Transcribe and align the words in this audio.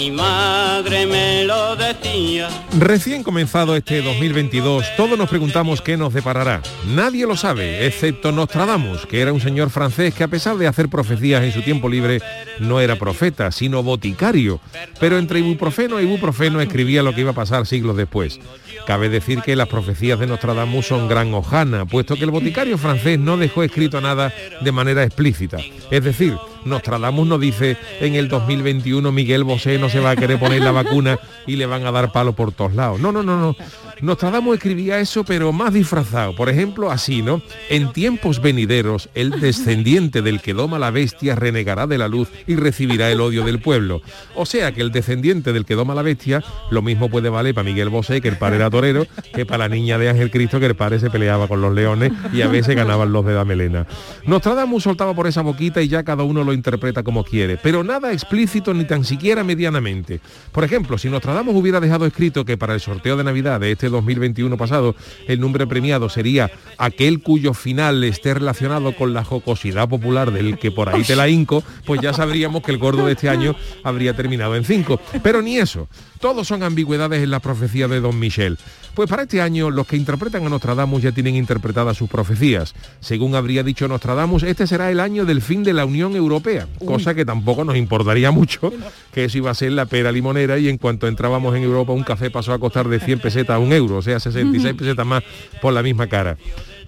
mi 0.00 0.10
madre 0.10 1.04
me 1.04 1.44
lo 1.44 1.76
decía. 1.76 2.48
Recién 2.78 3.22
comenzado 3.22 3.76
este 3.76 4.00
2022, 4.00 4.96
todos 4.96 5.18
nos 5.18 5.28
preguntamos 5.28 5.82
qué 5.82 5.98
nos 5.98 6.14
deparará. 6.14 6.62
Nadie 6.86 7.26
lo 7.26 7.36
sabe, 7.36 7.86
excepto 7.86 8.32
Nostradamus, 8.32 9.04
que 9.04 9.20
era 9.20 9.34
un 9.34 9.42
señor 9.42 9.68
francés 9.68 10.14
que 10.14 10.24
a 10.24 10.28
pesar 10.28 10.56
de 10.56 10.66
hacer 10.66 10.88
profecías 10.88 11.44
en 11.44 11.52
su 11.52 11.60
tiempo 11.60 11.86
libre, 11.90 12.22
no 12.60 12.80
era 12.80 12.96
profeta, 12.96 13.52
sino 13.52 13.82
boticario. 13.82 14.58
Pero 14.98 15.18
entre 15.18 15.40
ibuprofeno 15.40 15.98
e 15.98 16.04
ibuprofeno 16.04 16.62
escribía 16.62 17.02
lo 17.02 17.14
que 17.14 17.20
iba 17.20 17.32
a 17.32 17.34
pasar 17.34 17.66
siglos 17.66 17.98
después. 17.98 18.40
Cabe 18.86 19.10
decir 19.10 19.42
que 19.42 19.54
las 19.54 19.68
profecías 19.68 20.18
de 20.18 20.26
Nostradamus 20.26 20.86
son 20.86 21.08
gran 21.08 21.34
hojana, 21.34 21.84
puesto 21.84 22.16
que 22.16 22.24
el 22.24 22.30
boticario 22.30 22.78
francés 22.78 23.18
no 23.18 23.36
dejó 23.36 23.62
escrito 23.64 24.00
nada 24.00 24.32
de 24.62 24.72
manera 24.72 25.04
explícita. 25.04 25.58
Es 25.90 26.02
decir, 26.02 26.38
Nostradamus 26.64 27.26
no 27.26 27.38
dice 27.38 27.76
en 28.00 28.14
el 28.14 28.28
2021 28.28 29.12
Miguel 29.12 29.44
Bosé 29.44 29.78
no 29.78 29.88
se 29.88 30.00
va 30.00 30.10
a 30.10 30.16
querer 30.16 30.38
poner 30.38 30.62
la 30.62 30.72
vacuna 30.72 31.18
y 31.46 31.56
le 31.56 31.66
van 31.66 31.86
a 31.86 31.92
dar 31.92 32.12
palo 32.12 32.32
por 32.32 32.52
todos 32.52 32.74
lados. 32.74 33.00
No, 33.00 33.12
no, 33.12 33.22
no, 33.22 33.38
no. 33.38 33.56
Nostradamus 34.02 34.56
escribía 34.56 34.98
eso, 34.98 35.24
pero 35.24 35.52
más 35.52 35.74
disfrazado. 35.74 36.34
Por 36.34 36.48
ejemplo, 36.48 36.90
así, 36.90 37.22
¿no? 37.22 37.42
En 37.68 37.92
tiempos 37.92 38.40
venideros, 38.40 39.10
el 39.14 39.40
descendiente 39.40 40.22
del 40.22 40.40
que 40.40 40.54
doma 40.54 40.78
la 40.78 40.90
bestia 40.90 41.34
renegará 41.34 41.86
de 41.86 41.98
la 41.98 42.08
luz 42.08 42.28
y 42.46 42.56
recibirá 42.56 43.10
el 43.10 43.20
odio 43.20 43.44
del 43.44 43.60
pueblo. 43.60 44.00
O 44.34 44.46
sea 44.46 44.72
que 44.72 44.80
el 44.80 44.90
descendiente 44.90 45.52
del 45.52 45.64
que 45.64 45.74
doma 45.74 45.94
la 45.94 46.02
bestia, 46.02 46.42
lo 46.70 46.82
mismo 46.82 47.10
puede 47.10 47.28
valer 47.28 47.54
para 47.54 47.64
Miguel 47.64 47.90
Bosé, 47.90 48.20
que 48.20 48.28
el 48.28 48.38
padre 48.38 48.56
era 48.56 48.70
torero, 48.70 49.06
que 49.34 49.44
para 49.44 49.68
la 49.68 49.74
niña 49.74 49.98
de 49.98 50.08
Ángel 50.08 50.30
Cristo, 50.30 50.60
que 50.60 50.66
el 50.66 50.74
padre 50.74 50.98
se 50.98 51.10
peleaba 51.10 51.46
con 51.46 51.60
los 51.60 51.74
leones 51.74 52.12
y 52.32 52.42
a 52.42 52.48
veces 52.48 52.76
ganaban 52.76 53.12
los 53.12 53.24
de 53.26 53.34
Damelena. 53.34 53.86
Nostradamus 54.24 54.82
soltaba 54.82 55.14
por 55.14 55.26
esa 55.26 55.42
boquita 55.42 55.82
y 55.82 55.88
ya 55.88 56.02
cada 56.04 56.22
uno 56.22 56.42
lo 56.44 56.52
interpreta 56.52 57.02
como 57.02 57.24
quiere, 57.24 57.58
pero 57.62 57.84
nada 57.84 58.12
explícito 58.12 58.72
ni 58.72 58.84
tan 58.84 59.04
siquiera 59.04 59.44
medianamente. 59.44 60.20
Por 60.52 60.64
ejemplo, 60.64 60.96
si 60.96 61.10
Nostradamus 61.10 61.54
hubiera 61.54 61.80
dejado 61.80 62.06
escrito 62.06 62.44
que 62.44 62.56
para 62.56 62.74
el 62.74 62.80
sorteo 62.80 63.16
de 63.16 63.24
Navidad 63.24 63.60
de 63.60 63.72
este 63.72 63.89
2021 63.90 64.56
pasado 64.56 64.94
el 65.26 65.40
nombre 65.40 65.66
premiado 65.66 66.08
sería 66.08 66.50
aquel 66.78 67.22
cuyo 67.22 67.54
final 67.54 68.02
esté 68.04 68.34
relacionado 68.34 68.94
con 68.94 69.12
la 69.12 69.24
jocosidad 69.24 69.88
popular 69.88 70.32
del 70.32 70.58
que 70.58 70.70
por 70.70 70.88
ahí 70.88 71.02
te 71.02 71.16
la 71.16 71.28
inco, 71.28 71.62
pues 71.84 72.00
ya 72.00 72.12
sabríamos 72.12 72.62
que 72.62 72.72
el 72.72 72.78
gordo 72.78 73.06
de 73.06 73.12
este 73.12 73.28
año 73.28 73.54
habría 73.82 74.14
terminado 74.14 74.56
en 74.56 74.64
5. 74.64 75.00
Pero 75.22 75.42
ni 75.42 75.58
eso. 75.58 75.88
Todos 76.20 76.48
son 76.48 76.62
ambigüedades 76.62 77.22
en 77.22 77.30
la 77.30 77.40
profecía 77.40 77.88
de 77.88 78.00
Don 78.00 78.18
Michel. 78.18 78.58
Pues 78.94 79.08
para 79.08 79.22
este 79.22 79.40
año 79.40 79.70
los 79.70 79.86
que 79.86 79.96
interpretan 79.96 80.44
a 80.44 80.50
Nostradamus 80.50 81.02
ya 81.02 81.12
tienen 81.12 81.34
interpretadas 81.34 81.96
sus 81.96 82.10
profecías. 82.10 82.74
Según 83.00 83.34
habría 83.34 83.62
dicho 83.62 83.88
Nostradamus, 83.88 84.42
este 84.42 84.66
será 84.66 84.90
el 84.90 85.00
año 85.00 85.24
del 85.24 85.40
fin 85.40 85.62
de 85.62 85.72
la 85.72 85.86
Unión 85.86 86.16
Europea, 86.16 86.66
cosa 86.84 87.14
que 87.14 87.24
tampoco 87.24 87.64
nos 87.64 87.76
importaría 87.76 88.30
mucho, 88.30 88.70
que 89.12 89.24
eso 89.24 89.38
iba 89.38 89.50
a 89.50 89.54
ser 89.54 89.72
la 89.72 89.86
pera 89.86 90.12
limonera 90.12 90.58
y 90.58 90.68
en 90.68 90.76
cuanto 90.76 91.08
entrábamos 91.08 91.56
en 91.56 91.62
Europa 91.62 91.92
un 91.92 92.02
café 92.02 92.30
pasó 92.30 92.52
a 92.52 92.58
costar 92.58 92.88
de 92.88 93.00
100 93.00 93.20
pesetas 93.20 93.56
a 93.56 93.58
un 93.58 93.72
euro, 93.72 93.79
o 93.88 94.02
sea, 94.02 94.20
66 94.20 94.74
pesetas 94.74 95.06
más 95.06 95.22
por 95.60 95.72
la 95.72 95.82
misma 95.82 96.06
cara. 96.06 96.36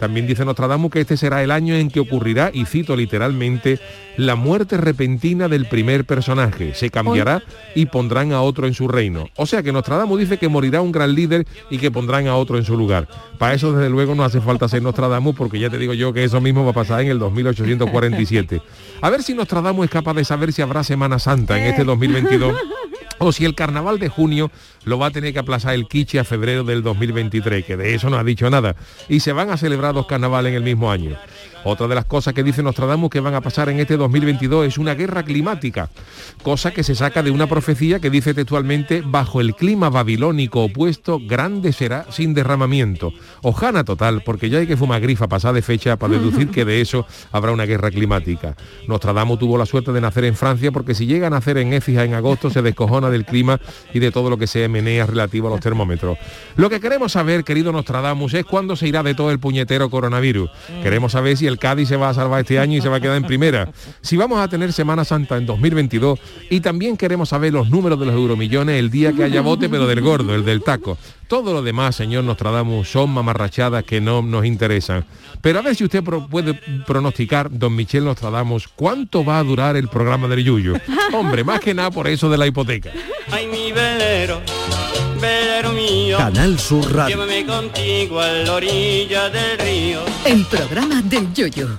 También 0.02 0.26
dice 0.26 0.44
Nostradamus 0.44 0.90
que 0.90 1.00
este 1.00 1.16
será 1.16 1.44
el 1.44 1.52
año 1.52 1.76
en 1.76 1.88
que 1.88 2.00
ocurrirá, 2.00 2.50
y 2.52 2.64
cito 2.64 2.96
literalmente, 2.96 3.78
la 4.16 4.34
muerte 4.34 4.76
repentina 4.76 5.46
del 5.46 5.66
primer 5.66 6.04
personaje. 6.04 6.74
Se 6.74 6.90
cambiará 6.90 7.44
y 7.76 7.86
pondrán 7.86 8.32
a 8.32 8.42
otro 8.42 8.66
en 8.66 8.74
su 8.74 8.88
reino. 8.88 9.28
O 9.36 9.46
sea 9.46 9.62
que 9.62 9.70
Nostradamus 9.70 10.18
dice 10.18 10.38
que 10.38 10.48
morirá 10.48 10.80
un 10.80 10.90
gran 10.90 11.14
líder 11.14 11.46
y 11.70 11.78
que 11.78 11.92
pondrán 11.92 12.26
a 12.26 12.34
otro 12.34 12.58
en 12.58 12.64
su 12.64 12.76
lugar. 12.76 13.06
Para 13.38 13.54
eso, 13.54 13.72
desde 13.72 13.90
luego, 13.90 14.16
no 14.16 14.24
hace 14.24 14.40
falta 14.40 14.68
ser 14.68 14.82
Nostradamus, 14.82 15.36
porque 15.36 15.60
ya 15.60 15.70
te 15.70 15.78
digo 15.78 15.94
yo 15.94 16.12
que 16.12 16.24
eso 16.24 16.40
mismo 16.40 16.64
va 16.64 16.72
a 16.72 16.74
pasar 16.74 17.02
en 17.02 17.08
el 17.08 17.20
2847. 17.20 18.60
A 19.02 19.08
ver 19.08 19.22
si 19.22 19.34
Nostradamus 19.34 19.84
es 19.84 19.90
capaz 19.92 20.14
de 20.14 20.24
saber 20.24 20.52
si 20.52 20.62
habrá 20.62 20.82
Semana 20.82 21.20
Santa 21.20 21.56
en 21.56 21.66
este 21.66 21.84
2022 21.84 22.56
o 23.24 23.32
si 23.32 23.44
el 23.44 23.54
carnaval 23.54 23.98
de 23.98 24.08
junio 24.08 24.50
lo 24.84 24.98
va 24.98 25.06
a 25.06 25.10
tener 25.10 25.32
que 25.32 25.38
aplazar 25.38 25.74
el 25.74 25.86
Quiche 25.88 26.18
a 26.18 26.24
febrero 26.24 26.64
del 26.64 26.82
2023, 26.82 27.64
que 27.64 27.76
de 27.76 27.94
eso 27.94 28.10
no 28.10 28.16
ha 28.16 28.24
dicho 28.24 28.48
nada. 28.50 28.76
Y 29.08 29.20
se 29.20 29.32
van 29.32 29.50
a 29.50 29.56
celebrar 29.56 29.94
dos 29.94 30.06
carnavales 30.06 30.50
en 30.50 30.56
el 30.56 30.62
mismo 30.62 30.90
año. 30.90 31.16
Otra 31.64 31.86
de 31.86 31.94
las 31.94 32.06
cosas 32.06 32.34
que 32.34 32.42
dice 32.42 32.62
Nostradamus 32.62 33.10
que 33.10 33.20
van 33.20 33.34
a 33.34 33.40
pasar 33.40 33.68
en 33.68 33.78
este 33.78 33.96
2022 33.96 34.66
es 34.66 34.78
una 34.78 34.94
guerra 34.94 35.22
climática, 35.22 35.90
cosa 36.42 36.72
que 36.72 36.82
se 36.82 36.96
saca 36.96 37.22
de 37.22 37.30
una 37.30 37.46
profecía 37.46 38.00
que 38.00 38.10
dice 38.10 38.34
textualmente, 38.34 39.02
bajo 39.04 39.40
el 39.40 39.54
clima 39.54 39.88
babilónico 39.88 40.64
opuesto, 40.64 41.20
grande 41.24 41.72
será 41.72 42.06
sin 42.10 42.34
derramamiento. 42.34 43.12
Ojana 43.42 43.84
total, 43.84 44.22
porque 44.24 44.50
ya 44.50 44.58
hay 44.58 44.66
que 44.66 44.76
fumar 44.76 45.00
grifa 45.00 45.28
pasada 45.28 45.54
de 45.54 45.62
fecha 45.62 45.96
para 45.96 46.14
deducir 46.14 46.50
que 46.50 46.64
de 46.64 46.80
eso 46.80 47.06
habrá 47.30 47.52
una 47.52 47.64
guerra 47.64 47.90
climática. 47.90 48.56
Nostradamus 48.88 49.38
tuvo 49.38 49.56
la 49.56 49.66
suerte 49.66 49.92
de 49.92 50.00
nacer 50.00 50.24
en 50.24 50.34
Francia 50.34 50.72
porque 50.72 50.94
si 50.94 51.06
llega 51.06 51.28
a 51.28 51.30
nacer 51.30 51.58
en 51.58 51.72
Écija 51.72 52.04
en 52.04 52.14
agosto 52.14 52.50
se 52.50 52.62
descojona 52.62 53.08
del 53.08 53.24
clima 53.24 53.60
y 53.94 54.00
de 54.00 54.10
todo 54.10 54.30
lo 54.30 54.36
que 54.36 54.48
se 54.48 54.66
menea 54.68 55.06
relativo 55.06 55.46
a 55.46 55.50
los 55.50 55.60
termómetros. 55.60 56.18
Lo 56.56 56.68
que 56.68 56.80
queremos 56.80 57.12
saber, 57.12 57.44
querido 57.44 57.70
Nostradamus, 57.70 58.34
es 58.34 58.44
cuándo 58.44 58.74
se 58.74 58.88
irá 58.88 59.02
de 59.02 59.14
todo 59.14 59.30
el 59.30 59.38
puñetero 59.38 59.90
coronavirus. 59.90 60.50
Queremos 60.82 61.12
saber 61.12 61.36
si 61.36 61.46
el 61.46 61.51
Cádiz 61.58 61.88
se 61.88 61.96
va 61.96 62.10
a 62.10 62.14
salvar 62.14 62.40
este 62.40 62.58
año 62.58 62.78
y 62.78 62.80
se 62.80 62.88
va 62.88 62.96
a 62.96 63.00
quedar 63.00 63.16
en 63.16 63.24
primera. 63.24 63.70
Si 64.00 64.16
vamos 64.16 64.38
a 64.40 64.48
tener 64.48 64.72
Semana 64.72 65.04
Santa 65.04 65.36
en 65.36 65.46
2022 65.46 66.18
y 66.50 66.60
también 66.60 66.96
queremos 66.96 67.28
saber 67.30 67.52
los 67.52 67.70
números 67.70 67.98
de 68.00 68.06
los 68.06 68.14
euromillones 68.14 68.78
el 68.78 68.90
día 68.90 69.12
que 69.12 69.24
haya 69.24 69.40
bote, 69.40 69.68
pero 69.68 69.86
del 69.86 70.00
gordo, 70.00 70.34
el 70.34 70.44
del 70.44 70.62
taco. 70.62 70.98
Todo 71.28 71.52
lo 71.54 71.62
demás, 71.62 71.96
señor 71.96 72.24
Nostradamus, 72.24 72.88
son 72.90 73.10
mamarrachadas 73.10 73.84
que 73.84 74.00
no 74.00 74.20
nos 74.22 74.44
interesan. 74.44 75.04
Pero 75.40 75.60
a 75.60 75.62
ver 75.62 75.74
si 75.74 75.84
usted 75.84 76.02
pro- 76.04 76.26
puede 76.28 76.54
pronosticar, 76.86 77.48
don 77.50 77.74
Michel 77.74 78.04
Nostradamus, 78.04 78.68
cuánto 78.68 79.24
va 79.24 79.38
a 79.38 79.42
durar 79.42 79.76
el 79.76 79.88
programa 79.88 80.28
del 80.28 80.44
Yuyo. 80.44 80.74
Hombre, 81.14 81.42
más 81.42 81.60
que 81.60 81.72
nada 81.72 81.90
por 81.90 82.06
eso 82.06 82.28
de 82.28 82.36
la 82.36 82.46
hipoteca. 82.46 82.90
Ay, 83.30 83.46
mi 83.46 83.72
velero, 83.72 84.42
velero 85.22 85.72
mío. 85.72 86.18
Canal 86.18 86.58
Sur 86.58 86.92
Radio. 86.92 87.16
Llévame 87.16 87.46
contigo 87.46 88.20
a 88.20 88.28
la 88.28 88.52
orilla 88.52 89.30
del 89.30 89.58
río. 89.58 90.00
El 90.24 90.44
programa 90.46 91.00
del 91.02 91.32
Yoyo. 91.32 91.78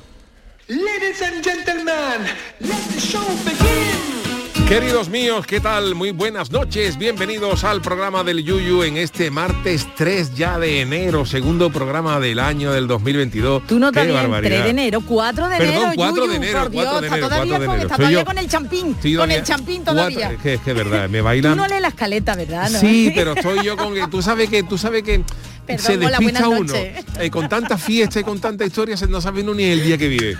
Ladies 0.67 1.21
and 1.21 1.43
gentlemen, 1.43 2.25
let 2.61 2.83
the 2.93 2.99
show 2.99 3.27
begin. 3.43 4.22
Queridos 4.67 5.09
míos, 5.09 5.45
¿qué 5.45 5.59
tal? 5.59 5.93
Muy 5.93 6.11
buenas 6.11 6.49
noches. 6.49 6.97
Bienvenidos 6.97 7.63
al 7.63 7.81
programa 7.81 8.23
del 8.23 8.43
Yuyu 8.43 8.81
en 8.83 8.97
este 8.97 9.29
martes 9.29 9.87
3 9.95 10.33
ya 10.35 10.57
de 10.57 10.81
enero, 10.81 11.25
segundo 11.27 11.69
programa 11.69 12.19
del 12.19 12.39
año 12.39 12.71
del 12.71 12.87
2022. 12.87 13.67
Tú 13.67 13.77
no 13.77 13.91
Qué 13.91 13.99
te 13.99 14.05
bien, 14.07 14.15
barbaridad. 14.17 14.49
3 14.49 14.63
de 14.63 14.69
enero, 14.71 15.01
4 15.05 15.49
de 15.49 15.57
Perdón, 15.57 15.75
enero, 15.75 15.91
4 15.95 16.15
de 16.15 16.27
Yuyu, 16.27 16.35
enero, 16.37 16.59
por 16.63 16.71
Dios, 16.71 16.83
4 16.85 17.01
de 17.01 17.05
está 17.05 17.15
enero, 17.17 17.29
todavía 17.29 17.51
4 17.53 17.59
de 17.59 17.65
con, 17.67 17.75
enero. 17.75 17.87
está 17.87 17.95
Soy 17.95 18.05
todavía 18.05 18.25
con 18.25 18.37
el 18.39 18.47
champín, 18.49 18.87
Estoy 18.91 19.15
con 19.15 19.31
el 19.31 19.43
champín 19.43 19.75
cuatro- 19.83 19.93
todavía. 19.93 20.31
Es 20.31 20.41
que 20.41 20.53
es 20.55 20.61
que 20.61 20.73
verdad, 20.73 21.09
me 21.09 21.17
Tú 21.19 21.23
bailan. 21.25 21.57
no 21.57 21.67
lees 21.67 21.81
la 21.81 21.87
escaleta, 21.89 22.35
¿verdad? 22.35 22.69
¿No? 22.71 22.79
Sí, 22.79 23.11
pero 23.15 23.33
estoy 23.33 23.63
yo 23.63 23.77
con 23.77 23.93
que 23.93 24.07
tú 24.07 24.21
sabes 24.23 24.49
que 24.49 24.63
tú 24.63 24.77
sabes 24.79 25.03
que 25.03 25.23
Perdón, 25.65 25.85
se 25.85 25.93
hola, 25.97 26.09
despista 26.19 26.47
buenas 26.47 26.71
uno. 26.71 26.73
Eh, 27.19 27.29
con 27.29 27.47
tanta 27.47 27.77
fiesta 27.77 28.19
y 28.19 28.23
con 28.23 28.39
tanta 28.39 28.65
historia 28.65 28.97
se 28.97 29.07
no 29.07 29.21
sabe 29.21 29.41
uno 29.41 29.53
ni 29.53 29.63
el 29.63 29.83
día 29.83 29.97
que 29.97 30.07
vive. 30.09 30.37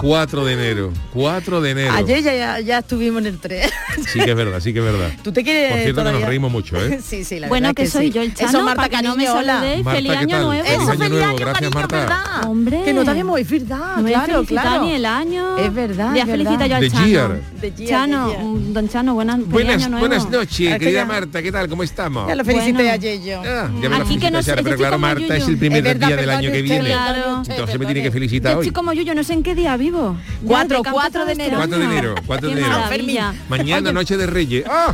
4 0.00 0.44
de 0.44 0.52
enero, 0.52 0.92
4 1.14 1.60
de 1.62 1.70
enero. 1.70 1.92
Ayer 1.94 2.22
ya, 2.22 2.34
ya, 2.34 2.60
ya 2.60 2.78
estuvimos 2.80 3.20
en 3.22 3.26
el 3.26 3.38
3. 3.38 3.70
Sí 4.12 4.18
que 4.20 4.30
es 4.30 4.36
verdad, 4.36 4.60
sí 4.60 4.72
que 4.72 4.80
es 4.80 4.84
verdad. 4.84 5.10
¿Tú 5.22 5.32
te 5.32 5.42
quieres 5.42 5.70
Por 5.72 5.80
cierto 5.80 6.04
que 6.04 6.12
nos 6.12 6.22
reímos 6.22 6.52
mucho, 6.52 6.76
¿eh? 6.84 7.00
sí, 7.04 7.24
sí, 7.24 7.38
la 7.40 7.48
Bueno, 7.48 7.68
verdad 7.68 7.76
que, 7.82 7.88
soy 7.88 8.06
sí. 8.08 8.12
yo 8.12 8.22
el 8.22 8.34
Chano, 8.34 8.48
Eso, 8.50 8.62
Marta 8.64 8.82
para 8.82 8.88
que 9.00 9.02
no 9.06 9.16
me 9.16 9.30
hola. 9.30 9.54
saludéis. 9.54 9.84
Marta, 9.84 9.96
Feliz 9.96 10.12
¿qué 10.12 10.18
año 10.18 10.42
nuevo. 10.42 10.64
Feliz 10.64 10.72
Eso, 10.72 10.80
año 10.90 10.98
feliz 10.98 11.10
nuevo, 11.10 11.24
año, 11.26 11.36
gracias, 11.36 11.54
cariño, 11.54 11.70
Marta. 11.80 11.96
¿verdad? 12.00 12.50
Hombre. 12.50 12.82
Que 12.84 12.92
no 12.92 13.04
te 13.04 13.10
habíamos 13.10 13.40
es 13.40 13.48
verdad, 13.50 13.96
No 13.96 14.04
claro, 14.08 14.44
claro. 14.44 14.84
ni 14.84 14.92
el 14.92 15.06
año. 15.06 15.58
Es 15.58 15.72
verdad, 15.74 16.10
Voy 16.10 16.18
a 16.18 16.22
es 16.24 16.28
felicitar 16.28 16.68
verdad. 16.68 16.80
yo 16.80 17.24
al 17.24 17.74
Chano. 17.74 18.32
Chano, 18.34 18.34
don 18.72 18.88
Chano, 18.88 19.14
buenas, 19.14 19.38
Buenas, 19.46 19.74
año 19.76 19.88
nuevo. 19.90 20.06
buenas 20.08 20.28
noches, 20.28 20.60
Es 20.60 20.72
que 20.74 20.78
querida 20.80 21.00
ya- 21.00 21.06
Marta, 21.06 21.42
¿qué 21.42 21.50
tal? 21.52 21.68
¿Cómo 21.68 21.82
estamos? 21.82 22.28
Ya 22.28 22.34
lo 22.34 22.44
felicité 22.44 22.72
Bueno. 22.74 22.90
ayer 22.92 23.22
yo. 23.22 23.42
Ah, 23.54 23.70
ya 23.80 23.88
me 23.88 23.98
lo 23.98 24.04
Aquí 24.04 24.18
que 24.18 24.30
no 24.30 24.42
sé, 24.42 24.50
yo 24.50 24.56
pero 24.56 24.68
estoy 24.70 24.76
claro, 24.78 24.98
Marta 24.98 25.20
Yuyu. 25.20 25.32
es 25.34 25.48
el 25.48 25.58
primer 25.58 25.78
Es 25.78 25.84
verdad, 25.94 26.06
día 26.08 26.16
del 26.16 26.30
año 26.30 26.50
que 26.50 26.62
viene. 26.62 26.84
Claro. 26.86 27.42
Entonces 27.48 27.78
me 27.78 27.84
tiene 27.86 28.00
que 28.02 28.06
Yo 28.08 28.12
felicitar 28.12 28.56
hoy. 28.56 28.66
estoy 28.66 28.72
como 28.74 28.92
Yuyo, 28.92 29.14
no 29.14 29.22
sé 29.24 29.32
en 29.34 29.42
qué 29.42 29.54
día 29.54 29.76
vivo. 29.76 30.16
Ya, 30.42 30.48
Cuatro, 30.48 30.82
de 31.20 31.26
de 31.26 31.32
este 31.32 31.44
enero. 31.46 31.56
4 31.58 31.78
de 31.78 31.84
enero, 31.84 32.14
4 32.26 32.48
de 32.48 32.54
Qué 32.54 32.60
enero. 32.60 33.32
Mañana 33.48 33.92
noche 33.92 34.16
de 34.16 34.26
Reyes. 34.26 34.64
¡Ah! 34.68 34.92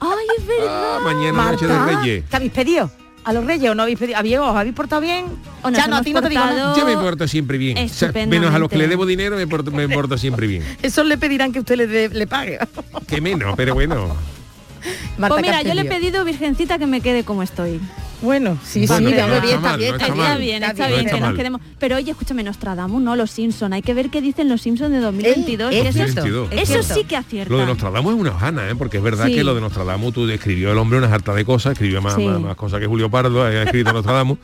Ay, 0.00 0.16
es 0.38 0.46
verdad. 0.46 0.66
Ah, 0.68 0.98
mañana 1.04 1.52
noche 1.52 1.66
de 1.66 1.78
Reyes. 1.78 2.24
¿qué 2.30 2.36
habéis 2.36 2.52
pedido? 2.52 2.90
¿A 3.24 3.32
los 3.32 3.44
reyes 3.44 3.68
o 3.70 3.74
no 3.74 3.82
habéis 3.82 3.98
pedido? 3.98 4.18
¿Habéis, 4.18 4.38
¿Os 4.38 4.54
habéis 4.56 4.74
portado 4.74 5.00
bien? 5.02 5.24
O 5.62 5.68
nos 5.70 5.80
ya 5.80 5.88
no, 5.88 5.96
a 5.96 6.02
ti 6.02 6.12
no 6.12 6.22
te 6.22 6.28
digo 6.28 6.44
nada. 6.44 6.76
Yo 6.76 6.86
me 6.86 6.94
porto 6.96 7.26
siempre 7.26 7.58
bien. 7.58 7.76
O 7.76 7.88
sea, 7.88 8.12
menos 8.12 8.54
a 8.54 8.58
los 8.60 8.68
que 8.68 8.76
le 8.78 8.86
debo 8.86 9.04
dinero 9.04 9.36
me 9.36 9.48
porto, 9.48 9.72
me 9.72 9.88
porto 9.88 10.16
siempre 10.16 10.46
bien. 10.46 10.62
Eso 10.82 11.02
le 11.02 11.18
pedirán 11.18 11.52
que 11.52 11.58
usted 11.58 11.76
le, 11.76 11.86
dé- 11.88 12.08
le 12.08 12.26
pague. 12.28 12.58
Que 13.08 13.20
menos, 13.20 13.54
pero 13.56 13.74
bueno. 13.74 14.14
Marta 15.18 15.34
Pues 15.34 15.42
mira, 15.46 15.62
yo 15.62 15.74
le 15.74 15.82
he 15.82 15.84
pedido, 15.84 16.24
Virgencita, 16.24 16.78
que 16.78 16.86
me 16.86 17.00
quede 17.00 17.24
como 17.24 17.42
estoy. 17.42 17.80
Bueno, 18.22 18.58
sí, 18.64 18.86
Bueno, 18.86 19.10
sí, 19.10 19.14
no 19.14 19.26
bien, 19.26 19.26
está 19.26 19.40
bien, 19.40 19.54
está 19.54 19.76
bien. 19.76 19.94
Está 19.94 20.36
bien, 20.38 20.62
está 20.62 20.70
está 20.70 20.86
bien. 20.88 21.00
bien, 21.00 21.04
No 21.06 21.12
que 21.12 21.20
nos 21.20 21.34
quedemos. 21.36 21.60
Pero 21.78 21.96
oye, 21.96 22.10
escúchame, 22.10 22.42
Nostradamus, 22.42 23.02
no, 23.02 23.14
los 23.14 23.30
Simpson. 23.30 23.74
Hay 23.74 23.82
que 23.82 23.92
ver 23.92 24.08
qué 24.08 24.22
dicen 24.22 24.48
los 24.48 24.62
Simpson 24.62 24.90
de 24.90 25.00
2022. 25.00 25.70
Eh, 25.72 25.82
que 25.82 25.88
es 25.88 25.96
eso- 25.96 26.04
cierto, 26.04 26.20
2022. 26.22 26.52
es 26.52 26.70
eso 26.70 26.82
cierto. 26.82 26.94
sí 26.94 27.04
que 27.04 27.16
acierta. 27.16 27.52
Lo 27.52 27.58
de 27.60 27.66
Nostradamus 27.66 28.14
es 28.14 28.20
una 28.20 28.30
hojana, 28.30 28.70
¿eh? 28.70 28.74
porque 28.74 28.96
es 28.96 29.02
verdad 29.02 29.26
Sí. 29.26 29.34
que 29.34 29.44
lo 29.44 29.54
de 29.54 29.60
Nostradamus, 29.60 30.14
tú 30.14 30.28
escribió 30.30 30.72
el 30.72 30.78
hombre 30.78 30.98
una 30.98 31.12
harta 31.12 31.34
de 31.34 31.44
cosas, 31.44 31.72
escribió 31.72 32.00
más, 32.00 32.14
Sí. 32.14 32.26
más, 32.26 32.40
más 32.40 32.56
cosas 32.56 32.80
que 32.80 32.86
Julio 32.86 33.10
Pardo, 33.10 33.42
ha 33.42 33.62
escrito 33.62 33.92
Nostradamus, 33.92 34.38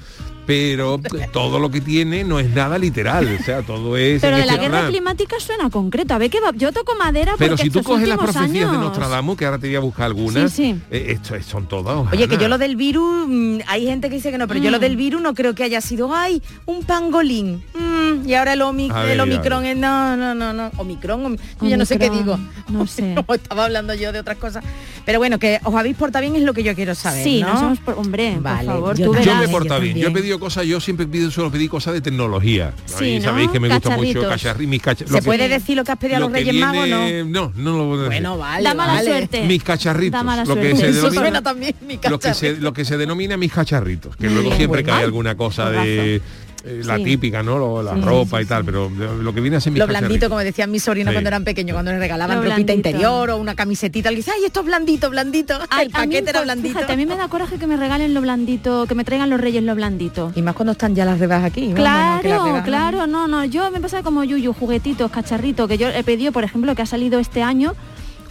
pero 0.46 1.00
todo 1.32 1.58
lo 1.58 1.70
que 1.70 1.80
tiene 1.80 2.24
no 2.24 2.40
es 2.40 2.50
nada 2.50 2.76
literal, 2.78 3.38
o 3.40 3.44
sea, 3.44 3.62
todo 3.62 3.96
es... 3.96 4.20
Pero 4.20 4.36
de 4.36 4.44
la 4.46 4.52
este 4.54 4.64
guerra 4.64 4.78
plan. 4.80 4.90
climática 4.90 5.36
suena 5.38 5.70
concreto. 5.70 6.14
A 6.14 6.18
ver 6.18 6.30
qué 6.30 6.40
va. 6.40 6.50
Yo 6.54 6.72
toco 6.72 6.94
madera 6.96 7.34
Pero 7.38 7.52
porque 7.52 7.62
si 7.64 7.70
tú 7.70 7.82
coges 7.82 8.08
las 8.08 8.18
profecías 8.18 8.50
de 8.50 8.58
años- 8.60 8.72
Nostradamus, 8.80 9.36
que 9.36 9.44
ahora 9.46 9.58
te 9.58 9.68
voy 9.68 9.76
a 9.76 9.80
buscar 9.80 10.06
algunas, 10.06 10.52
Sí, 10.52 10.72
sí. 10.74 10.80
eh, 10.90 11.06
esto 11.10 11.34
es- 11.36 11.46
son 11.46 11.66
todas 11.66 12.12
Oye, 12.12 12.28
que 12.28 12.36
yo 12.38 12.48
lo 12.48 12.58
del 12.58 12.76
virus, 12.76 13.26
mm, 13.28 13.58
hay 13.68 13.86
gente 13.86 14.08
que 14.08 14.16
dice 14.16 14.30
que 14.30 14.38
no, 14.38 14.48
pero 14.48 14.60
yo 14.60 14.70
Mm. 14.70 14.72
lo 14.72 14.78
del 14.78 14.96
virus 14.96 15.22
no 15.22 15.34
creo 15.34 15.54
que 15.54 15.62
haya 15.64 15.80
sido, 15.80 16.14
ay, 16.14 16.42
un 16.66 16.82
pangolín. 16.84 17.62
Mm, 17.74 18.28
y 18.28 18.34
ahora 18.34 18.52
el, 18.54 18.60
omi- 18.62 18.90
A 18.92 19.02
ver, 19.02 19.12
el 19.12 19.20
Omicron 19.20 19.64
es, 19.64 19.76
no, 19.76 20.16
no, 20.16 20.34
no, 20.34 20.52
no, 20.52 20.70
Omicron, 20.76 21.22
omi- 21.24 21.38
yo 21.60 21.76
no 21.76 21.84
sé 21.84 21.98
qué 21.98 22.10
digo. 22.10 22.38
No 22.68 22.86
sé. 22.86 23.14
No, 23.14 23.24
estaba 23.34 23.64
hablando 23.66 23.94
yo 23.94 24.12
de 24.12 24.18
otras 24.20 24.38
cosas. 24.38 24.64
Pero 25.04 25.18
bueno, 25.18 25.38
que 25.38 25.58
os 25.64 25.74
habéis 25.74 25.96
portado 25.96 26.22
bien 26.22 26.36
es 26.36 26.42
lo 26.42 26.52
que 26.54 26.62
yo 26.62 26.74
quiero 26.74 26.94
saber, 26.94 27.24
Sí, 27.24 27.40
¿no? 27.42 27.52
nos 27.52 27.62
hemos 27.62 27.78
por- 27.80 27.98
hombre, 27.98 28.36
Vale, 28.40 28.64
por 28.66 28.74
favor, 28.74 28.96
yo 28.98 29.06
tú 29.06 29.12
también. 29.12 29.24
Yo 29.24 29.30
verás. 29.32 29.38
me 29.38 29.44
he 29.44 29.46
yo 29.46 29.52
portado 29.58 29.80
bien. 29.80 29.96
Yo 29.96 30.00
he 30.02 30.04
también. 30.04 30.22
Pedido 30.32 30.40
cosas, 30.40 30.66
yo 30.66 30.80
siempre 30.80 31.06
pido, 31.06 31.30
suelo 31.30 31.50
pedir 31.50 31.68
cosas 31.68 31.94
de 31.94 32.00
tecnología. 32.00 32.68
A 32.94 32.98
Sí, 32.98 33.18
¿no? 33.18 33.24
sabéis 33.24 33.50
que 33.50 33.60
me 33.60 33.68
gusta 33.68 33.96
mucho 33.96 34.22
cacharri, 34.28 34.66
mis 34.66 34.80
cacha- 34.82 35.04
¿Se 35.06 35.12
lo 35.12 35.18
que- 35.18 35.24
puede 35.24 35.48
decir 35.48 35.76
lo 35.76 35.84
que 35.84 35.92
has 35.92 35.98
pedido 35.98 36.16
a 36.16 36.20
lo 36.20 36.26
los 36.28 36.32
Reyes 36.32 36.54
Magos 36.54 36.88
no? 36.88 37.24
No, 37.24 37.52
no 37.56 37.76
lo 37.78 37.84
puedo 37.88 38.02
decir. 38.04 38.08
Bueno, 38.22 38.38
vale, 38.38 38.64
Da 38.64 38.74
mala 38.74 38.92
vale. 38.94 39.10
suerte. 39.10 39.46
mis 39.46 39.62
cacharritos, 39.62 40.12
Da 40.18 40.22
mala 40.22 40.44
lo 40.44 40.54
que 40.54 40.62
suerte. 40.70 40.80
se 40.80 40.88
Eso 40.98 41.10
denomina- 41.10 41.42
también 41.42 41.74
mi 41.86 41.98
lo 42.08 42.18
que 42.18 42.34
se 42.34 42.56
lo 42.56 42.72
que 42.72 42.84
se 42.84 42.96
denomina 42.96 43.36
mis 43.36 43.52
cacharritos, 43.52 44.16
que 44.16 44.30
luego 44.30 44.54
siempre 44.56 44.82
cae 44.82 44.94
mal. 44.96 45.04
alguna 45.04 45.36
cosa 45.36 45.70
de 45.70 46.20
eh, 46.64 46.82
la 46.84 46.96
Sí. 46.96 47.04
típica, 47.04 47.42
¿no? 47.42 47.58
Lo- 47.58 47.82
la 47.82 47.94
Sí, 47.94 48.00
ropa 48.00 48.38
sí, 48.38 48.44
y 48.44 48.46
tal, 48.46 48.62
sí. 48.62 48.66
pero 48.66 48.90
lo 48.90 49.34
que 49.34 49.40
viene 49.40 49.56
a 49.56 49.60
ser 49.60 49.76
Lo 49.76 49.86
blandito, 49.86 50.28
como 50.28 50.40
decían 50.40 50.70
mis 50.70 50.82
sobrinos 50.82 51.10
Sí. 51.12 51.14
cuando 51.16 51.28
eran 51.28 51.44
pequeños, 51.44 51.74
cuando 51.74 51.90
les 51.90 52.00
regalaban 52.00 52.36
Lo 52.36 52.42
ropita 52.42 52.54
blandito. 52.64 52.88
interior 52.88 53.30
o 53.30 53.36
una 53.38 53.54
camisetita, 53.54 54.10
le 54.10 54.16
dice, 54.16 54.30
ay, 54.34 54.44
esto 54.46 54.60
es 54.60 54.66
blandito, 54.66 55.10
blandito. 55.10 55.58
Ay, 55.70 55.86
el 55.86 55.92
paquete 55.92 56.30
era 56.30 56.42
blandito. 56.42 56.74
Fíjate, 56.74 56.92
a 56.92 56.96
mí 56.96 57.06
me 57.06 57.16
da 57.16 57.28
coraje 57.28 57.56
que 57.58 57.66
me 57.66 57.76
regalen 57.76 58.14
lo 58.14 58.20
blandito, 58.20 58.86
que 58.86 58.94
me 58.94 59.04
traigan 59.04 59.30
los 59.30 59.40
reyes 59.40 59.62
lo 59.62 59.74
blandito. 59.74 60.32
Y 60.34 60.42
más 60.42 60.54
cuando 60.54 60.72
están 60.72 60.94
ya 60.94 61.04
las 61.04 61.18
rebajas 61.18 61.46
aquí. 61.46 61.72
Claro, 61.74 62.22
rebajas- 62.22 62.64
claro, 62.64 63.06
no, 63.06 63.26
no, 63.28 63.44
yo 63.44 63.70
me 63.70 63.80
pasa 63.80 64.02
como 64.02 64.24
Yuyu, 64.24 64.52
juguetitos, 64.52 65.10
cacharritos, 65.10 65.68
que 65.68 65.78
yo 65.78 65.88
he 65.88 66.02
pedido, 66.04 66.32
por 66.32 66.44
ejemplo, 66.44 66.74
que 66.74 66.82
ha 66.82 66.86
salido 66.86 67.18
este 67.18 67.42
año 67.42 67.74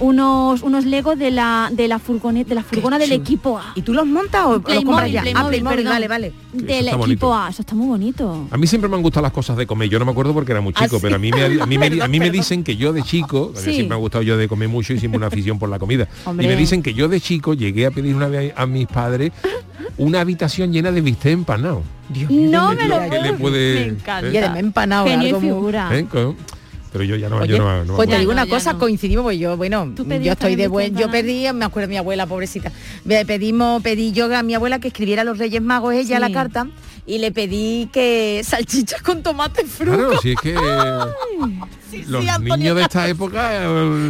unos 0.02 0.62
unos 0.64 0.86
Lego 0.86 1.16
de 1.16 1.32
la 1.32 1.70
de 1.72 1.88
la 1.88 2.00
furgoneta, 2.00 2.50
de 2.50 2.56
la 2.56 2.64
furgona 2.64 3.00
del 3.00 3.12
equipo 3.14 3.58
A. 3.58 3.72
¿Y 3.76 3.82
tú 3.84 3.94
los 3.94 4.06
montas 4.06 4.46
o 4.46 4.54
los 4.54 4.62
compras 4.62 4.78
Playmobil, 4.80 5.12
ya? 5.14 5.20
ah, 5.20 5.24
Playmobil, 5.24 5.50
Playmobil, 5.50 5.76
perdón. 5.78 5.94
vale, 5.94 6.08
vale. 6.08 6.34
Del 6.54 6.88
equipo 6.88 6.98
bonito. 6.98 7.34
A, 7.34 7.50
eso 7.50 7.62
está 7.62 7.76
muy 7.76 7.88
bonito. 7.88 8.48
A 8.52 8.58
mí 8.58 8.68
siempre 8.68 8.90
me 8.90 8.96
han 8.98 9.02
gustado 9.04 9.22
las 9.24 9.32
cosas 9.32 9.56
de 9.58 9.66
comer. 9.68 9.88
Yo 9.90 10.00
no 10.00 10.06
me 10.06 10.12
acuerdo 10.12 10.34
porque 10.34 10.52
era 10.52 10.62
muy 10.62 10.74
¿Ah, 10.76 10.84
chico, 10.84 10.98
sí? 10.98 11.02
pero 11.04 11.16
a 11.16 11.20
mí 11.20 11.32
me, 11.32 11.44
a 11.44 11.48
mí 11.48 11.56
me, 11.56 11.64
a 11.64 11.68
mí 11.68 11.78
Perdón, 11.98 12.12
me 12.12 12.20
perdón. 12.20 12.32
dicen 12.34 12.64
que 12.64 12.76
yo 12.76 12.92
de 12.94 13.04
chico, 13.04 13.54
Sí. 13.56 13.62
siempre 13.74 13.88
me 13.90 13.96
ha 13.96 13.98
gustado 14.00 14.24
yo 14.24 14.38
de 14.38 14.48
comer 14.48 14.68
mucho 14.70 14.94
y 14.94 15.00
siempre 15.00 15.18
una 15.18 15.28
afición 15.32 15.60
por 15.60 15.70
la 15.70 15.80
comida. 15.80 16.08
Hombre. 16.26 16.46
Y 16.46 16.50
me 16.50 16.56
dicen 16.56 16.82
que 16.84 16.94
yo 16.94 17.08
de 17.08 17.22
chico 17.22 17.54
llegué 17.54 17.86
a 17.86 17.92
pedir 17.92 18.16
una 18.16 18.28
vez 18.28 18.54
a 18.58 18.66
mis 18.66 18.88
padres 18.88 19.32
una 19.98 20.22
habitación 20.22 20.72
llena 20.74 20.92
de 20.92 21.02
bistec 21.02 21.34
empanado. 21.34 21.84
No 22.30 22.74
me 22.74 22.88
lo 22.88 23.00
¿Qué 23.00 23.08
puedo 23.08 23.22
le 23.24 23.34
puede- 23.34 23.74
Me 23.76 23.86
encanta. 23.86 24.28
¿Eh? 24.28 24.54
Y 24.56 24.60
empanado. 24.60 25.06
Algo 25.08 25.40
muy-. 25.42 25.74
¿Eh? 25.92 26.08
Pero 26.92 27.04
yo 27.06 27.16
ya 27.16 27.30
no, 27.30 27.38
Oye, 27.38 27.58
yo 27.58 27.84
no, 27.86 27.96
pues 27.96 28.10
te 28.10 28.20
digo 28.20 28.32
una 28.32 28.46
cosa, 28.48 28.74
no. 28.74 28.80
coincidimos, 28.80 29.24
pues 29.24 29.40
yo, 29.40 29.56
bueno, 29.56 29.94
¿Tú 29.96 30.06
yo 30.06 30.34
estoy 30.34 30.56
de 30.58 30.68
buen, 30.68 30.96
yo 30.98 31.10
pedí, 31.10 31.52
me 31.54 31.64
acuerdo 31.66 31.88
de 31.88 31.92
mi 31.94 31.98
abuela, 31.98 32.26
pobrecita, 32.26 32.72
me 33.06 33.26
pedimos, 33.26 33.82
pedí 33.82 34.12
yo 34.12 34.34
a 34.36 34.44
mi 34.44 34.56
abuela 34.56 34.80
que 34.80 34.90
escribiera 34.90 35.22
a 35.22 35.26
los 35.26 35.38
Reyes 35.38 35.62
Magos 35.62 35.94
ella 35.94 36.18
Sí. 36.18 36.22
la 36.22 36.32
carta 36.32 36.68
y 37.06 37.20
le 37.20 37.32
pedí 37.32 37.90
que 37.94 38.42
salchichas 38.44 39.02
con 39.02 39.24
tomate 39.24 39.66
fruco. 39.66 39.98
Claro, 39.98 40.20
si 40.22 40.32
es 40.32 40.40
que 40.42 40.54
Sí, 41.92 42.04
los 42.08 42.24
sí, 42.24 42.30
Antonio, 42.30 42.58
niños 42.58 42.76
de 42.78 42.82
esta 42.84 43.08
época... 43.08 43.62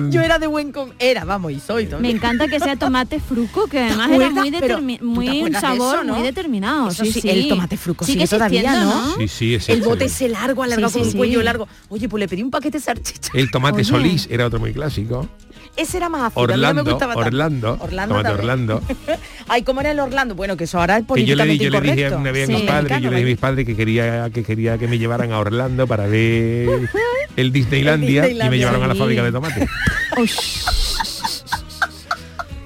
Yo 0.09 0.21
era 0.21 0.39
de 0.39 0.47
buen 0.47 0.71
com 0.71 0.91
era, 0.99 1.25
vamos, 1.25 1.51
y 1.51 1.59
soy 1.59 1.83
Me 1.85 1.89
todavía. 1.89 2.11
encanta 2.11 2.47
que 2.47 2.59
sea 2.59 2.75
tomate 2.75 3.19
fruco, 3.19 3.67
que 3.67 3.79
además 3.79 4.07
era 4.11 4.27
acuerdas? 4.27 4.33
muy, 4.33 4.51
Pero, 4.51 4.77
determi- 4.79 4.99
¿tú 4.99 5.03
te 5.03 5.03
muy 5.05 5.41
un 5.43 5.53
sabor 5.53 5.95
eso, 5.95 6.03
no? 6.03 6.13
muy 6.15 6.23
determinado. 6.23 6.89
Eso 6.89 7.03
sí, 7.05 7.11
sí, 7.11 7.21
sí. 7.21 7.29
el 7.29 7.47
tomate 7.49 7.77
fruco 7.77 8.05
sigue 8.05 8.27
todavía, 8.27 8.73
¿no? 8.83 9.15
Sí, 9.27 9.57
el 9.67 9.81
bote 9.81 10.05
ese 10.05 10.29
largo, 10.29 10.63
alargado 10.63 10.89
Sí, 10.91 10.99
con 10.99 11.07
sí, 11.07 11.11
un 11.13 11.17
cuello 11.17 11.41
largo. 11.41 11.67
Oye, 11.89 12.07
pues 12.07 12.19
le 12.19 12.27
pedí 12.27 12.43
un 12.43 12.51
paquete 12.51 12.77
de 12.77 12.83
salchichas. 12.83 13.31
El 13.33 13.49
tomate 13.51 13.77
Oye. 13.77 13.83
solís 13.85 14.27
era 14.29 14.45
otro 14.45 14.59
muy 14.59 14.73
clásico. 14.73 15.27
Ese 15.77 15.97
era 15.97 16.09
más 16.09 16.23
ácido, 16.23 16.43
a 16.43 16.47
mí 16.47 16.53
no 16.53 16.57
me 16.59 16.67
Orlando, 16.67 16.91
gustaba. 16.91 17.15
Orlando, 17.15 17.77
Orlando. 17.79 18.15
Orlando. 18.19 18.81
Ay, 19.47 19.63
¿cómo 19.63 19.81
era 19.81 19.91
el 19.91 19.99
Orlando? 19.99 20.35
Bueno, 20.35 20.57
que 20.57 20.65
eso 20.65 20.79
ahora 20.79 20.97
es 20.97 21.05
que 21.05 21.25
yo 21.25 21.35
le, 21.35 21.43
di- 21.45 21.57
políticamente 21.57 21.63
yo 21.63 21.69
le 21.81 21.91
dije 22.03 22.15
una 22.15 22.31
vez 22.31 22.49
a 22.49 22.51
mis 22.53 22.61
padres, 22.63 23.01
yo 23.01 23.09
le 23.09 23.15
dije 23.17 23.27
a 23.27 23.31
mis 23.31 23.39
padres 23.39 23.65
que 23.65 23.75
quería 23.75 24.29
que 24.31 24.43
quería 24.43 24.77
que 24.77 24.87
me 24.87 24.97
llevaran 24.99 25.31
a 25.31 25.39
Orlando 25.39 25.87
para 25.87 26.07
ver 26.07 26.89
el 27.37 27.51
Disneylandia, 27.51 28.25
El 28.25 28.41
y 28.41 28.49
me 28.49 28.57
llevaron 28.57 28.83
a 28.83 28.87
la 28.87 28.95
fábrica 28.95 29.23
de 29.23 29.31
tomate. 29.31 29.67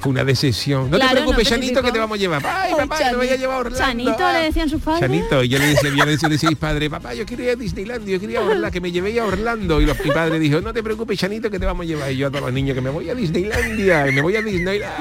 Fue 0.06 0.12
una 0.12 0.24
decepción. 0.24 0.92
No 0.92 0.98
Claro, 0.98 1.10
te 1.10 1.16
preocupes, 1.16 1.50
no, 1.50 1.50
Chanito, 1.56 1.82
que 1.82 1.92
te 1.92 1.98
vamos 1.98 2.16
a 2.16 2.20
llevar. 2.20 2.46
Ay, 2.46 2.74
papá, 2.78 2.98
te 3.10 3.16
voy 3.16 3.28
a 3.28 3.36
llevar 3.38 3.56
a 3.56 3.60
Orlando. 3.62 3.80
Chanito 3.80 4.32
le 4.34 4.40
decían 4.44 4.70
sus 4.70 4.80
padres. 4.80 5.02
Chanito, 5.02 5.44
y 5.44 5.50
yo 5.50 5.58
le 5.58 5.66
decía, 5.66 5.90
yo 5.90 6.06
le 6.06 6.12
decía, 6.12 6.30
le 6.30 6.36
decía 6.36 6.50
padres, 6.60 6.90
papá, 6.92 7.16
yo 7.16 7.26
quería 7.26 7.46
ir 7.46 7.52
a 7.54 7.56
Disneylandia, 7.56 8.14
yo 8.14 8.20
quería 8.22 8.40
a 8.40 8.44
Orlando, 8.44 8.70
que 8.70 8.82
me 8.82 8.92
llevé 8.92 9.20
a 9.20 9.26
Orlando. 9.26 9.82
Y 9.82 9.88
los, 9.88 10.00
mi 10.06 10.12
padre 10.12 10.38
dijo, 10.38 10.62
no 10.62 10.72
te 10.74 10.84
preocupes, 10.84 11.18
Chanito, 11.18 11.50
que 11.50 11.58
te 11.58 11.66
vamos 11.66 11.86
a 11.86 11.88
llevar. 11.88 12.12
Y 12.12 12.18
yo 12.18 12.28
a 12.28 12.30
todos 12.30 12.44
los 12.44 12.54
niños, 12.54 12.76
que 12.76 12.82
me 12.82 12.92
voy 12.92 13.10
a 13.10 13.16
Disneylandia, 13.16 14.08
y 14.08 14.12
me 14.12 14.22
voy 14.22 14.36
a 14.36 14.44
Disneylandia. 14.44 14.92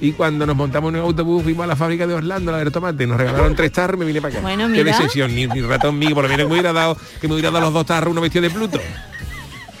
Y 0.00 0.12
cuando 0.12 0.46
nos 0.46 0.56
montamos 0.56 0.94
en 0.94 1.00
un 1.00 1.04
autobús, 1.04 1.42
fuimos 1.42 1.64
a 1.64 1.66
la 1.66 1.76
fábrica 1.76 2.06
de 2.06 2.14
Orlando, 2.14 2.54
a 2.54 2.64
de 2.64 2.70
tomate, 2.70 3.06
nos 3.06 3.18
regalaron 3.18 3.54
tres 3.54 3.70
tarros 3.70 3.96
y 3.96 4.00
me 4.00 4.06
vine 4.06 4.22
para 4.22 4.32
acá. 4.32 4.40
Bueno, 4.40 4.64
Qué 4.68 4.82
mira. 4.82 4.96
decepción, 4.96 5.34
ni, 5.34 5.46
ni 5.46 5.60
ratón 5.60 5.98
mío, 5.98 6.14
por 6.14 6.24
lo 6.24 6.30
menos 6.30 6.46
me 6.46 6.52
hubiera 6.54 6.72
dado, 6.72 6.96
que 7.20 7.28
me 7.28 7.34
hubiera 7.34 7.50
dado 7.50 7.66
los 7.66 7.74
dos 7.74 7.84
tarros, 7.84 8.10
uno 8.12 8.22
vestido 8.22 8.44
de 8.44 8.48
Pluto. 8.50 8.80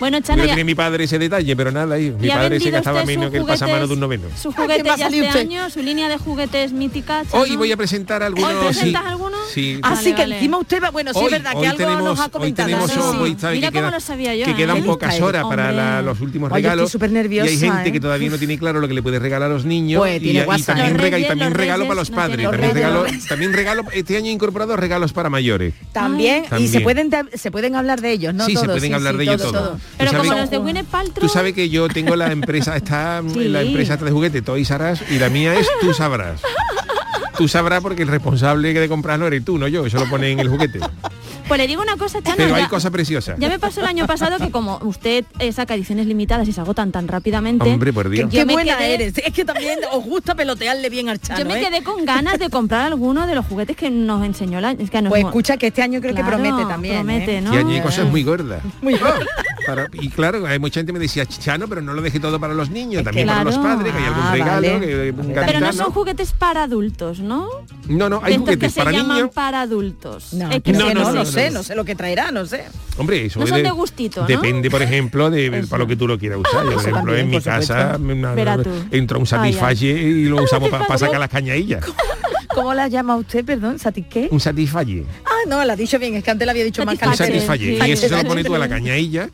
Bueno, 0.00 0.18
Chano, 0.20 0.42
ya, 0.44 0.48
tenido 0.50 0.64
mi 0.64 0.74
padre 0.74 1.04
ese 1.04 1.18
detalle, 1.18 1.54
pero 1.54 1.70
nada, 1.70 1.94
ahí. 1.96 2.10
Mi 2.18 2.26
¿y 2.26 2.30
ha 2.30 2.36
padre 2.36 2.58
se 2.58 2.70
gastaba 2.70 3.04
menos 3.04 3.30
que 3.30 3.36
el 3.36 3.44
pasamano 3.44 3.86
de 3.86 3.92
un 3.92 4.00
noveno. 4.00 4.22
juguetes- 4.28 4.40
Sus 4.42 4.54
¿quién 4.54 4.68
va 4.68 4.72
juguetes 4.74 4.92
a 4.92 4.96
ya 4.96 5.06
este 5.08 5.20
usted? 5.22 5.40
año, 5.40 5.70
su 5.70 5.82
línea 5.82 6.08
de 6.08 6.16
juguetes 6.16 6.72
mítica. 6.72 7.22
Chano. 7.30 7.42
Hoy 7.42 7.56
voy 7.56 7.70
a 7.70 7.76
presentar 7.76 8.22
algunos. 8.22 8.50
¿Hoy 8.50 8.64
presentas 8.66 9.02
sí, 9.02 9.08
alguno? 9.08 9.36
Sí. 9.52 9.78
Así 9.82 9.94
Vale, 9.96 10.14
que 10.14 10.22
vale. 10.22 10.34
encima 10.36 10.58
usted 10.58 10.82
va, 10.82 10.90
bueno, 10.90 11.12
sí 11.12 11.18
Hoy- 11.18 11.26
es 11.26 11.30
verdad 11.32 11.52
que 11.60 11.66
algo 11.66 11.76
tenemos- 11.78 12.02
nos 12.04 12.18
ha 12.18 12.24
hoy 12.24 12.30
comentado. 12.30 12.68
tenemos 12.68 12.90
sí, 12.90 12.98
hoy, 12.98 13.12
sí. 13.12 13.18
hoy 13.20 13.36
sabe 13.38 13.54
Mira 13.56 13.68
que 13.68 13.72
cómo 13.74 13.86
queda- 13.88 13.96
lo 13.96 14.00
sabía 14.00 14.34
yo, 14.36 14.44
que 14.46 14.50
¿eh? 14.50 14.54
quedan 14.56 14.76
lista 14.76 14.90
pocas 14.90 15.20
horas 15.20 15.44
para 15.44 15.72
la- 15.72 16.02
los 16.02 16.20
últimos 16.20 16.50
Ay, 16.50 16.62
yo 16.62 16.68
estoy 16.68 16.70
regalos. 16.70 16.90
súper 16.92 17.10
y 17.10 17.12
hay 17.12 17.22
nerviosa, 17.22 17.50
gente 17.50 17.88
¿eh? 17.88 17.92
que 17.92 18.00
todavía 18.00 18.30
no 18.30 18.38
tiene 18.38 18.58
claro 18.58 18.80
lo 18.80 18.88
que 18.88 18.94
le 18.94 19.02
puede 19.02 19.18
regalar 19.18 19.50
a 19.50 19.54
los 19.54 19.66
niños. 19.66 19.98
Pues, 20.00 20.22
y, 20.22 20.32
también, 20.64 20.96
rega- 20.98 21.18
y 21.18 21.24
regalo 21.52 21.84
para 21.84 21.94
los 21.96 22.10
padres. 22.10 22.48
También 22.48 22.74
regalo, 22.74 23.02
regalo. 23.04 23.18
también 23.28 23.52
regalo, 23.52 23.82
este 23.92 24.16
año 24.16 24.26
he 24.30 24.32
incorporado 24.32 24.76
regalos 24.76 25.12
para 25.12 25.28
mayores. 25.28 25.74
También, 25.92 26.44
y 26.58 26.68
se 26.68 26.80
pueden 26.80 27.10
de- 27.10 27.26
se 27.34 27.50
pueden 27.50 27.74
hablar 27.76 28.00
de 28.00 28.12
ellos, 28.12 28.32
¿no? 28.34 28.46
sí, 28.46 28.52
se 28.56 28.62
Todos, 28.62 28.78
pueden 28.78 28.94
hablar 28.94 29.16
de 29.16 29.24
ellos 29.24 29.42
todo, 29.42 29.52
todos. 29.52 29.80
Pero 29.98 30.10
sabes- 30.12 30.28
como 30.28 30.40
los 30.40 30.50
de 30.50 30.58
Gwyneth 30.58 30.86
Paltrow. 30.86 31.20
Tú 31.20 31.28
sabes 31.28 31.52
que 31.54 31.68
yo 31.68 31.88
tengo 31.88 32.16
la 32.16 32.32
empresa, 32.32 32.76
está 32.76 33.22
Sí. 33.32 33.48
la 33.48 33.62
empresa 33.62 33.96
de 33.96 34.10
juguete 34.10 34.42
Toys 34.42 34.70
Us, 34.70 35.02
y 35.10 35.18
la 35.18 35.28
mía 35.28 35.54
es 35.58 35.66
Tú 35.80 35.92
Sabrás. 35.92 36.40
Tú 37.36 37.48
sabrás 37.48 37.80
porque 37.80 38.02
el 38.02 38.08
responsable 38.08 38.74
de 38.74 38.88
comprarlo 38.88 39.26
eres 39.26 39.44
tú, 39.44 39.56
no 39.56 39.66
yo, 39.66 39.86
eso 39.86 39.98
lo 39.98 40.08
pone 40.10 40.30
en 40.30 40.40
el 40.40 40.48
juguete. 40.48 40.78
Pues 41.50 41.58
le 41.58 41.66
digo 41.66 41.82
una 41.82 41.96
cosa, 41.96 42.22
Chano. 42.22 42.36
Pero 42.36 42.54
hay 42.54 42.62
ya- 42.62 42.68
cosas 42.68 42.92
preciosas. 42.92 43.36
Ya 43.40 43.48
me 43.48 43.58
pasó 43.58 43.80
el 43.80 43.86
año 43.88 44.06
pasado 44.06 44.38
que 44.38 44.52
como 44.52 44.78
usted 44.82 45.24
eh, 45.40 45.50
saca 45.52 45.74
ediciones 45.74 46.06
limitadas 46.06 46.46
y 46.46 46.52
se 46.52 46.60
agotan 46.60 46.92
tan 46.92 47.08
rápidamente, 47.08 47.68
Hombre, 47.68 47.92
por 47.92 48.08
Dios. 48.08 48.30
Qué 48.30 48.38
Yo 48.38 48.46
me 48.46 48.52
buena 48.52 48.78
quedé- 48.78 48.94
eres. 48.94 49.18
Es 49.18 49.32
que 49.32 49.44
también 49.44 49.80
os 49.92 50.04
gusta 50.04 50.36
pelotearle 50.36 50.88
bien 50.90 51.08
al 51.08 51.20
Chano, 51.20 51.40
yo 51.40 51.46
me 51.46 51.60
¿eh? 51.60 51.64
quedé 51.68 51.82
con 51.82 52.04
ganas 52.04 52.38
de 52.38 52.50
comprar 52.50 52.86
alguno 52.86 53.26
de 53.26 53.34
los 53.34 53.44
juguetes 53.46 53.76
que 53.76 53.90
nos 53.90 54.24
enseñó 54.24 54.60
la... 54.60 54.70
Es 54.70 54.90
que 54.90 55.02
nos 55.02 55.10
Pues 55.10 55.24
escucha 55.24 55.56
que 55.56 55.66
este 55.66 55.82
año 55.82 56.00
creo 56.00 56.14
Claro, 56.14 56.28
que 56.30 56.32
promete 56.42 56.68
también. 56.68 56.94
promete, 56.98 57.38
¿eh? 57.38 57.40
¿no? 57.40 57.52
Y 57.52 57.56
allí 57.58 57.74
hay 57.74 57.80
cosas 57.82 58.06
muy 58.08 58.22
gordas. 58.22 58.62
Muy 58.80 58.94
Ah, 58.94 59.14
para- 59.66 59.88
y 59.92 60.08
claro, 60.08 60.46
hay 60.46 60.58
mucha 60.60 60.78
gente 60.80 60.90
que 60.92 60.98
me 60.98 61.02
decía, 61.04 61.26
Chano, 61.26 61.66
pero 61.68 61.82
no 61.82 61.92
lo 61.94 62.00
deje 62.02 62.20
todo 62.20 62.38
para 62.38 62.54
los 62.54 62.70
niños, 62.70 63.00
Es 63.00 63.04
también 63.04 63.26
que 63.26 63.32
para 63.32 63.44
los 63.44 63.58
padres, 63.58 63.92
que 63.92 63.98
hay 63.98 64.04
algún 64.04 64.22
Ah, 64.22 64.32
regalo, 64.32 64.72
vale. 64.72 64.80
que 64.86 65.10
un 65.10 65.16
Pero 65.16 65.28
no 65.28 65.34
Pero 65.34 65.36
no 65.36 65.66
gaditano. 65.66 65.72
son 65.72 65.92
juguetes 65.92 66.32
para 66.32 66.62
adultos, 66.62 67.18
¿no? 67.20 67.48
No, 67.88 68.08
no, 68.08 68.20
hay 68.22 68.22
De 68.22 68.30
estos 68.32 68.36
que 68.36 68.54
juguetes 68.54 68.72
se 68.74 68.78
para 68.80 68.92
llaman 68.92 69.30
para 69.34 69.60
adultos. 69.62 70.32
No, 70.34 70.48
Es 70.50 70.62
que 70.62 70.72
no, 70.72 70.78
no, 70.80 70.84
no, 70.86 70.94
no, 70.94 71.12
no, 71.12 71.14
no, 71.14 71.24
sé, 71.48 71.50
no. 71.50 71.62
sé 71.62 71.74
lo 71.74 71.84
que 71.84 71.94
traerá, 71.94 72.30
no 72.30 72.46
sé. 72.46 72.64
Hombre, 72.96 73.24
eso 73.26 73.38
No 73.38 73.44
es 73.44 73.50
son 73.50 73.62
de 73.62 73.70
gustito, 73.70 74.20
¿no? 74.22 74.26
Depende, 74.26 74.70
por 74.70 74.82
ejemplo, 74.82 75.30
de 75.30 75.46
Eso. 75.58 75.68
para 75.68 75.82
lo 75.82 75.86
que 75.88 75.96
tú 75.96 76.06
lo 76.06 76.18
quieras 76.18 76.38
usar. 76.38 76.64
Yo, 76.64 76.72
por 76.72 76.80
ejemplo, 76.80 77.00
también, 77.00 77.18
en 77.20 77.30
mi 77.30 77.40
casa 77.40 77.96
una- 77.98 78.58
entra 78.90 79.18
un. 79.18 79.26
Satisfyer 79.26 79.96
y 79.96 80.24
lo 80.24 80.42
usamos 80.42 80.68
para 80.68 80.84
Satisfyer. 80.84 81.08
sacar 81.08 81.20
las 81.20 81.30
cañadillas. 81.30 81.84
¿Cómo 82.54 82.74
la 82.74 82.88
llama 82.88 83.14
usted, 83.14 83.44
perdón? 83.44 83.78
¿Sati 83.78 84.02
qué? 84.02 84.26
Un 84.30 84.40
Satisfyer. 84.40 85.04
Ah, 85.24 85.30
no, 85.46 85.64
la 85.64 85.74
ha 85.74 85.76
dicho 85.76 86.00
bien, 86.00 86.16
es 86.16 86.24
que 86.24 86.32
antes 86.32 86.44
la 86.44 86.50
había 86.50 86.64
dicho 86.64 86.84
más 86.84 86.96
Un. 87.00 87.16
Satisfyer. 87.16 87.88
Y 87.88 87.92
eso 87.92 88.08
se 88.08 88.22
lo 88.22 88.28
pone 88.28 88.42
tú 88.42 88.54
a 88.54 88.58
la 88.58 88.68
cañadilla. 88.68 89.30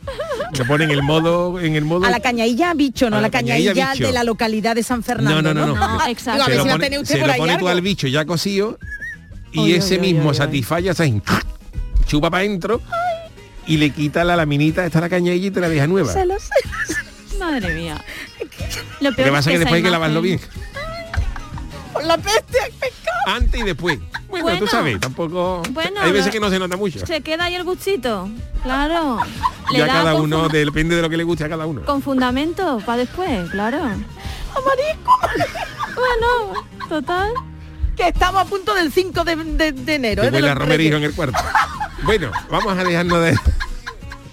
Lo 0.57 0.65
pone 0.67 0.85
en 0.85 0.91
el 0.91 1.03
modo, 1.03 1.59
en 1.59 1.77
el 1.77 1.85
modo. 1.87 2.05
A 2.05 2.11
la 2.11 2.21
cañadilla 2.21 2.75
bicho, 2.75 3.09
no 3.09 3.17
A 3.17 3.21
la 3.21 3.29
la 3.29 3.31
cañadilla, 3.31 3.95
de 3.99 4.13
la 4.13 4.23
localidad 4.23 4.75
de 4.77 4.83
San 4.83 5.03
Fernando. 5.03 5.43
No, 5.43 5.55
no, 5.55 5.67
no, 5.67 5.75
no. 5.75 5.99
No, 5.99 6.07
exacto. 6.07 6.45
Digo, 6.45 6.45
a 6.45 6.47
se 6.47 6.51
ver 6.51 6.59
lo 6.59 6.73
pone, 6.73 7.07
se 7.07 7.19
por 7.19 7.29
lo 7.29 7.35
pone 7.37 7.59
tú 7.59 7.69
al 7.69 7.81
bicho 7.81 8.07
ya 8.07 8.25
cosido 8.27 8.79
y 9.51 9.61
Oy, 9.61 9.73
ese 9.73 9.95
oy, 9.95 10.01
oy, 10.01 10.13
mismo 10.13 10.29
oy, 10.29 10.29
oy. 10.29 10.37
Chupa 12.07 12.31
para 12.31 12.43
adentro 12.45 12.81
y 13.67 13.77
le 13.79 13.91
quita 13.91 14.23
la 14.25 14.37
laminita 14.37 14.85
esta 14.87 14.99
a 14.99 15.03
la 15.03 15.09
cañadilla 15.09 15.47
y 15.49 15.51
te 15.51 15.61
la 15.61 15.69
deja 15.69 15.87
nueva. 15.87 16.13
Se 16.13 16.25
lo 16.25 16.39
sé. 16.39 16.51
Madre 17.39 17.75
mía. 17.75 18.03
Lo 19.01 19.11
Lo 19.11 19.17
que 19.17 19.23
peor 19.23 19.35
pasa 19.37 19.51
es 19.51 19.55
que 19.55 19.59
después 19.61 19.79
hay 19.79 19.83
que 19.83 19.91
lavarlo 19.91 20.23
bien. 20.23 20.41
Por 21.93 22.05
la 22.05 22.17
peste 22.19 22.61
al 22.61 22.71
pescado. 22.73 23.17
Antes 23.37 23.61
y 23.61 23.65
después. 23.65 23.99
Bueno, 24.29 24.45
Bueno. 24.45 24.59
tú 24.61 24.67
sabes, 24.67 25.01
tampoco... 25.01 25.63
Bueno, 25.71 26.01
hay 26.01 26.13
veces 26.13 26.27
lo- 26.27 26.33
que 26.33 26.41
no 26.41 26.51
se 26.51 26.59
nota 26.59 26.77
mucho. 26.77 27.05
Se 27.07 27.21
queda 27.23 27.45
ahí 27.45 27.55
el 27.55 27.65
gustito. 27.65 28.29
Claro. 28.63 29.19
Le 29.73 29.79
Ya 29.79 29.87
da 29.87 29.93
cada 29.95 30.15
uno, 30.15 30.45
funda- 30.45 30.59
depende 30.59 30.95
de 30.97 31.03
lo 31.03 31.09
que 31.11 31.17
le 31.17 31.25
guste 31.25 31.45
a 31.45 31.49
cada 31.49 31.67
uno. 31.67 31.83
Con 31.85 32.03
fundamento, 32.03 32.81
para 32.85 32.99
después, 32.99 33.51
claro. 33.51 33.79
Bueno, 35.95 36.65
total. 36.89 37.31
Que 37.97 38.09
estamos 38.09 38.43
a 38.43 38.45
punto 38.45 38.75
del 38.75 38.93
5 38.93 39.25
de, 39.25 39.37
de- 39.37 39.73
de 39.73 39.95
enero. 39.95 40.23
¿eh? 40.23 40.27
de 40.31 40.33
huele 40.37 40.51
a 40.51 40.55
los 40.55 40.63
romerijo 40.63 40.97
en 40.97 41.05
el 41.05 41.15
cuarto. 41.15 41.39
Bueno, 42.03 42.31
vamos 42.51 42.77
a 42.79 42.85
dejarnos 42.85 43.23
de... 43.25 43.37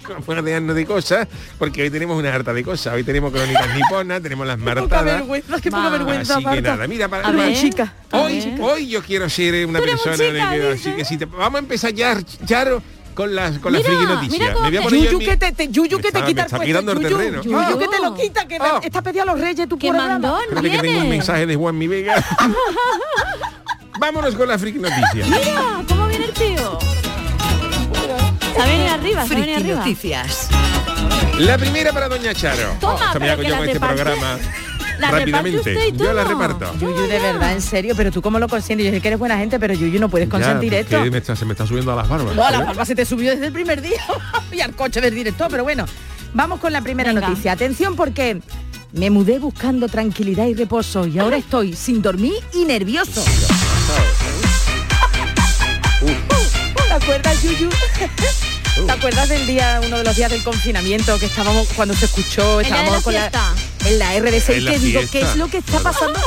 Vamos 0.06 0.28
a 0.28 0.42
dejarnos 0.42 0.76
de 0.76 0.84
cosas, 0.84 1.26
porque 1.58 1.82
hoy 1.82 1.88
tenemos 1.88 2.18
una 2.18 2.32
harta 2.34 2.52
de 2.52 2.62
cosas. 2.62 2.92
Hoy 2.92 3.04
tenemos 3.04 3.32
crónicas 3.32 3.74
niponas, 3.74 4.20
tenemos 4.22 4.46
las 4.46 4.58
Qué 4.58 4.62
martadas. 4.62 5.04
vergüenza, 5.04 5.60
qué 5.62 5.70
poca 5.70 5.88
vergüenza, 5.88 6.34
Así 6.34 6.42
que 6.42 6.50
Marta. 6.50 6.70
nada, 6.72 6.86
mira, 6.86 7.08
para, 7.08 7.30
ver. 7.30 7.54
chica. 7.56 7.94
Hoy, 8.12 8.40
ver. 8.40 8.60
hoy 8.60 8.88
yo 8.88 9.02
quiero 9.02 9.30
ser 9.30 9.64
una 9.66 9.78
Tú 9.78 9.86
persona 9.86 10.16
de 10.18 10.30
chica, 10.30 10.50
que, 10.50 10.56
dice. 10.60 10.72
así 10.90 10.96
que 10.98 11.04
si 11.06 11.16
te- 11.16 11.24
vamos 11.24 11.54
a 11.54 11.58
empezar 11.60 11.94
ya, 11.94 12.18
Charo, 12.44 12.82
con 13.14 13.34
las 13.34 13.58
con 13.60 13.72
las 13.72 13.82
Mira, 13.82 14.02
noticias. 14.02 14.40
mira 14.40 14.52
cómo 14.52 14.64
Me 14.64 14.68
voy 14.72 14.76
a 14.76 14.80
te- 14.80 14.84
poner 14.84 15.04
Yuyu 15.10 15.18
que 15.20 15.36
te, 15.38 15.52
te- 15.52 15.68
Yuyu 15.68 15.96
que 15.98 16.12
te 16.12 16.22
quita 16.22 16.22
me 16.22 16.30
el 16.32 16.38
está 16.46 16.60
quitando 16.60 16.92
el 16.92 16.98
Yuyu, 17.00 17.08
terreno. 17.16 17.42
Yuyu 17.42 17.56
Ah. 17.58 17.76
que 17.78 17.88
te 17.88 18.02
lo 18.02 18.14
quita, 18.14 18.46
que 18.46 18.58
Oh. 18.60 18.80
está 18.82 19.00
pedido 19.00 19.22
a 19.22 19.26
los 19.26 19.40
reyes 19.40 19.66
tu 19.70 19.78
Que 19.78 19.86
Espérate 19.88 20.70
que 20.70 20.78
tengo 20.80 21.00
un 21.00 21.08
mensaje 21.08 21.46
de 21.46 21.56
Juan 21.56 21.78
Mi 21.78 21.86
Vega. 21.88 22.22
Vámonos 23.98 24.34
con 24.34 24.48
las 24.48 24.60
friki 24.60 24.78
noticias. 24.80 25.28
Mira, 25.30 25.82
¿cómo 25.88 26.08
viene 26.08 26.26
el 26.26 26.32
tío? 26.34 26.53
Se 28.54 28.60
arriba, 28.88 29.26
se 29.26 29.34
arriba. 29.54 29.76
Noticias. 29.78 30.48
La 31.38 31.58
primera 31.58 31.92
para 31.92 32.08
Doña 32.08 32.32
Charo. 32.34 32.76
Toma, 32.80 33.10
pero 33.18 33.36
que 33.36 33.44
yo 33.44 33.48
la 33.50 33.58
con 33.58 33.66
este 33.68 33.80
programa 33.80 34.38
la 34.98 35.10
rápidamente. 35.10 35.58
usted 35.58 35.76
y 35.92 35.96
Yo 35.96 36.12
la 36.12 36.22
reparto. 36.24 36.72
Yuyu, 36.78 37.06
de 37.08 37.18
verdad, 37.18 37.52
en 37.52 37.60
serio, 37.60 37.94
pero 37.96 38.12
tú 38.12 38.22
cómo 38.22 38.38
lo 38.38 38.48
consientes. 38.48 38.86
Yo 38.86 38.92
sé 38.92 39.00
que 39.00 39.08
eres 39.08 39.18
buena 39.18 39.36
gente, 39.38 39.58
pero 39.58 39.74
Yuyu 39.74 39.98
no 39.98 40.08
puedes 40.08 40.28
consentir 40.28 40.72
Ya, 40.72 40.78
esto. 40.80 41.04
me 41.10 41.18
está- 41.18 41.34
se 41.34 41.44
me 41.44 41.52
está 41.52 41.66
subiendo 41.66 41.92
a 41.92 41.96
las 41.96 42.08
barbas. 42.08 42.34
No, 42.36 42.48
la 42.48 42.60
barba 42.60 42.84
se 42.84 42.94
te 42.94 43.04
subió 43.04 43.32
desde 43.32 43.46
el 43.46 43.52
primer 43.52 43.82
día 43.82 44.00
y 44.52 44.60
al 44.60 44.74
coche 44.74 45.00
del 45.00 45.14
director, 45.14 45.48
pero 45.50 45.64
bueno, 45.64 45.84
vamos 46.32 46.60
con 46.60 46.72
la 46.72 46.80
primera 46.80 47.12
Venga. 47.12 47.28
noticia. 47.28 47.52
Atención 47.52 47.96
porque 47.96 48.40
me 48.92 49.10
mudé 49.10 49.40
buscando 49.40 49.88
tranquilidad 49.88 50.46
y 50.46 50.54
reposo 50.54 51.06
y 51.08 51.18
ahora 51.18 51.36
estoy 51.38 51.74
sin 51.74 52.00
dormir 52.00 52.34
y 52.52 52.64
nervioso. 52.64 53.24
¿Te 56.94 57.02
acuerdas, 57.04 57.42
Yuyu? 57.42 57.68
¿Te 58.86 58.92
acuerdas 58.92 59.28
del 59.28 59.46
día, 59.48 59.80
uno 59.84 59.98
de 59.98 60.04
los 60.04 60.14
días 60.14 60.30
del 60.30 60.44
confinamiento 60.44 61.18
que 61.18 61.26
estábamos 61.26 61.66
cuando 61.74 61.92
se 61.92 62.04
escuchó, 62.04 62.60
estábamos 62.60 62.94
la 62.94 63.00
con 63.02 63.14
la 63.14 63.30
en 63.84 63.98
la 63.98 64.18
RDC 64.20 64.50
En 64.50 64.56
y 64.58 64.60
la 64.60 64.70
que 64.72 64.78
digo, 64.78 65.00
fiesta. 65.00 65.18
¿qué 65.18 65.20
es 65.24 65.36
lo 65.36 65.48
que 65.48 65.58
está 65.58 65.80
pasando? 65.80 66.20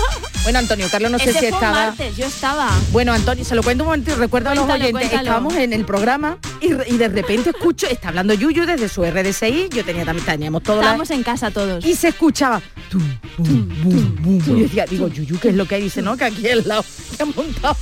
Bueno, 0.43 0.59
Antonio 0.59 0.87
Carlos, 0.91 1.09
no 1.11 1.19
sé 1.19 1.31
si 1.31 1.45
estaba 1.45 1.71
martes, 1.87 2.17
yo 2.17 2.25
estaba. 2.25 2.69
bueno, 2.91 3.13
Antonio, 3.13 3.45
se 3.45 3.55
lo 3.55 3.63
cuento 3.63 3.85
un 3.85 3.89
momento 3.91 4.11
y 4.11 4.15
recuerdo 4.15 4.49
a 4.49 4.55
los 4.55 4.65
oyentes. 4.69 4.91
cuéntalo. 4.91 5.21
Estábamos 5.21 5.55
en 5.55 5.71
el 5.71 5.85
programa 5.85 6.37
y, 6.59 6.69
de 6.97 7.07
repente 7.07 7.51
escucho, 7.51 7.87
está 7.87 8.09
hablando 8.09 8.33
Yuyu 8.33 8.65
desde 8.65 8.89
su 8.89 9.05
RDSI, 9.05 9.69
yo 9.73 9.85
tenía 9.85 10.03
también, 10.03 10.25
teníamos 10.25 10.63
todo 10.63 10.75
la- 10.77 10.81
Estábamos 10.81 11.09
en 11.11 11.23
casa 11.23 11.49
todos. 11.49 11.85
y 11.85 11.95
se 11.95 12.09
escuchaba 12.09 12.61
tum, 12.89 13.17
bum, 13.37 13.69
bum, 13.83 14.15
bum. 14.21 14.35
y 14.41 14.45
yo 14.45 14.55
decía, 14.67 14.85
digo, 14.85 15.07
Yuyu, 15.07 15.39
¿qué 15.39 15.49
es 15.49 15.55
lo 15.55 15.65
que 15.65 15.75
hay? 15.75 15.83
Dice, 15.83 16.01
no, 16.01 16.17
que 16.17 16.25
aquí 16.25 16.45
al 16.49 16.67
lado 16.67 16.83
se 17.15 17.23
ha 17.23 17.25
montado 17.25 17.77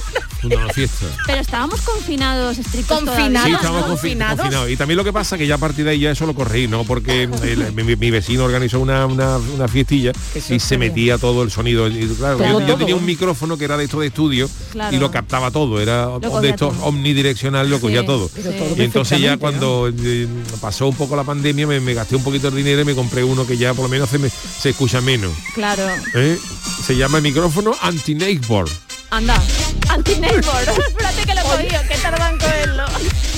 Una 0.44 0.68
fiesta. 0.72 1.06
Pero 1.26 1.40
estábamos 1.40 1.80
confinados 1.80 2.58
estrictos 2.58 3.00
Confinados. 3.00 3.48
Sí, 3.48 3.66
confi- 3.66 3.86
confinados. 3.86 4.40
confinados. 4.40 4.70
Y 4.70 4.76
también 4.76 4.96
lo 4.96 5.02
que 5.04 5.12
pasa 5.12 5.36
que 5.36 5.46
ya 5.46 5.56
a 5.56 5.58
partir 5.58 5.84
de 5.84 5.92
ahí 5.92 6.00
ya 6.00 6.10
eso 6.12 6.24
lo 6.26 6.34
corrí, 6.34 6.68
¿no? 6.68 6.84
Porque 6.84 7.24
el- 7.24 7.72
mi, 7.72 7.96
mi 7.96 8.10
vecino 8.10 8.44
organizó 8.44 8.78
una, 8.78 9.06
una, 9.06 9.38
una 9.38 9.66
fiestilla 9.66 10.12
Qué 10.32 10.54
y 10.54 10.60
se 10.60 10.78
metía 10.78 11.18
todo 11.18 11.42
el 11.42 11.50
sonido. 11.50 11.88
Y, 11.88 12.06
claro, 12.16 12.36
Todo, 12.38 12.60
yo, 12.66 12.76
tenía 12.76 12.94
un 12.94 13.04
micrófono 13.04 13.56
que 13.58 13.64
era 13.64 13.76
de 13.76 13.84
esto 13.84 13.98
de 13.98 14.06
estudio 14.08 14.48
Claro. 14.70 14.94
y 14.94 15.00
lo 15.00 15.10
captaba 15.10 15.50
todo, 15.50 15.80
era 15.80 16.06
de 16.18 16.48
esto 16.48 16.72
omnidireccional, 16.82 17.68
lo 17.68 17.80
cogía 17.80 18.00
Sí, 18.00 18.06
todo. 18.06 18.30
Y 18.76 18.82
entonces 18.82 19.20
ya 19.20 19.38
cuando 19.38 19.88
eh, 19.88 20.28
pasó 20.60 20.86
un 20.86 20.94
poco 20.94 21.16
la 21.16 21.24
pandemia 21.24 21.66
me, 21.66 21.80
me 21.80 21.94
gasté 21.94 22.14
un 22.14 22.22
poquito 22.22 22.50
de 22.50 22.58
dinero 22.58 22.82
y 22.82 22.84
me 22.84 22.94
compré 22.94 23.24
uno 23.24 23.46
que 23.46 23.56
ya 23.56 23.74
por 23.74 23.84
lo 23.84 23.88
menos 23.88 24.10
se, 24.10 24.18
me- 24.18 24.30
se 24.30 24.70
escucha 24.70 25.00
menos. 25.00 25.32
Claro. 25.54 25.82
¿eh? 26.14 26.38
Se 26.84 26.96
llama 26.96 27.16
el 27.18 27.24
micrófono 27.24 27.74
anti-neighbor. 27.80 28.68
Anda. 29.10 29.40
Anti-neighbor. 29.88 30.62
Espérate 30.88 31.22
que 31.26 31.34
lo 31.34 31.40
he 31.40 31.44
cogido, 31.44 31.80
que 31.88 31.96
tardan 31.98 32.32
en 32.34 32.38
cogerlo. 32.38 32.84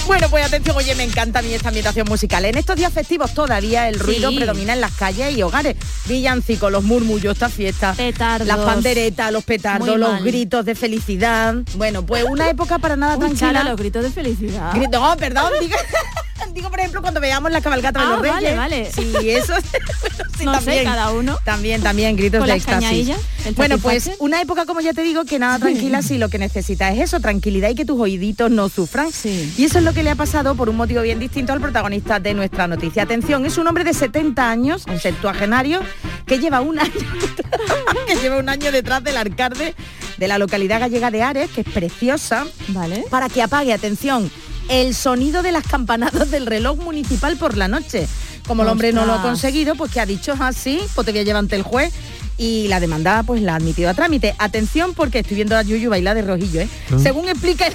Bueno, 0.06 0.30
pues 0.30 0.46
atención, 0.46 0.75
oye, 0.76 0.94
me 0.94 1.04
encanta 1.04 1.40
a 1.40 1.42
mí 1.42 1.52
esta 1.52 1.68
ambientación 1.68 2.08
musical. 2.08 2.44
En 2.46 2.56
estos 2.56 2.76
días 2.76 2.90
festivos 2.92 3.34
todavía 3.34 3.88
el 3.88 3.98
ruido 4.00 4.30
Sí. 4.30 4.37
predomina 4.37 4.72
en 4.72 4.80
las 4.80 4.92
calles 4.92 5.37
y 5.37 5.42
hogares. 5.42 5.76
Villancicos, 6.06 6.72
los 6.72 6.82
murmullos, 6.84 7.34
esta 7.34 7.50
fiesta, 7.50 7.92
Petardos. 7.94 8.48
las 8.48 8.56
panderetas, 8.58 9.30
los 9.30 9.44
petardos, 9.44 9.87
Muy 9.88 9.98
los 9.98 10.12
mal. 10.12 10.25
gritos 10.25 10.64
de 10.64 10.75
felicidad. 10.75 11.54
Bueno, 11.76 12.04
pues 12.06 12.25
una 12.25 12.48
época 12.48 12.78
para 12.78 12.96
nada 12.96 13.16
Uy, 13.18 13.34
tranquila. 13.34 13.64
Los 13.64 13.76
gritos 13.76 14.02
de 14.02 14.10
felicidad. 14.10 14.72
Gri- 14.72 14.88
No, 14.90 15.14
perdón, 15.18 15.52
digo, 15.60 15.76
digo, 16.52 16.71
por 16.71 16.78
ejemplo 16.80 17.02
cuando 17.02 17.21
veamos 17.21 17.50
la 17.52 17.61
cabalgata 17.61 18.00
de 18.00 18.07
Ah, 18.07 18.11
los 18.11 18.21
Reyes. 18.23 18.57
vale, 18.57 18.57
vale. 18.57 18.92
Sí, 18.92 19.30
eso. 19.30 19.52
sí, 20.38 20.45
No 20.45 20.54
sé, 20.61 20.64
también, 20.66 20.85
cada 20.85 21.12
uno. 21.12 21.38
También, 21.45 21.83
también, 21.83 22.16
gritos 22.16 22.47
de 22.47 22.52
éxtasis. 22.54 23.11
Bueno, 23.57 23.78
pues 23.78 24.11
una 24.18 24.40
época, 24.40 24.66
como 24.66 24.80
ya 24.80 24.92
te 24.92 25.02
digo, 25.02 25.25
que 25.25 25.38
nada 25.38 25.59
tranquila 25.59 26.02
si 26.02 26.18
lo 26.18 26.28
que 26.28 26.38
necesitas 26.38 26.95
es 26.95 27.00
eso, 27.00 27.21
tranquilidad 27.21 27.71
y 27.71 27.75
que 27.75 27.85
tus 27.85 27.99
oíditos 28.00 28.50
no 28.50 28.68
sufran. 28.68 29.11
Sí. 29.12 29.52
Y 29.57 29.64
eso 29.64 29.78
es 29.78 29.85
lo 29.85 29.92
que 29.95 30.02
le 30.02 30.11
ha 30.11 30.14
pasado 30.16 30.54
por 30.54 30.68
un 30.68 30.76
motivo 30.76 31.02
bien 31.02 31.18
distinto 31.18 31.52
al 31.52 31.61
protagonista 31.61 32.21
de 32.21 32.35
nuestra 32.35 32.66
noticia. 32.66 33.02
Atención, 33.04 33.45
es 33.47 33.59
un 33.59 33.66
hombre 33.66 33.85
de 33.85 33.95
70 33.95 34.50
años, 34.50 34.85
un 34.88 34.99
septuagenario, 35.00 35.80
que 36.26 36.38
lleva 36.38 36.61
un 36.61 36.78
año 36.78 36.92
que 38.07 38.16
lleva 38.16 38.38
un 38.38 38.49
año 38.49 38.71
detrás 38.73 39.02
del 39.02 39.16
alcalde 39.16 39.75
de 40.18 40.28
la 40.28 40.38
localidad 40.38 40.80
gallega 40.80 41.11
de 41.11 41.23
Ares, 41.23 41.50
que 41.50 41.62
es 41.62 41.68
preciosa, 41.68 42.45
Vale. 42.68 43.04
para 43.11 43.28
que 43.28 43.42
apague, 43.42 43.73
atención, 43.73 44.30
el 44.68 44.94
sonido 44.94 45.42
de 45.42 45.52
las 45.52 45.66
campanadas 45.66 46.30
del 46.30 46.46
reloj 46.46 46.78
municipal 46.78 47.37
por 47.37 47.56
la 47.56 47.68
noche. 47.68 48.06
Como 48.46 48.62
el 48.62 48.68
hombre 48.68 48.92
no 48.92 49.04
lo 49.04 49.12
ha 49.12 49.22
conseguido, 49.22 49.75
pues 49.75 49.92
que 49.92 50.00
ha 50.00 50.06
dicho 50.06 50.34
así, 50.40 50.80
pues 50.94 51.04
te 51.04 51.12
voy 51.12 51.20
a 51.20 51.25
llevar 51.25 51.40
ante 51.40 51.56
el 51.56 51.62
juez 51.62 51.92
y 52.38 52.68
la 52.68 52.80
demanda 52.80 53.25
pues 53.25 53.42
la 53.42 53.54
ha 53.54 53.56
admitido 53.56 53.90
a 53.90 53.94
trámite. 53.94 54.34
Atención 54.38 54.94
porque 54.94 55.18
estoy 55.18 55.34
viendo 55.34 55.56
a 55.56 55.62
Yuyu 55.62 55.90
bailar 55.90 56.14
de 56.14 56.22
rojillo, 56.22 56.60
¿eh? 56.60 56.68
Según 57.02 57.28
explica 57.28 57.66
el, 57.66 57.75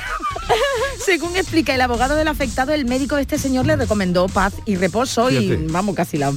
según 1.05 1.35
explica 1.35 1.75
el 1.75 1.81
abogado 1.81 2.15
del 2.15 2.27
afectado, 2.27 2.73
el 2.73 2.85
médico 2.85 3.17
de 3.17 3.23
este 3.23 3.37
señor 3.37 3.67
le 3.67 3.75
recomendó 3.75 4.27
paz 4.27 4.53
y 4.65 4.77
reposo 4.77 5.29
y 5.29 5.67
vamos 5.67 5.95
casi 5.95 6.17
la 6.17 6.33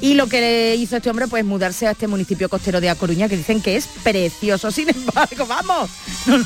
y 0.00 0.14
lo 0.14 0.28
que 0.28 0.40
le 0.40 0.76
hizo 0.76 0.96
este 0.96 1.10
hombre 1.10 1.26
pues 1.26 1.44
mudarse 1.44 1.86
a 1.86 1.90
este 1.90 2.06
municipio 2.06 2.48
costero 2.48 2.80
de 2.80 2.88
A 2.88 2.94
Coruña 2.94 3.28
que 3.28 3.36
dicen 3.36 3.60
que 3.60 3.76
es 3.76 3.86
precioso. 4.02 4.70
Sin 4.70 4.88
embargo, 4.88 5.46
vamos, 5.46 5.90
no 6.26 6.38
lo 6.38 6.44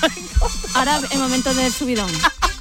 Ahora 0.74 1.00
el 1.10 1.18
momento 1.18 1.54
del 1.54 1.72
subidón. 1.72 2.10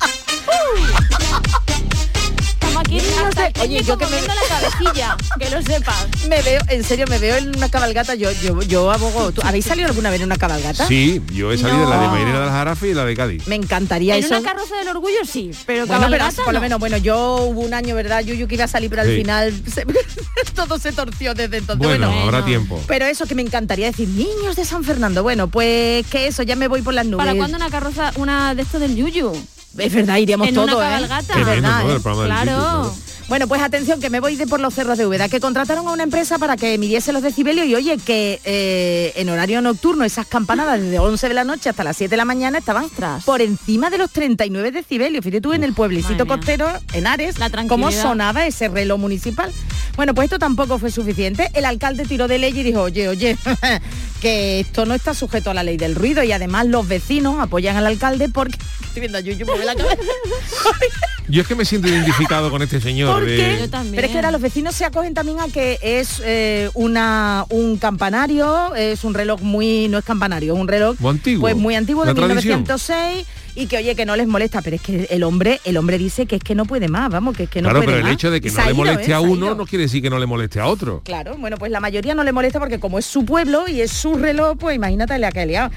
Estamos 2.53 2.81
aquí 2.81 2.97
No 3.19 3.25
hasta 3.27 3.45
sé, 3.47 3.51
el 3.55 3.61
oye, 3.61 3.83
yo 3.83 3.97
que 3.97 4.05
me- 4.07 4.21
la 4.21 4.33
cabecilla, 4.49 5.17
que 5.39 5.49
lo 5.49 5.61
sepas. 5.61 6.07
Me 6.29 6.41
veo, 6.41 6.59
en 6.69 6.83
serio, 6.83 7.05
me 7.07 7.17
veo 7.19 7.37
en 7.37 7.55
una 7.55 7.69
cabalgata. 7.69 8.13
Yo, 8.15 8.29
yo, 8.43 8.61
yo 8.63 8.91
abogo. 8.91 9.31
¿Tú, 9.31 9.41
¿Habéis 9.45 9.65
salido 9.65 9.87
alguna 9.87 10.09
vez 10.09 10.19
en 10.19 10.25
una 10.25 10.35
cabalgata? 10.35 10.85
Sí, 10.87 11.21
yo 11.33 11.51
he 11.53 11.57
salido 11.57 11.79
de 11.85 11.85
la 11.89 11.99
de 12.01 12.05
No. 12.07 12.11
Mairena 12.11 12.39
de 12.39 12.45
las 12.45 12.53
Jarafes 12.53 12.91
y 12.91 12.93
la 12.93 13.05
de 13.05 13.15
Cádiz. 13.15 13.47
Me 13.47 13.55
encantaría 13.55 14.17
En 14.17 14.23
eso. 14.25 14.37
una 14.37 14.47
carroza 14.49 14.75
del 14.77 14.89
orgullo 14.89 15.23
sí, 15.25 15.51
pero 15.65 15.85
Bueno, 15.87 16.01
pero 16.07 16.17
cabalgata 16.17 16.43
por 16.43 16.53
lo 16.53 16.59
no. 16.59 16.63
menos, 16.63 16.79
bueno, 16.79 16.97
yo 16.97 17.37
hubo 17.43 17.61
un 17.61 17.73
año, 17.73 17.95
¿verdad, 17.95 18.21
Yuyu, 18.21 18.47
que 18.47 18.55
iba 18.55 18.65
a 18.65 18.67
salir, 18.67 18.89
pero 18.89 19.03
al 19.03 19.07
Sí. 19.09 19.15
final 19.15 19.53
se- 19.73 19.85
todo 20.55 20.77
se 20.77 20.91
torció 20.91 21.33
desde 21.33 21.57
entonces. 21.57 21.87
Bueno, 21.87 22.07
Bueno, 22.07 22.21
habrá 22.23 22.39
Bueno. 22.41 22.45
tiempo. 22.45 22.83
pero 22.87 23.05
eso 23.05 23.25
que 23.25 23.35
me 23.35 23.41
encantaría 23.41 23.87
decir, 23.87 24.09
niños 24.09 24.55
de 24.57 24.65
San 24.65 24.83
Fernando. 24.83 25.23
Bueno, 25.23 25.47
pues 25.47 26.05
que 26.07 26.27
eso, 26.27 26.43
ya 26.43 26.55
me 26.57 26.67
voy 26.67 26.81
por 26.81 26.93
las 26.93 27.05
nubes. 27.05 27.25
¿Para 27.25 27.37
cuándo 27.37 27.55
una 27.57 27.69
carroza, 27.69 28.11
una 28.17 28.53
de 28.55 28.63
estos 28.63 28.81
del 28.81 28.95
Yuyu? 28.95 29.31
Es 29.77 29.93
verdad, 29.93 30.17
iríamos 30.17 30.47
En 30.47 30.55
todos, 30.55 30.73
una 30.73 30.99
¿eh? 30.99 31.03
Es 31.03 31.45
verdad, 31.45 31.83
¿no? 31.83 31.91
¿eh? 31.91 31.95
El 31.95 32.01
programa 32.01 32.23
del 32.23 32.45
Claro. 32.45 32.95
Bueno, 33.27 33.45
pues 33.49 33.61
atención, 33.61 33.99
que 33.99 34.09
me 34.09 34.21
voy 34.21 34.37
de 34.37 34.47
por 34.47 34.61
los 34.61 34.73
cerros 34.73 34.97
de 34.97 35.05
Úbeda, 35.05 35.27
que 35.27 35.41
contrataron 35.41 35.85
a 35.87 35.91
una 35.91 36.03
empresa 36.03 36.39
para 36.39 36.55
que 36.55 36.77
midiese 36.77 37.11
los 37.11 37.21
decibelios 37.21 37.67
y 37.67 37.75
oye, 37.75 37.97
que 37.97 38.39
eh, 38.45 39.11
en 39.17 39.27
horario 39.27 39.61
nocturno 39.61 40.05
esas 40.05 40.25
campanadas 40.27 40.79
desde 40.81 40.97
11 40.97 41.27
de 41.27 41.33
la 41.33 41.43
noche 41.43 41.69
hasta 41.69 41.83
las 41.83 41.97
7 41.97 42.09
de 42.09 42.17
la 42.17 42.23
mañana 42.23 42.59
estaban 42.59 42.85
Ostras. 42.85 43.25
por 43.25 43.41
encima 43.41 43.89
de 43.89 43.97
los 43.97 44.11
39 44.11 44.71
decibelios. 44.71 45.25
Fíjate 45.25 45.41
tú 45.41 45.51
en 45.51 45.65
el 45.65 45.73
pueblecito 45.73 46.25
costero, 46.25 46.69
en 46.93 47.05
Ares, 47.05 47.37
La 47.37 47.49
cómo 47.67 47.91
sonaba 47.91 48.45
ese 48.45 48.69
reloj 48.69 48.97
municipal. 48.97 49.51
Bueno, 49.97 50.13
pues 50.13 50.25
esto 50.25 50.39
tampoco 50.39 50.79
fue 50.79 50.89
suficiente. 50.89 51.49
El 51.53 51.65
alcalde 51.65 52.05
tiró 52.05 52.29
de 52.29 52.39
ley 52.39 52.57
y 52.57 52.63
dijo, 52.63 52.81
oye, 52.83 53.09
oye, 53.09 53.37
que 54.21 54.61
esto 54.61 54.85
no 54.85 54.93
está 54.93 55.13
sujeto 55.13 55.49
a 55.49 55.53
la 55.53 55.63
ley 55.63 55.75
del 55.75 55.95
ruido 55.95 56.23
y 56.23 56.31
además 56.31 56.67
los 56.67 56.87
vecinos 56.87 57.39
apoyan 57.41 57.75
al 57.75 57.87
alcalde 57.87 58.29
porque... 58.29 58.57
Estoy 58.87 59.01
viendo 59.01 59.17
a 59.17 59.21
Yuyu 59.21 59.45
la 59.65 59.75
cabeza. 59.75 60.01
Yo 61.29 61.41
es 61.41 61.47
que 61.47 61.55
me 61.55 61.65
siento 61.65 61.87
identificado 61.87 62.49
con 62.49 62.61
este 62.61 62.79
señor. 62.79 63.13
¿Por 63.13 63.25
de- 63.25 63.35
qué? 63.35 63.57
Yo 63.59 63.69
también. 63.69 63.95
Pero 63.95 64.07
es 64.07 64.11
que 64.11 64.17
ahora 64.17 64.31
los 64.31 64.41
vecinos 64.41 64.75
se 64.75 64.85
acogen 64.85 65.13
también 65.13 65.39
a 65.39 65.47
que 65.49 65.77
es 65.81 66.21
eh, 66.23 66.69
una 66.73 67.45
un 67.49 67.77
campanario, 67.77 68.73
es 68.75 69.03
un 69.03 69.13
reloj 69.13 69.41
muy, 69.41 69.87
no 69.89 69.97
es 69.97 70.05
campanario, 70.05 70.53
es 70.53 70.59
un 70.59 70.67
reloj 70.67 70.95
Muy 70.99 71.11
antiguo. 71.11 71.41
pues 71.41 71.55
muy 71.55 71.75
antiguo 71.75 72.05
de 72.05 72.13
La 72.13 72.15
tradición. 72.15 72.61
1906 72.61 73.25
y 73.55 73.65
que 73.65 73.77
oye 73.77 73.95
que 73.95 74.05
no 74.05 74.15
les 74.15 74.27
molesta, 74.27 74.61
pero 74.61 74.75
es 74.75 74.81
que 74.83 75.07
el 75.09 75.23
hombre, 75.23 75.59
el 75.65 75.77
hombre 75.77 75.97
dice 75.97 76.27
que 76.27 76.35
es 76.35 76.43
que 76.43 76.53
no 76.53 76.65
puede 76.65 76.87
más, 76.87 77.09
vamos, 77.09 77.35
que 77.35 77.43
es 77.43 77.49
que 77.49 77.61
no 77.61 77.69
claro, 77.69 77.79
puede 77.83 77.97
pero 77.97 78.07
el 78.07 78.13
hecho 78.13 78.29
de 78.29 78.39
que 78.39 78.51
no 78.51 78.63
le 78.63 78.73
moleste 78.73 79.11
¿eh? 79.11 79.13
a 79.15 79.19
uno 79.19 79.55
no 79.55 79.65
quiere 79.65 79.83
decir 79.85 80.01
que 80.01 80.11
no 80.11 80.19
le 80.19 80.27
moleste 80.27 80.59
a 80.59 80.67
otro. 80.67 81.01
Claro, 81.03 81.35
bueno, 81.37 81.57
pues 81.57 81.71
la 81.71 81.79
mayoría 81.79 82.13
no 82.13 82.23
le 82.23 82.31
molesta 82.31 82.59
porque 82.59 82.79
como 82.79 82.99
es 82.99 83.05
su 83.05 83.25
pueblo 83.25 83.67
y 83.67 83.81
es 83.81 83.91
su 83.91 84.15
reloj, 84.15 84.57
pues 84.59 84.75
imagínate 84.75 85.17
la 85.17 85.31
que 85.31 85.39
ha 85.41 85.45
liado. 85.45 85.71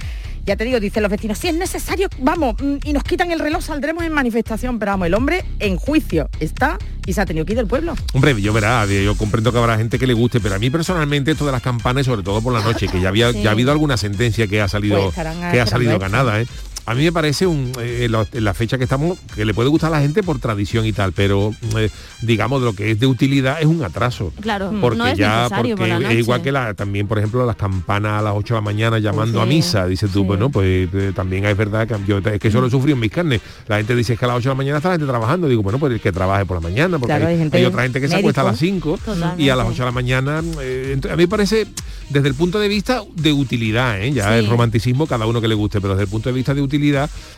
Ya 0.46 0.56
te 0.56 0.64
digo, 0.64 0.80
dicen 0.80 1.02
los 1.02 1.10
vecinos, 1.10 1.38
si 1.38 1.48
es 1.48 1.54
necesario, 1.54 2.08
vamos, 2.18 2.56
mm, 2.60 2.76
y 2.84 2.92
nos 2.92 3.02
quitan 3.04 3.30
el 3.30 3.38
reloj, 3.38 3.62
saldremos 3.62 4.04
en 4.04 4.12
manifestación. 4.12 4.78
Pero 4.78 4.92
vamos, 4.92 5.06
el 5.06 5.14
hombre 5.14 5.44
en 5.58 5.76
juicio 5.76 6.28
está 6.40 6.78
y 7.06 7.12
se 7.12 7.20
ha 7.20 7.26
tenido 7.26 7.44
que 7.46 7.52
ir 7.52 7.58
del 7.58 7.66
pueblo. 7.66 7.94
Hombre, 8.12 8.40
yo 8.40 8.52
verá, 8.52 8.86
yo 8.86 9.16
comprendo 9.16 9.52
que 9.52 9.58
habrá 9.58 9.76
gente 9.76 9.98
que 9.98 10.06
le 10.06 10.12
guste, 10.14 10.40
pero 10.40 10.54
a 10.54 10.58
mí 10.58 10.70
personalmente 10.70 11.30
esto 11.32 11.46
de 11.46 11.52
las 11.52 11.62
campanas, 11.62 12.06
sobre 12.06 12.22
todo 12.22 12.40
por 12.42 12.52
la 12.52 12.62
noche, 12.62 12.88
que 12.88 13.00
ya 13.00 13.08
había, 13.08 13.32
Sí. 13.32 13.42
ya 13.42 13.50
ha 13.50 13.52
habido 13.52 13.70
alguna 13.72 13.96
sentencia 13.96 14.46
que 14.46 14.60
ha 14.60 14.68
salido, 14.68 15.10
Pues 15.12 15.26
que 15.52 15.60
ha 15.60 15.66
salido 15.66 15.98
ganada, 15.98 16.40
¿eh? 16.40 16.46
A 16.86 16.94
mí 16.94 17.04
me 17.04 17.12
parece 17.12 17.46
un, 17.46 17.72
eh, 17.80 18.04
en 18.04 18.12
la, 18.12 18.26
en 18.32 18.44
la 18.44 18.54
fecha 18.54 18.78
que 18.78 18.84
estamos, 18.84 19.18
que 19.34 19.44
le 19.44 19.54
puede 19.54 19.68
gustar 19.68 19.88
a 19.92 19.96
la 19.96 20.00
gente 20.00 20.22
por 20.22 20.38
tradición 20.38 20.86
y 20.86 20.92
tal, 20.92 21.12
pero 21.12 21.52
eh, 21.76 21.88
digamos 22.22 22.62
lo 22.62 22.72
que 22.74 22.90
es 22.92 23.00
de 23.00 23.06
utilidad 23.06 23.60
es 23.60 23.66
un 23.66 23.82
atraso. 23.84 24.32
Claro, 24.40 24.72
Porque 24.80 24.98
no 24.98 25.06
es 25.06 25.16
ya, 25.18 25.46
por 25.48 25.58
porque 25.68 26.06
es 26.10 26.18
igual 26.18 26.42
que 26.42 26.52
la, 26.52 26.74
también, 26.74 27.06
por 27.06 27.18
ejemplo, 27.18 27.44
las 27.46 27.56
campanas 27.56 28.20
a 28.20 28.22
las 28.22 28.34
8 28.34 28.54
de 28.54 28.58
la 28.58 28.64
mañana 28.64 28.98
llamando 28.98 29.40
a 29.40 29.46
misa, 29.46 29.86
dices 29.86 30.10
tú, 30.10 30.20
sí. 30.20 30.26
bueno, 30.26 30.50
pues 30.50 30.88
eh, 30.92 31.12
también 31.14 31.44
es 31.46 31.56
verdad 31.56 31.86
que 31.86 31.94
yo 32.06 32.18
es 32.18 32.40
que 32.40 32.48
eso 32.48 32.60
lo 32.60 32.66
he 32.66 32.70
sufrido 32.70 32.94
en 32.94 33.00
mis 33.00 33.10
carnes. 33.12 33.40
La 33.68 33.76
gente 33.76 33.94
dice 33.94 34.16
que 34.16 34.24
a 34.24 34.28
las 34.28 34.36
8 34.38 34.48
de 34.48 34.54
la 34.54 34.56
mañana 34.56 34.76
está 34.78 34.88
la 34.88 34.94
gente 34.94 35.06
trabajando, 35.06 35.48
digo, 35.48 35.62
bueno, 35.62 35.78
pues 35.78 35.92
el 35.92 36.00
que 36.00 36.12
trabaje 36.12 36.44
por 36.46 36.56
la 36.56 36.60
mañana, 36.68 36.98
porque 36.98 37.10
Claro, 37.12 37.26
hay, 37.26 37.34
hay 37.34 37.38
gente 37.40 37.56
hay 37.58 37.64
otra 37.64 37.82
gente 37.82 38.00
que 38.00 38.08
se 38.08 38.16
acuesta 38.16 38.40
a 38.40 38.44
las 38.44 38.60
médico. 38.60 38.96
5 38.96 39.12
Totalmente. 39.14 39.42
y 39.42 39.48
a 39.48 39.56
las 39.56 39.66
8 39.66 39.74
de 39.82 39.84
la 39.86 39.92
mañana. 39.92 40.42
eh, 40.60 40.98
a 41.04 41.16
mí 41.16 41.22
me 41.24 41.28
parece, 41.28 41.66
desde 42.08 42.28
el 42.28 42.34
punto 42.34 42.58
de 42.58 42.68
vista 42.68 43.02
de 43.16 43.32
utilidad, 43.32 44.00
¿eh? 44.00 44.12
ya 44.12 44.28
Sí. 44.30 44.38
el 44.38 44.48
romanticismo, 44.48 45.06
cada 45.06 45.26
uno 45.26 45.40
que 45.40 45.48
le 45.48 45.54
guste, 45.54 45.80
pero 45.80 45.94
desde 45.94 46.04
el 46.04 46.08
punto 46.10 46.28
de 46.28 46.34
vista 46.34 46.54
de 46.54 46.62
utilidad, 46.62 46.69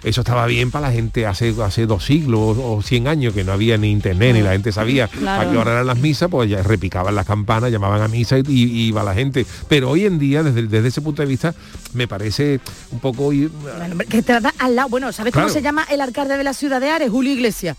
eso 0.02 0.20
estaba 0.20 0.46
bien 0.46 0.70
para 0.70 0.88
la 0.88 0.92
gente 0.92 1.26
hace, 1.26 1.54
hace 1.64 1.86
dos 1.86 2.04
siglos 2.04 2.56
o 2.60 2.82
100 2.82 3.08
años 3.08 3.34
que 3.34 3.44
no 3.44 3.52
había 3.52 3.76
ni 3.78 3.90
internet, 3.90 4.34
ni 4.34 4.42
la 4.42 4.52
gente 4.52 4.72
sabía 4.72 5.08
Claro. 5.08 5.48
a 5.48 5.52
qué 5.52 5.58
hora 5.58 5.72
eran 5.72 5.86
las 5.86 5.98
misas, 5.98 6.28
pues 6.30 6.50
ya 6.50 6.62
repicaban 6.62 7.14
las 7.14 7.26
campanas, 7.26 7.70
llamaban 7.70 8.02
a 8.02 8.08
misa 8.08 8.38
y, 8.38 8.42
y 8.48 8.86
iba 8.88 9.02
la 9.04 9.14
gente. 9.14 9.46
Pero 9.68 9.90
hoy 9.90 10.04
en 10.06 10.18
día, 10.18 10.42
desde, 10.42 10.62
desde 10.66 10.88
ese 10.88 11.00
punto 11.00 11.22
de 11.22 11.28
vista, 11.28 11.54
me 11.94 12.06
parece 12.08 12.60
un 12.90 13.00
poco... 13.00 13.32
ir- 13.32 13.50
Bueno, 13.50 13.96
que 14.08 14.22
te 14.22 14.40
da 14.40 14.52
al 14.58 14.76
lado. 14.76 14.88
Bueno, 14.88 15.12
¿sabes 15.12 15.32
Claro. 15.32 15.48
cómo 15.48 15.54
se 15.54 15.62
llama 15.62 15.84
el 15.90 16.00
alcalde 16.00 16.36
de 16.36 16.44
la 16.44 16.54
ciudad 16.54 16.80
de 16.80 16.90
Ares? 16.90 17.10
Julio 17.10 17.32
Iglesias. 17.32 17.76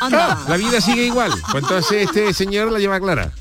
Anda. 0.00 0.38
La 0.48 0.56
vida 0.56 0.80
sigue 0.80 1.04
igual. 1.06 1.30
Pues 1.52 1.62
entonces 1.62 2.04
este 2.08 2.32
señor 2.32 2.70
la 2.72 2.78
lleva 2.78 2.98
clara. 3.00 3.32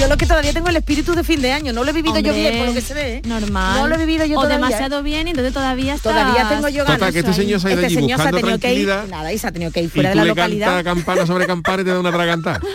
Yo 0.00 0.08
lo 0.08 0.16
que 0.16 0.24
todavía 0.26 0.52
tengo 0.54 0.68
el 0.70 0.76
espíritu 0.76 1.14
de 1.14 1.22
fin 1.22 1.42
de 1.42 1.52
año, 1.52 1.72
no 1.74 1.84
lo 1.84 1.90
he 1.90 1.92
vivido 1.92 2.18
yo 2.20 2.30
Hombre, 2.32 2.40
bien 2.50 2.58
por 2.58 2.68
lo 2.68 2.72
que 2.74 2.80
se 2.80 2.94
ve. 2.94 3.14
¿eh? 3.16 3.22
Normal. 3.26 3.80
No 3.80 3.86
lo 3.88 3.94
he 3.96 3.98
vivido 3.98 4.24
yo 4.24 4.38
O 4.38 4.42
todavía. 4.42 4.56
demasiado 4.56 5.02
bien 5.02 5.26
y 5.28 5.30
entonces 5.32 5.52
todavía 5.52 5.94
está. 5.94 6.10
Todavía 6.10 6.48
tengo 6.48 6.68
yo 6.70 6.84
ganas. 6.84 6.98
Total, 7.00 7.12
que 7.12 7.18
este 7.18 7.34
señor 7.34 7.60
se 7.60 7.68
ha 7.68 7.70
ido 7.72 7.80
Este 7.82 7.86
allí 7.86 7.94
señor 7.96 8.08
se 8.08 8.22
ha 8.28 8.30
buscando 8.30 8.38
tenido 8.38 8.58
que 8.58 8.74
ir, 8.74 8.86
tranquilidad. 8.86 9.08
nada, 9.18 9.32
y 9.32 9.38
se 9.38 9.46
ha 9.46 9.52
tenido 9.52 9.70
que 9.70 9.80
ir 9.80 9.86
Y 9.86 9.88
fuera 9.90 10.08
tú 10.10 10.12
de 10.12 10.16
la 10.16 10.22
le 10.24 10.28
localidad. 10.30 10.66
cantas 10.68 10.84
campana 10.94 11.26
sobre 11.26 11.46
campana 11.46 11.82
y 11.82 11.84
te 11.84 11.90
da 11.92 12.00
una 12.00 12.10
tragantada. 12.12 12.60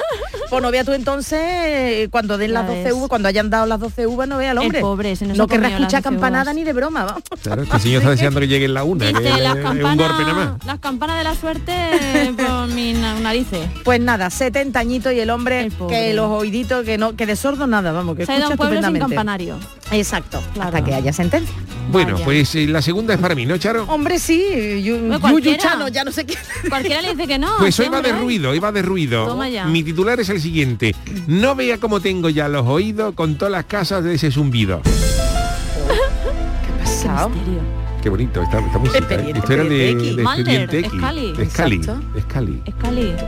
Pues 0.50 0.62
no 0.62 0.72
vea 0.72 0.84
tú 0.84 0.94
entonces, 0.94 1.40
eh, 1.42 2.08
cuando 2.12 2.38
den 2.38 2.52
Ya 2.52 2.60
las 2.60 2.68
12 2.68 2.84
ves. 2.84 2.94
uvas, 2.94 3.10
cuando 3.10 3.28
hayan 3.28 3.50
dado 3.50 3.66
las 3.66 3.80
12 3.80 4.08
uvas, 4.08 4.28
no 4.28 4.38
vea 4.38 4.52
al 4.52 4.58
El 4.58 4.64
hombre. 4.64 4.80
pobre, 4.82 5.12
ese 5.12 5.26
no 5.26 5.48
querrá 5.48 5.68
escuchar 5.70 6.02
12 6.02 6.04
campanada 6.04 6.54
ni 6.54 6.64
de 6.64 6.74
broma, 6.74 7.04
vamos. 7.06 7.24
Claro, 7.42 7.64
este 7.64 7.80
señor 7.80 8.02
está 8.02 8.12
deseando 8.12 8.40
que 8.40 8.48
llegue 8.48 8.66
en 8.66 8.74
la 8.74 8.84
una, 8.84 9.06
que 9.08 9.14
Dice, 9.20 9.30
es, 9.30 9.40
las 9.42 9.58
es 9.58 9.66
un 9.66 9.82
golpe 9.82 9.84
nada 9.84 10.08
campanas, 10.08 10.36
más. 10.36 10.66
las 10.66 10.80
campanas 10.80 11.18
de 11.18 11.24
la 11.24 11.36
suerte 11.36 11.74
por 12.38 12.68
mis 12.68 12.98
na- 12.98 13.20
narices. 13.20 13.68
Pues 13.84 14.00
nada, 14.00 14.30
70 14.30 14.80
añitos 14.80 15.14
y 15.14 15.20
el 15.20 15.30
hombre 15.30 15.62
El 15.62 15.72
pobre. 15.72 15.96
que 15.96 16.14
los 16.14 16.30
oíditos, 16.30 16.84
que 16.86 16.98
no, 16.98 17.16
que 17.16 17.26
de 17.26 17.36
sordo 17.36 17.68
nada, 17.68 17.92
vamos, 17.92 18.16
que 18.16 18.26
Se 18.26 18.34
escucha 18.34 18.50
un 18.52 18.58
pueblo 18.58 18.76
sin 18.76 18.84
estupendamente. 18.96 19.16
campanario. 19.16 19.58
Exacto, 19.92 20.42
Claro. 20.54 20.70
hasta 20.70 20.84
que 20.84 20.94
haya 20.94 21.14
sentencia. 21.14 21.54
Bueno, 21.92 22.14
Vaya. 22.14 22.26
pues 22.26 22.56
eh, 22.56 22.66
la 22.68 22.82
segunda 22.82 23.14
es 23.14 23.20
para 23.20 23.36
mí, 23.36 23.46
¿no, 23.46 23.58
Charo? 23.58 23.84
Hombre, 23.88 24.18
sí, 24.20 24.44
yu- 24.84 24.98
Bueno, 25.00 25.14
Yuyu 25.16 25.20
cualquiera. 25.22 25.58
Chano, 25.64 25.88
ya 25.88 26.04
no 26.04 26.12
sé 26.12 26.26
qué. 26.26 26.36
Cualquiera 26.70 27.02
le 27.02 27.12
dice 27.14 27.28
que 27.28 27.38
no. 27.38 27.52
Pues 27.60 27.80
hoy 27.80 27.90
va 27.90 28.02
de 28.02 28.12
ruido, 28.12 28.50
hoy 28.50 28.60
va 28.60 28.72
de 28.72 28.82
ruido. 28.82 29.26
Toma 29.28 29.48
ya. 29.50 29.66
Mi 29.66 29.84
titular 29.84 30.20
es 30.20 30.30
el 30.30 30.35
siguiente. 30.40 30.96
No 31.28 31.56
vea 31.56 31.78
cómo 31.78 32.00
tengo 32.00 32.30
ya 32.30 32.48
los 32.48 32.66
oídos 32.68 33.14
con 33.16 33.36
todas 33.36 33.52
las 33.52 33.66
casas 33.66 34.04
de 34.04 34.16
ese 34.16 34.32
zumbido. 34.32 34.82
¿Qué 34.84 34.90
ha 35.92 36.78
Qué 36.78 36.84
pasado? 36.84 37.30
misterio. 37.30 37.76
Qué 38.02 38.10
bonito 38.10 38.40
esta, 38.44 38.60
esta 38.60 38.78
música. 38.78 38.98
¿eh? 39.00 39.02
Expediente 39.02 39.40
Esto 39.40 39.54
era 39.54 39.64
de, 39.64 39.70
de 39.96 40.22
Expediente 40.22 40.80
X. 40.80 40.92
De. 41.38 41.44
Escali. 41.44 41.82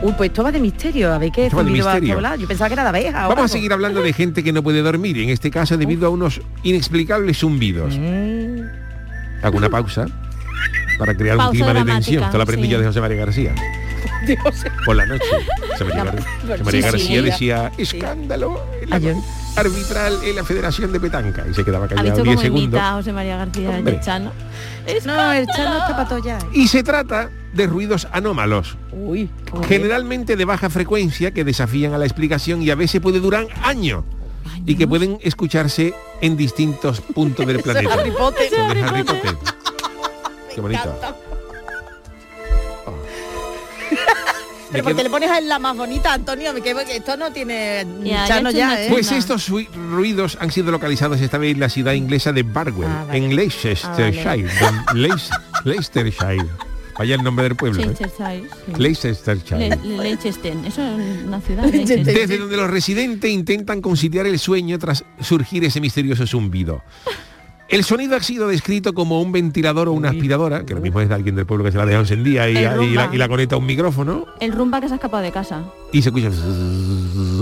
Uy, 0.02 0.12
pues 0.16 0.30
esto 0.30 0.44
va 0.44 0.52
de 0.52 0.60
misterio, 0.60 1.12
a 1.12 1.18
ver 1.18 1.32
qué 1.32 1.48
va 1.48 1.64
de 1.64 1.70
a 1.70 1.72
misterio. 1.72 2.14
hablar. 2.14 2.38
Yo 2.38 2.46
pensaba 2.46 2.68
que 2.68 2.74
era 2.74 2.84
de 2.84 2.88
abeja. 2.90 3.26
Vamos 3.26 3.44
a 3.46 3.48
seguir 3.48 3.72
hablando 3.72 4.00
de 4.02 4.12
gente 4.12 4.44
que 4.44 4.52
no 4.52 4.62
puede 4.62 4.80
dormir, 4.82 5.18
en 5.18 5.30
este 5.30 5.50
caso 5.50 5.76
debido 5.76 6.06
a 6.06 6.10
unos 6.10 6.40
inexplicables 6.62 7.38
zumbidos. 7.38 7.98
Mm, 7.98 8.60
Hago 9.42 9.56
una 9.58 9.68
pausa 9.68 10.06
para 10.96 11.14
crear 11.16 11.38
un 11.38 11.50
clima 11.50 11.74
de 11.74 11.84
tensión. 11.84 12.22
Esto 12.22 12.36
lo 12.36 12.42
aprendí 12.44 12.66
sí. 12.66 12.72
yo 12.72 12.78
de 12.78 12.86
José 12.86 13.00
María 13.00 13.16
García. 13.16 13.54
Dios. 14.26 14.64
Por 14.84 14.96
la 14.96 15.06
noche. 15.06 15.24
José 15.72 15.84
María, 15.94 16.04
Gar- 16.04 16.64
María 16.64 16.64
Sí, 16.64 16.70
sí, 16.70 16.80
García 16.82 17.22
decía, 17.22 17.72
escándalo 17.78 18.60
arbitral 19.56 20.18
en 20.24 20.36
la 20.36 20.44
Federación 20.44 20.92
de 20.92 21.00
Petanca. 21.00 21.44
Y 21.50 21.54
se 21.54 21.64
quedaba 21.64 21.86
¿Ha 21.86 21.88
callado 21.88 22.04
visto 22.04 22.22
10 22.22 22.36
cómo 22.36 22.42
segundos. 22.42 22.80
a 22.80 22.92
José 22.92 23.12
María 23.12 23.36
García 23.36 23.78
el 23.78 24.00
Chano? 24.00 24.32
No, 25.04 25.32
el 25.32 25.46
Chano 25.48 25.78
está 25.78 25.88
para 25.96 26.08
todo 26.08 26.18
ya. 26.20 26.38
Y 26.52 26.68
se 26.68 26.82
trata 26.82 27.30
de 27.52 27.66
ruidos 27.66 28.06
anómalos, 28.12 28.76
Uy, 28.92 29.30
generalmente 29.66 30.36
de 30.36 30.44
baja 30.44 30.70
frecuencia, 30.70 31.32
que 31.32 31.44
desafían 31.44 31.92
a 31.94 31.98
la 31.98 32.04
explicación 32.04 32.62
y 32.62 32.70
a 32.70 32.74
veces 32.74 33.00
puede 33.00 33.20
durar 33.20 33.46
años. 33.62 34.04
Y 34.66 34.76
que 34.76 34.86
pueden 34.86 35.18
escucharse 35.22 35.94
en 36.20 36.36
distintos 36.36 37.00
puntos 37.00 37.46
del 37.46 37.58
planeta. 37.62 37.94
Harry 37.94 38.10
Potter. 38.10 38.50
Qué 40.54 40.60
bonito. 40.60 40.94
Pero 44.70 44.84
porque 44.84 45.02
le 45.02 45.08
pones 45.08 45.30
a 45.30 45.40
la 45.40 45.58
más 45.58 45.74
bonita, 45.76 46.12
Antonio, 46.12 46.52
me 46.52 46.60
quedo 46.60 46.84
que 46.84 46.96
esto 46.96 47.16
no 47.16 47.32
tiene 47.32 47.86
Ya, 48.04 48.26
Chano 48.26 48.50
ya 48.50 48.58
ya, 48.58 48.72
está 48.74 48.84
¿eh? 48.84 48.88
Pues 48.90 49.10
estos 49.12 49.48
ruidos 49.48 50.36
han 50.40 50.50
sido 50.50 50.70
localizados 50.70 51.18
esta 51.22 51.38
vez 51.38 51.52
en 51.54 51.60
la 51.60 51.70
ciudad 51.70 51.94
inglesa 51.94 52.32
de 52.32 52.42
Barwell, 52.42 52.86
Ah, 52.90 53.04
vale. 53.08 53.18
en 53.18 53.34
Leicestershire. 53.34 54.46
don- 54.60 54.84
Leic- 54.94 55.40
Leicestershire. 55.64 56.46
Vaya 56.98 57.14
el 57.14 57.22
nombre 57.22 57.44
del 57.44 57.56
pueblo. 57.56 57.80
¿eh? 57.80 57.86
Leicestershire, 57.86 58.42
sí. 58.66 58.72
Leicestershire. 58.76 59.58
Le- 59.70 59.76
Le- 59.76 59.98
Leicester, 60.02 60.52
eso 60.66 60.82
es 60.98 61.22
una 61.24 61.40
ciudad. 61.40 61.64
Leicester. 61.64 62.04
Desde 62.04 62.36
donde 62.38 62.56
los 62.58 62.68
residentes 62.68 63.30
intentan 63.30 63.80
conciliar 63.80 64.26
el 64.26 64.38
sueño 64.38 64.78
tras 64.78 65.02
surgir 65.20 65.64
ese 65.64 65.80
misterioso 65.80 66.26
zumbido. 66.26 66.82
El 67.68 67.84
sonido 67.84 68.16
ha 68.16 68.22
sido 68.22 68.48
descrito 68.48 68.94
como 68.94 69.20
un 69.20 69.30
ventilador 69.30 69.88
o 69.88 69.92
una 69.92 70.08
aspiradora, 70.08 70.64
que 70.64 70.74
lo 70.74 70.80
mismo 70.80 71.02
es 71.02 71.08
de 71.10 71.14
alguien 71.14 71.36
del 71.36 71.44
pueblo 71.44 71.64
que 71.64 71.72
se 71.72 71.76
la 71.76 71.84
deja 71.84 71.98
encendida 72.00 72.48
y, 72.48 72.54
la, 72.54 72.74
rumba. 72.74 73.10
y 73.12 73.16
la 73.18 73.28
conecta 73.28 73.56
a 73.56 73.58
un 73.58 73.66
micrófono 73.66 74.24
El 74.40 74.52
rumba 74.52 74.80
que 74.80 74.88
se 74.88 74.94
ha 74.94 74.96
escapado 74.96 75.22
de 75.22 75.30
casa. 75.32 75.64
y 75.92 76.00
se 76.00 76.08
escucha 76.08 76.30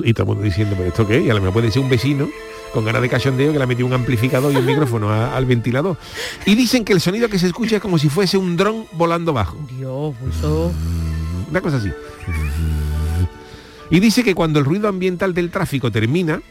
y 0.02 0.12
todo 0.12 0.24
el 0.24 0.26
mundo 0.26 0.42
diciendo, 0.42 0.74
pero 0.76 0.88
esto 0.88 1.06
qué? 1.06 1.20
Y 1.22 1.30
a 1.30 1.34
lo 1.34 1.40
mejor 1.40 1.52
puede 1.52 1.70
ser 1.70 1.80
un 1.82 1.88
vecino 1.88 2.28
con 2.74 2.84
ganas 2.84 3.02
de 3.02 3.08
cachondeo 3.08 3.52
que 3.52 3.58
le 3.58 3.64
ha 3.64 3.66
metido 3.68 3.86
un 3.86 3.92
amplificador 3.94 4.52
y 4.52 4.56
un 4.56 4.66
micrófono 4.66 5.10
a- 5.10 5.36
al 5.36 5.46
ventilador. 5.46 5.96
Y 6.44 6.56
dicen 6.56 6.84
que 6.84 6.92
el 6.92 7.00
sonido 7.00 7.28
que 7.28 7.38
se 7.38 7.46
escucha 7.46 7.76
es 7.76 7.82
como 7.82 7.96
si 7.96 8.08
fuese 8.08 8.36
un 8.36 8.56
dron 8.56 8.84
volando 8.92 9.32
bajo. 9.32 9.56
Dios, 9.78 10.12
eso... 10.36 10.72
Una 11.48 11.60
cosa 11.60 11.76
así. 11.76 11.90
Y 13.90 14.00
dice 14.00 14.24
que 14.24 14.34
cuando 14.34 14.58
el 14.58 14.64
ruido 14.64 14.88
ambiental 14.88 15.32
del 15.32 15.50
tráfico 15.50 15.92
termina, 15.92 16.42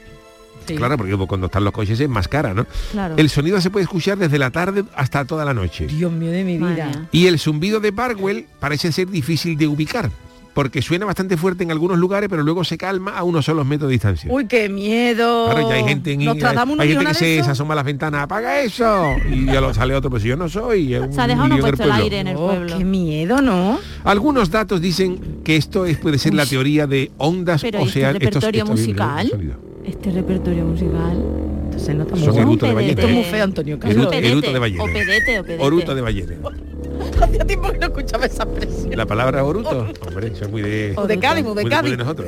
sí. 0.68 0.76
claro, 0.76 0.98
porque 0.98 1.16
cuando 1.28 1.48
están 1.48 1.64
los 1.64 1.74
coches 1.74 2.00
es 2.00 2.10
más 2.10 2.28
cara, 2.28 2.54
¿no? 2.54 2.66
Claro. 2.92 3.16
El 3.18 3.30
sonido 3.30 3.60
se 3.62 3.70
puede 3.70 3.84
escuchar 3.84 4.18
desde 4.18 4.38
la 4.40 4.52
tarde 4.52 4.84
hasta 4.96 5.26
toda 5.26 5.46
la 5.46 5.54
noche. 5.54 5.88
Dios 5.88 6.12
mío 6.12 6.32
de 6.32 6.44
mi 6.44 6.58
vida. 6.58 7.08
Y 7.12 7.28
el 7.28 7.40
zumbido 7.40 7.80
de 7.80 7.92
Barwell 7.92 8.46
parece 8.60 8.92
ser 8.92 9.10
difícil 9.10 9.58
de 9.58 9.68
ubicar, 9.68 10.10
porque 10.54 10.82
suena 10.82 11.06
bastante 11.06 11.36
fuerte 11.36 11.64
en 11.66 11.72
algunos 11.72 11.98
lugares, 11.98 12.30
pero 12.30 12.42
luego 12.42 12.64
se 12.64 12.78
calma 12.78 13.18
a 13.18 13.24
unos 13.24 13.44
solos 13.44 13.66
metros 13.66 13.90
de 13.90 13.94
distancia. 13.94 14.32
Uy, 14.32 14.48
qué 14.48 14.70
miedo. 14.70 15.50
Claro, 15.52 15.70
ya 15.70 15.76
hay 15.76 15.84
gente, 15.84 16.14
en, 16.14 16.24
Nostradamus 16.24 16.78
no 16.78 16.84
hay 16.84 16.90
gente 16.94 17.06
que 17.08 17.14
se, 17.14 17.44
se 17.44 17.52
asoma 17.52 17.74
a 17.74 17.76
las 17.76 17.84
ventanas, 17.86 18.24
apaga 18.24 18.62
eso. 18.62 19.16
Y 19.30 19.46
ya 19.48 19.60
lo 19.60 19.74
sale 19.74 19.94
otro, 19.96 20.10
pues 20.10 20.24
yo 20.24 20.38
no 20.38 20.48
soy. 20.48 20.94
es 20.94 21.02
un 21.02 21.12
Se 21.14 21.20
ha 21.20 21.28
dejado 21.28 21.50
del 21.50 21.60
puesto 21.60 21.84
el 21.84 21.92
aire 21.92 22.20
en 22.22 22.28
el 22.28 22.38
Oh, 22.38 22.48
pueblo. 22.48 22.78
qué 22.78 22.86
miedo, 22.86 23.42
¿no? 23.42 23.80
Algunos 24.06 24.50
datos 24.50 24.80
dicen 24.80 25.42
que 25.44 25.58
esto 25.58 25.86
es, 25.86 25.98
puede 25.98 26.18
ser 26.20 26.34
la 26.34 26.46
teoría 26.46 26.88
de 26.88 27.12
ondas 27.18 27.62
Pero 27.62 27.80
¿y 27.80 27.84
este 27.88 28.00
oceánicas. 28.00 28.34
repertorio 28.36 28.66
musical? 28.66 29.32
Este 29.88 30.10
repertorio 30.10 30.66
musical. 30.66 31.65
Entonces 31.76 31.96
no 31.96 32.04
está 32.04 32.16
Son 32.16 32.30
muy 32.34 32.42
eruto 32.42 32.66
bueno. 32.66 32.68
de 32.68 32.74
ballena. 32.76 32.92
Esto 33.02 33.08
es 33.08 33.14
muy 33.14 33.24
feo, 33.26 33.44
Antonio 33.44 33.80
Carlos. 33.80 34.14
eruto 34.14 34.54
de 34.54 34.60
ballena. 34.60 34.84
O 34.84 34.88
pedete, 34.88 35.40
o 35.40 35.44
pedete. 35.44 35.64
Oruto 35.64 35.96
de 35.96 36.02
ballena. 36.02 36.34
Hacía 37.22 37.46
tiempo 37.46 37.72
que 37.72 37.78
no 37.78 37.86
escuchaba 37.88 38.26
esa 38.26 38.44
expresión. 38.44 38.96
La 38.96 39.06
palabra 39.06 39.44
oruto, 39.44 39.88
hombre, 40.08 40.28
eso 40.28 40.46
es 40.46 40.52
muy 40.52 40.62
de, 40.62 40.94
O 40.96 41.06
de 41.08 41.20
Cádiz, 41.20 41.44
muy 41.44 41.56
de 41.64 41.70
Cádiz. 41.70 41.92
de 41.92 41.98
nosotros. 41.98 42.28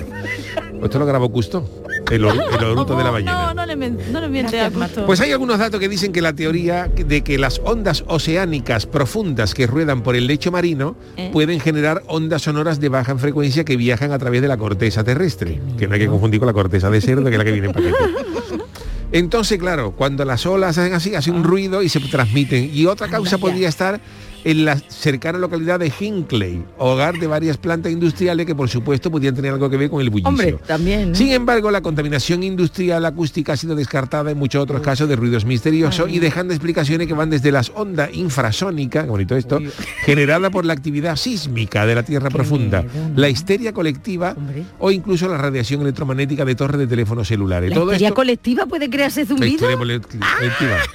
Esto 0.84 1.00
lo 1.00 1.06
grabó 1.06 1.30
Custo, 1.32 1.68
el, 2.12 2.24
oru- 2.24 2.58
el 2.60 2.64
oruto 2.72 2.94
de 2.98 3.04
la 3.04 3.06
No, 3.06 3.12
ballena. 3.14 3.54
No, 3.54 3.54
no 3.54 3.66
le, 3.66 3.76
no 3.90 4.22
le 4.22 4.28
miente 4.30 4.60
a 4.60 4.70
gusto. 4.70 5.06
Pues 5.06 5.22
hay 5.22 5.32
algunos 5.32 5.58
datos 5.60 5.80
que 5.80 5.88
dicen 5.90 6.12
que 6.12 6.22
la 6.22 6.34
teoría 6.34 6.88
de 6.88 7.22
que 7.24 7.38
las 7.38 7.62
ondas 7.64 8.04
oceánicas 8.08 8.86
profundas 8.86 9.54
que 9.54 9.68
ruedan 9.68 10.04
por 10.04 10.16
el 10.16 10.28
lecho 10.28 10.52
marino 10.52 10.96
¿Eh? 11.16 11.30
pueden 11.32 11.60
generar 11.60 12.04
ondas 12.08 12.42
sonoras 12.44 12.80
de 12.80 12.90
baja 12.90 13.18
frecuencia 13.18 13.64
que 13.64 13.78
viajan 13.78 14.12
a 14.12 14.20
través 14.20 14.42
de 14.42 14.48
la 14.50 14.58
corteza 14.58 15.04
terrestre, 15.04 15.60
que 15.78 15.88
no 15.88 15.94
hay 15.94 16.02
que 16.02 16.08
confundir 16.08 16.40
con 16.40 16.48
la 16.48 16.54
corteza 16.54 16.90
de 16.90 17.00
cerdo, 17.02 17.24
que 17.26 17.32
es 17.32 17.38
la 17.38 17.46
que 17.46 17.52
viene 17.54 17.68
en 17.68 17.74
paquete. 17.74 17.96
Entonces, 19.12 19.58
claro, 19.58 19.92
cuando 19.92 20.26
las 20.26 20.46
olas 20.46 20.78
hacen 20.78 20.94
así, 20.94 21.16
hace 21.16 21.32
un 21.32 21.44
ruido 21.44 21.82
y 21.82 21.90
se 21.90 22.00
transmiten. 22.00 22.70
Y 22.74 22.86
otra 22.86 23.08
causa 23.08 23.36
Anda 23.36 23.38
ya. 23.38 23.52
podría 23.52 23.70
estar 23.70 24.02
en 24.48 24.64
la 24.64 24.78
cercana 24.78 25.38
localidad 25.38 25.78
de 25.78 25.92
Hinckley, 26.00 26.64
hogar 26.78 27.20
de 27.20 27.28
varias 27.28 27.58
plantas 27.58 27.92
industriales 27.92 28.46
que 28.46 28.56
por 28.56 28.70
supuesto 28.70 29.12
podían 29.12 29.36
tener 29.36 29.52
algo 29.52 29.70
que 29.70 29.76
ver 29.76 29.90
con 29.90 30.00
el 30.00 30.10
bullicio. 30.10 30.30
Hombre, 30.30 30.56
también. 30.66 31.10
¿no? 31.10 31.16
Sin 31.16 31.34
embargo, 31.34 31.70
la 31.70 31.82
contaminación 31.82 32.44
industrial 32.44 33.06
acústica 33.06 33.52
ha 33.52 33.58
sido 33.58 33.76
descartada 33.76 34.32
en 34.32 34.38
muchos 34.38 34.64
otros 34.64 34.80
casos 34.80 35.10
de 35.10 35.18
ruidos 35.18 35.44
misteriosos 35.44 36.10
y 36.10 36.20
dejando 36.20 36.54
explicaciones 36.54 37.08
que 37.08 37.14
van 37.14 37.30
desde 37.30 37.52
las 37.52 37.74
ondas 37.76 38.10
infrasónicas, 38.14 39.04
qué 39.04 39.10
bonito 39.10 39.36
esto, 39.36 39.60
generada 40.06 40.50
por 40.50 40.64
la 40.64 40.72
actividad 40.72 41.18
sísmica 41.18 41.86
de 41.86 41.96
la 41.96 42.04
Tierra 42.04 42.30
profunda, 42.30 42.84
miedo, 42.84 43.10
¿no? 43.10 43.20
la 43.20 43.28
histeria 43.28 43.74
colectiva 43.74 44.34
Hombre. 44.38 44.64
o 44.80 44.92
incluso 44.92 45.28
la 45.28 45.38
radiación 45.38 45.82
electromagnética 45.82 46.46
de 46.46 46.56
torres 46.56 46.80
de 46.80 46.88
teléfonos 46.88 47.28
celulares. 47.28 47.70
¿La 47.72 47.76
Todo 47.76 47.88
histeria 47.88 48.08
esto 48.08 48.16
colectiva 48.16 48.66
puede 48.66 48.90
crearse 48.90 49.24
la 49.24 49.28
zumbido? 49.28 49.78
colectiva. 49.78 50.26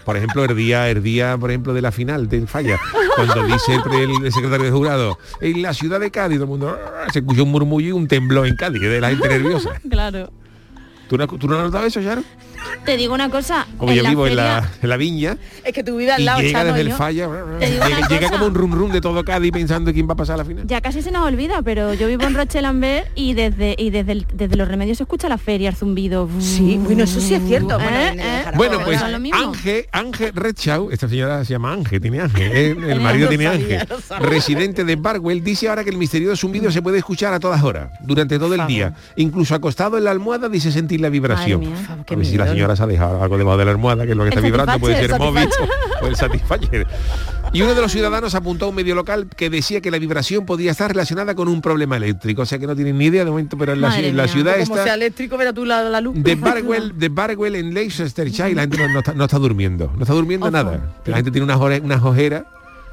Por 0.07 0.17
ejemplo, 0.17 0.43
el 0.47 0.57
día, 0.57 0.89
el 0.89 1.03
día, 1.03 1.37
por 1.39 1.51
ejemplo, 1.51 1.75
de 1.75 1.83
la 1.83 1.93
final 1.93 2.31
del 2.31 2.49
falla, 2.49 2.81
cuando 3.15 3.42
dice 3.47 3.75
el, 3.75 4.25
el 4.25 4.33
secretario 4.33 4.67
de 4.67 4.71
jurado, 4.73 5.19
en 5.41 5.63
la 5.63 5.73
ciudad 5.75 6.01
de 6.01 6.11
Cádiz, 6.11 6.37
todo 6.39 6.45
el 6.45 6.51
mundo 6.51 6.77
"Ah", 6.79 7.07
se 7.13 7.21
escuchó 7.21 7.45
un 7.45 7.51
murmullo 7.51 7.89
y 7.89 7.93
un 7.93 8.07
temblor 8.09 8.47
en 8.47 8.57
Cádiz, 8.57 8.81
de 8.83 9.01
la 9.01 9.09
gente 9.11 9.29
nerviosa. 9.29 9.71
Claro. 9.91 10.31
¿Tú 11.09 11.19
no, 11.19 11.27
tú 11.27 11.47
no 11.47 11.59
has 11.59 11.65
notado 11.65 11.85
eso, 11.85 12.01
Sharon? 12.01 12.25
Te 12.85 12.97
digo 12.97 13.15
una 13.15 13.29
cosa. 13.31 13.67
Como 13.79 13.93
yo 13.93 14.05
vivo 14.05 14.27
en 14.27 14.37
la, 14.37 14.69
en 14.83 14.89
la 14.89 14.97
viña 14.97 15.37
Es 15.65 15.73
que 15.73 15.85
tú 15.85 15.97
vives 15.99 16.15
al 16.15 16.21
y 16.23 16.25
lado, 16.25 16.41
llega 16.41 16.59
Chano, 16.61 16.73
desde 16.75 16.83
y 16.83 16.91
el 16.91 16.97
falla, 16.97 17.29
llega, 18.09 18.31
como 18.31 18.47
un 18.47 18.55
rum 18.55 18.73
rum 18.73 18.91
de 18.91 19.01
todo 19.01 19.25
Cádiz 19.25 19.53
pensando 19.53 19.93
quién 19.93 20.09
va 20.09 20.15
a 20.15 20.17
pasar 20.17 20.35
a 20.35 20.39
la 20.39 20.45
final. 20.45 20.67
Ya 20.67 20.81
casi 20.81 21.01
se 21.01 21.11
nos 21.13 21.25
olvida, 21.25 21.63
pero 21.63 21.95
yo 21.95 22.09
vivo 22.09 22.25
en 22.25 22.35
Roche-Lambert 22.35 23.09
y 23.15 23.35
desde 23.35 23.77
y 23.79 23.91
desde, 23.91 24.13
el- 24.13 24.27
desde 24.35 24.57
los 24.57 24.67
remedios 24.67 24.97
se 24.99 25.05
escucha 25.05 25.29
la 25.29 25.39
feria, 25.39 25.69
el 25.71 25.77
zumbido. 25.77 26.29
Sí, 26.41 26.79
bueno, 26.83 27.05
eso 27.05 27.21
sí 27.21 27.35
es 27.35 27.43
cierto. 27.47 27.79
Bueno, 27.79 27.91
¿Eh? 27.91 28.17
¿Eh? 28.19 28.45
Bueno, 28.57 28.79
¿verdad? 28.79 28.85
pues. 29.21 29.33
Ángel, 29.33 29.87
Ángel 29.93 30.33
Redshaw, 30.35 30.91
esta 30.91 31.09
señora 31.09 31.45
se 31.45 31.53
llama 31.53 31.73
Ángel, 31.73 32.01
tiene 32.01 32.21
Ángel, 32.21 32.51
eh, 32.53 32.77
el 32.91 33.01
marido 33.01 33.29
tiene 33.29 33.47
Ángel, 33.47 33.87
residente 34.21 34.85
de 34.85 34.97
Barwell, 34.97 35.43
dice 35.45 35.69
ahora 35.69 35.85
que 35.85 35.91
el 35.91 35.97
misterioso 35.97 36.37
zumbido 36.37 36.71
se 36.71 36.83
puede 36.83 36.99
escuchar 36.99 37.33
a 37.33 37.41
todas 37.41 37.63
horas, 37.63 37.91
durante 38.01 38.39
todo 38.39 38.55
el 38.55 38.67
día, 38.67 38.95
incluso 39.17 39.55
acostado 39.55 39.99
en 39.99 40.05
la 40.05 40.11
almohada 40.11 40.49
dice 40.49 40.73
sentir 40.73 41.01
la 41.01 41.09
vibración. 41.09 41.61
Madre 41.61 41.71
mía. 41.71 41.97
A 42.11 42.15
ver 42.17 42.27
si 42.27 42.37
la 42.37 42.47
señora 42.49 42.72
se 42.77 42.83
ha 42.83 42.87
dejado 42.87 43.23
algo 43.23 43.39
debajo 43.39 43.57
de 43.59 43.65
la 43.65 43.71
almohada, 43.73 44.05
que 44.05 44.13
es 44.13 44.17
lo 44.17 44.25
que 44.25 44.29
El 44.31 44.35
está 44.39 44.41
vibrando, 44.47 44.79
puede 44.79 44.97
ser 45.07 45.19
móvil 45.19 45.49
o 46.03 46.07
el 46.07 46.17
Satisfyer. 46.17 46.87
Y 47.53 47.61
uno 47.63 47.75
de 47.75 47.83
los 47.83 47.93
ciudadanos 47.93 48.35
apuntó 48.35 48.65
a 48.65 48.69
un 48.69 48.75
medio 48.75 48.95
local 48.95 49.27
que 49.37 49.51
decía 49.51 49.81
que 49.83 49.91
la 49.91 49.99
vibración 49.99 50.47
podía 50.47 50.71
estar 50.71 50.91
relacionada 50.91 51.35
con 51.35 51.49
un 51.49 51.61
problema 51.61 51.97
eléctrico, 51.99 52.43
o 52.43 52.47
sea 52.47 52.59
que 52.59 52.67
no 52.67 52.75
tienen 52.75 52.97
ni 52.97 53.07
idea 53.07 53.25
de 53.25 53.31
momento, 53.31 53.59
pero 53.59 53.73
en 53.75 53.81
la, 53.83 53.91
mía. 53.91 54.29
ciudad 54.29 54.53
Como 54.55 54.63
está 54.75 54.85
sea 54.85 54.95
eléctrico, 54.95 55.37
verá 55.37 55.53
tú 55.53 55.65
la, 55.67 55.83
la 55.83 56.01
luz. 56.01 56.15
de 56.17 56.35
Barwell, 56.35 56.97
de 56.99 57.09
Barwell 57.11 57.57
en 57.57 57.75
Leicestershire, 57.75 58.55
la 58.55 58.63
gente 58.63 58.79
no, 58.79 58.89
no 58.89 58.99
está, 59.01 59.13
no 59.13 59.25
está 59.25 59.39
durmiendo, 59.39 59.93
no 59.97 60.03
está 60.03 60.15
durmiendo 60.15 60.47
Ojo. 60.47 60.53
nada. 60.53 60.81
La 61.05 61.17
gente 61.17 61.31
tiene 61.31 61.45
unas 61.45 61.59
unas 61.83 62.03
ojeras 62.03 62.45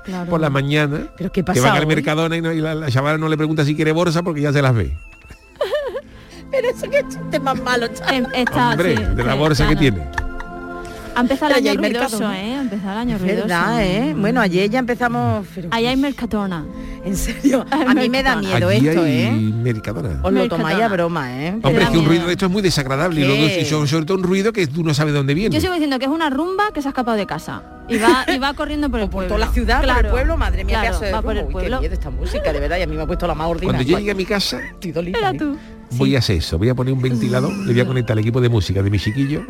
Claro. 0.04 0.30
por 0.30 0.40
la 0.40 0.50
mañana, 0.50 1.08
¿Pero 1.18 1.30
qué 1.32 1.42
que 1.42 1.44
pasa 1.44 1.62
van 1.62 1.76
al 1.76 1.80
hoy? 1.84 1.86
Mercadona 1.88 2.36
y, 2.36 2.42
no- 2.42 2.52
y 2.54 2.60
la, 2.62 2.74
la 2.74 2.90
chavala 2.90 3.18
no 3.18 3.28
le 3.30 3.38
pregunta 3.38 3.64
si 3.66 3.76
quiere 3.76 3.92
bolsa 3.92 4.24
porque 4.24 4.42
ya 4.42 4.52
se 4.52 4.62
las 4.62 4.74
ve. 4.74 4.98
Pero 6.52 6.70
eso 6.70 6.90
que 6.90 7.04
chiste 7.08 7.40
más 7.40 7.62
malo. 7.62 7.88
Em, 8.12 8.26
está, 8.34 8.70
Hombre, 8.72 8.98
sí, 8.98 9.04
de 9.16 9.24
la 9.24 9.34
sí, 9.34 9.38
bolsa 9.40 9.68
que 9.68 9.76
claro. 9.76 9.96
tiene. 9.96 10.12
Ha 11.16 11.22
empezado 11.22 11.52
el 11.54 11.68
año 11.68 11.80
ruidoso. 11.82 12.32
¿eh? 12.32 12.56
Ha 12.56 12.62
empezado 12.62 12.92
el 12.94 12.98
año 13.00 13.16
Es 13.16 13.22
ruidoso. 13.22 13.42
verdad, 13.48 13.84
¿eh? 13.84 14.16
Bueno, 14.18 14.40
ayer 14.40 14.70
ya 14.70 14.80
empezamos... 14.80 15.46
pero- 15.54 15.68
Ahí 15.72 15.86
hay 15.86 15.98
Mercadona. 15.98 16.64
En 17.04 17.16
serio, 17.18 17.66
a 17.72 17.94
mí 17.94 18.08
me 18.10 18.24
da 18.24 18.36
miedo 18.38 18.70
Allí 18.70 18.88
esto, 18.88 19.02
hay 19.04 19.22
¿eh? 19.24 19.32
Mercadona. 19.32 20.20
Os 20.24 20.32
lo 20.32 20.48
tomáis 20.48 20.80
a 20.80 20.88
broma, 20.88 21.44
¿eh? 21.44 21.60
Hombre, 21.62 21.84
es 21.84 21.90
que 21.90 21.98
un 21.98 22.06
ruido 22.06 22.26
de 22.26 22.32
esto 22.34 22.46
es 22.46 22.52
muy 22.52 22.62
desagradable 22.62 23.20
y, 23.20 23.24
¿Qué? 23.24 23.28
luego- 23.28 23.60
y 23.62 23.66
sobre, 23.66 23.88
sobre 23.90 24.06
todo 24.06 24.18
un 24.18 24.24
ruido 24.24 24.54
que 24.54 24.66
tú 24.68 24.84
no 24.84 24.94
sabes 24.94 25.12
de 25.14 25.18
dónde 25.18 25.34
viene. 25.34 25.54
Yo 25.54 25.60
sigo 25.60 25.74
diciendo 25.74 26.00
que 26.00 26.06
es 26.06 26.12
una 26.12 26.30
rumba 26.30 26.72
que 26.74 26.82
se 26.82 26.88
ha 26.88 26.92
escapado 26.92 27.18
de 27.18 27.26
casa. 27.26 27.64
Y 27.90 27.98
va, 27.98 28.24
y 28.34 28.38
va 28.38 28.54
corriendo 28.54 28.90
por 28.90 29.00
el 29.02 29.08
Por 29.08 29.12
pueblo. 29.26 29.36
toda 29.36 29.46
la 29.48 29.52
ciudad, 29.52 29.82
por 29.82 29.90
el 29.90 29.94
Claro, 29.96 30.12
pueblo, 30.12 30.38
madre 30.38 30.64
mía, 30.64 30.80
claro, 30.82 31.00
qué 31.00 31.06
hace 31.08 31.14
va 31.14 31.22
por 31.22 31.36
el 31.36 31.46
Uy, 31.46 31.52
pueblo. 31.52 31.78
Qué 31.78 31.82
miedo 31.82 31.94
esta 31.96 32.10
música, 32.12 32.54
de 32.54 32.60
verdad, 32.60 32.78
y 32.78 32.82
a 32.84 32.88
mí 32.88 32.96
me 32.96 33.02
ha 33.02 33.08
puesto 33.08 33.28
la 33.28 33.34
más 33.36 33.48
Cuando 33.48 33.66
ordinaria. 33.68 33.86
yo 33.92 33.98
llegue 33.98 34.12
a 34.12 34.16
mi 34.16 34.26
casa, 34.26 34.60
Estoy 34.62 34.92
dolida, 34.94 35.18
Era 35.18 35.32
¿eh? 35.32 35.38
Voy 35.92 36.16
a 36.16 36.20
hacer 36.20 36.38
eso. 36.38 36.58
Voy 36.58 36.70
a 36.70 36.76
poner 36.76 36.94
un 36.94 37.02
ventilador, 37.02 37.52
le 37.54 37.72
voy 37.74 37.82
a 37.82 37.86
conectar 37.86 38.14
al 38.14 38.20
equipo 38.20 38.42
de 38.42 38.50
música 38.50 38.82
de 38.82 38.90
mi 38.90 39.00
chiquillo. 39.00 39.44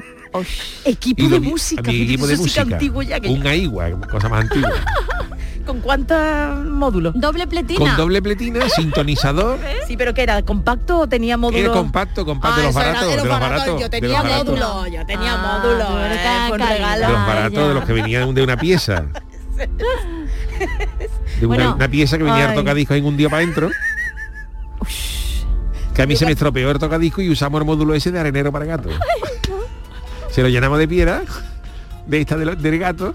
Equipo 0.86 1.28
de 1.28 1.40
música, 1.40 1.82
mi 1.92 2.02
equipo 2.04 2.28
de 2.28 2.34
que 2.36 2.40
música. 2.42 2.62
antiguo 2.62 3.02
ya 3.02 3.20
que 3.20 3.30
un 3.30 3.46
AIWA, 3.46 3.92
cosa 4.10 4.30
más 4.30 4.42
antigua. 4.42 4.72
¿Con 5.66 5.82
cuántos 5.82 6.18
módulos? 6.66 7.14
Doble 7.16 7.46
pletina. 7.46 7.78
Con 7.80 7.96
doble 7.96 8.22
pletina, 8.24 8.68
sintonizador. 8.76 9.60
Sí, 9.88 9.96
pero 9.98 10.16
¿qué 10.16 10.24
era? 10.24 10.42
¿Compacto 10.42 11.02
o 11.02 11.08
tenía 11.08 11.38
módulos? 11.38 11.62
Era 11.66 11.72
compacto, 11.74 12.26
compacto, 12.26 12.58
de 12.60 12.64
Ah, 12.64 12.66
los 12.68 12.76
baratos, 12.76 13.10
de 13.12 13.16
los 13.18 13.28
baratos. 13.28 13.82
Yo 13.82 13.90
tenía 13.90 14.24
módulos, 14.24 14.86
yo 14.92 15.06
tenía 15.06 15.34
Ah, 15.36 15.60
módulos. 15.62 15.88
pero 16.52 16.66
eh, 16.66 16.68
regalo. 16.74 17.06
de 17.08 17.14
los 17.14 17.28
baratos, 17.28 17.68
de 17.68 17.74
los 17.76 17.84
que 17.86 17.94
venían 17.94 18.34
de 18.34 18.44
una 18.44 18.58
pieza. 18.58 19.06
De 21.40 21.46
una, 21.46 21.56
Bueno. 21.56 21.76
una 21.76 21.88
pieza 21.88 22.18
que 22.18 22.24
venía 22.24 22.54
tocadiscos 22.54 22.98
en 22.98 23.06
un 23.06 23.16
día 23.18 23.30
para 23.30 23.44
adentro. 23.44 23.70
Que 26.00 26.04
a 26.04 26.08
mí 26.08 26.16
se 26.16 26.26
me 26.26 26.32
estropeó 26.32 26.72
el 26.72 26.80
tocadisco 26.80 27.22
y 27.22 27.30
usamos 27.30 27.60
el 27.60 27.66
módulo 27.66 27.94
ese 27.94 28.10
de 28.10 28.18
arenero 28.22 28.54
para 28.54 28.64
gato. 28.64 28.88
Se 30.32 30.42
lo 30.42 30.48
llenamos 30.48 30.80
de 30.80 30.88
piedra, 30.88 31.24
de 32.08 32.22
esta 32.22 32.38
de 32.38 32.46
lo- 32.46 32.56
del 32.56 32.80
gato. 32.80 33.14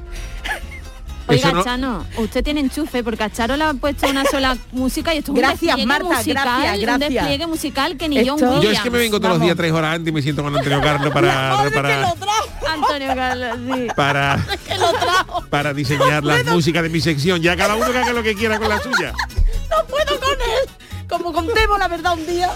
Oiga, 1.27 1.51
no- 1.53 1.65
Chano, 1.65 2.05
usted 2.19 2.45
tiene 2.45 2.61
enchufe 2.61 3.03
porque 3.03 3.23
a 3.25 3.31
Charo 3.31 3.57
le 3.57 3.65
ha 3.65 3.73
puesto 3.73 4.07
una 4.11 4.27
sola 4.27 4.59
música 4.73 5.15
y 5.15 5.19
esto 5.21 5.33
es 5.33 5.39
Gracias, 5.39 5.61
un 5.63 5.67
despliegue 5.79 5.87
Marta, 5.87 6.05
musical, 6.19 6.45
gracias, 6.45 6.75
un 6.75 6.81
gracias. 6.85 7.11
despliegue 7.11 7.47
musical 7.47 7.97
que 7.97 8.09
ni 8.11 8.19
Esto- 8.19 8.33
John 8.33 8.41
Yo 8.41 8.47
Yo 8.49 8.55
Williams. 8.59 8.77
es 8.77 8.83
que 8.83 8.91
me 8.91 8.99
vengo 8.99 9.17
todos 9.19 9.29
los 9.31 9.39
Vamos. 9.39 9.47
días 9.47 9.57
tres 9.57 9.73
horas 9.73 9.95
antes 9.95 10.11
y 10.11 10.13
me 10.13 10.21
siento 10.21 10.43
con 10.43 10.55
Antonio 10.55 10.81
Carlos 10.83 11.11
para, 11.15 11.65
para, 11.75 12.13
Antonio 12.69 13.09
Carlos, 13.15 13.59
sí. 13.75 13.87
para, 13.97 14.47
para 15.49 15.73
diseñar 15.73 16.23
las 16.23 16.45
músicas 16.45 16.83
de 16.83 16.91
mi 16.91 17.01
sección. 17.01 17.41
Ya 17.41 17.57
cada 17.57 17.77
uno 17.77 17.91
que 17.91 17.97
haga 17.97 18.13
lo 18.13 18.23
que 18.23 18.35
quiera 18.35 18.59
con 18.59 18.69
la 18.69 18.79
suya. 18.83 19.15
No 19.71 19.87
puedo 19.87 20.21
con 20.21 20.33
él. 20.33 20.84
Como 21.19 21.33
contemos 21.33 21.79
la 21.79 21.89
verdad 21.89 22.15
un 22.15 22.27
día. 22.27 22.51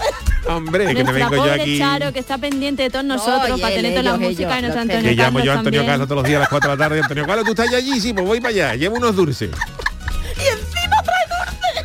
Hombre, 0.47 0.93
que 0.93 1.03
me 1.03 1.11
vengo 1.13 1.35
yo 1.45 1.51
aquí. 1.53 1.77
Charo 1.79 2.11
que 2.13 2.19
está 2.19 2.37
pendiente 2.37 2.83
de 2.83 2.89
todos 2.89 3.05
nosotros 3.05 3.59
para 3.59 3.73
tener 3.75 3.91
toda 3.91 4.03
la 4.03 4.09
ellos, 4.11 4.19
música 4.21 4.43
ellos, 4.43 4.57
y 4.57 4.61
nuestro 4.61 4.81
Antonio 4.81 5.09
Que 5.09 5.15
llamo 5.15 5.37
Carlos 5.39 5.43
yo 5.45 5.51
a 5.51 5.55
Antonio 5.55 5.79
también. 5.79 5.85
Carlos 5.93 6.07
todos 6.07 6.21
los 6.21 6.27
días 6.27 6.37
a 6.37 6.39
las 6.41 6.49
4 6.49 6.69
de 6.71 6.75
la 6.77 6.83
tarde. 6.83 7.01
Antonio 7.01 7.25
Carlos, 7.27 7.45
tú 7.45 7.51
estás 7.51 7.73
allí, 7.73 7.99
sí, 7.99 8.13
pues 8.13 8.25
voy 8.25 8.39
para 8.39 8.49
allá. 8.49 8.75
Llevo 8.75 8.95
unos 8.97 9.15
dulces. 9.15 9.49
Y 9.49 10.41
encima 10.41 11.03
trae 11.03 11.25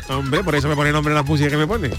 dulce. 0.01 0.13
Hombre, 0.13 0.43
por 0.43 0.55
eso 0.55 0.67
me 0.67 0.75
pone 0.75 0.91
nombre 0.91 1.11
en 1.11 1.15
las 1.15 1.25
músicas 1.25 1.51
que 1.51 1.57
me 1.57 1.67
pone. 1.67 1.91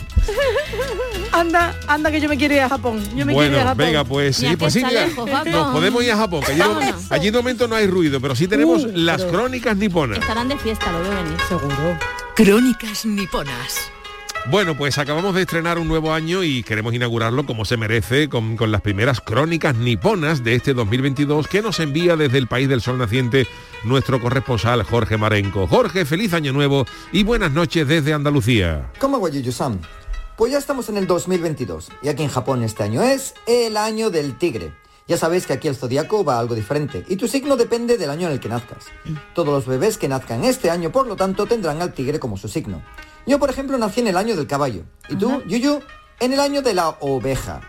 Anda, 1.33 1.75
anda 1.87 2.11
que 2.11 2.21
yo 2.21 2.29
me 2.29 2.37
quiero 2.39 2.55
ir 2.55 2.61
a 2.61 2.69
Japón. 2.69 3.03
Yo 3.15 3.27
me 3.27 3.35
quiero 3.35 3.49
ir 3.49 3.53
a 3.55 3.57
Bueno, 3.57 3.59
Japón. 3.59 3.77
venga, 3.79 4.05
pues 4.05 4.39
Mira 4.41 4.51
sí, 4.53 4.57
pues 4.57 4.73
sí, 4.73 4.83
mira, 4.85 5.07
nos 5.51 5.73
podemos 5.73 6.03
ir 6.03 6.13
a 6.13 6.17
Japón, 6.17 6.41
que 6.43 6.53
allí, 6.53 6.61
no- 6.61 6.75
Vámonos. 6.75 7.13
allí 7.13 7.31
de 7.31 7.37
momento 7.37 7.69
no 7.69 7.75
hay 7.77 7.87
ruido, 7.87 8.21
pero 8.21 8.35
sí 8.35 8.49
tenemos 8.49 8.85
Uh, 8.85 8.91
las 8.95 9.23
crónicas 9.25 9.77
niponas. 9.77 10.19
Estarán 10.19 10.49
de 10.49 10.57
fiesta, 10.57 10.91
lo 10.93 11.01
veo 11.01 11.11
venir. 11.23 11.37
Seguro. 11.49 11.99
Crónicas 12.35 13.05
niponas. 13.05 13.91
Bueno, 14.49 14.77
pues 14.77 14.97
acabamos 14.99 15.35
de 15.35 15.41
estrenar 15.41 15.77
un 15.77 15.89
nuevo 15.89 16.13
año 16.13 16.45
y 16.45 16.63
queremos 16.63 16.95
inaugurarlo 16.95 17.45
como 17.47 17.65
se 17.65 17.77
merece 17.77 18.29
con, 18.29 18.57
con 18.57 18.71
las 18.71 18.81
primeras 18.81 19.21
crónicas 19.21 19.75
niponas 19.75 20.45
de 20.45 20.55
este 20.55 20.73
2022 20.73 21.49
que 21.49 21.63
nos 21.63 21.81
envía 21.81 22.15
desde 22.15 22.39
el 22.39 22.47
país 22.47 22.69
del 22.69 22.81
sol 22.81 22.97
naciente 22.97 23.49
nuestro 23.83 24.21
corresponsal 24.21 24.85
Jorge 24.85 25.17
Marenco. 25.17 25.67
Jorge, 25.67 26.05
feliz 26.05 26.33
año 26.33 26.53
nuevo 26.53 26.87
y 27.11 27.25
buenas 27.25 27.51
noches 27.51 27.89
desde 27.89 28.13
Andalucía. 28.13 28.93
¿Cómo 29.01 29.29
Yuyu-san? 29.29 29.81
Pues 30.37 30.53
ya 30.53 30.59
estamos 30.59 30.89
en 30.91 30.99
el 30.99 31.09
2022 31.09 31.89
y 32.03 32.09
aquí 32.09 32.23
en 32.23 32.29
Japón 32.29 32.63
este 32.63 32.85
año 32.85 33.03
es 33.03 33.35
el 33.49 33.77
año 33.77 34.11
del 34.11 34.39
tigre. 34.39 34.73
Ya 35.09 35.17
sabéis 35.17 35.47
que 35.47 35.55
aquí 35.55 35.67
el 35.67 35.75
zodiaco 35.75 36.25
va 36.25 36.39
algo 36.39 36.55
diferente 36.55 37.05
y 37.09 37.17
tu 37.17 37.27
signo 37.27 37.57
depende 37.57 37.99
del 37.99 38.11
año 38.11 38.29
en 38.29 38.35
el 38.35 38.41
que 38.41 38.49
nazcas. 38.49 38.87
Todos 39.35 39.49
los 39.49 39.67
bebés 39.67 39.99
que 39.99 40.09
nazcan 40.09 40.45
este 40.45 40.71
año, 40.71 40.93
por 40.93 41.09
lo 41.09 41.17
tanto, 41.17 41.47
tendrán 41.47 41.83
al 41.83 41.93
tigre 41.93 42.21
como 42.21 42.37
su 42.37 42.47
signo. 42.47 42.83
Yo, 43.27 43.41
por 43.41 43.51
ejemplo, 43.51 43.77
nací 43.77 44.01
en 44.01 44.07
el 44.09 44.17
año 44.17 44.37
del 44.37 44.47
caballo. 44.47 44.83
Y 45.09 45.17
tú, 45.17 45.43
Yuyu, 45.47 45.81
en 46.21 46.33
el 46.33 46.41
año 46.41 46.63
de 46.63 46.75
la 46.75 46.91
oveja. 47.01 47.61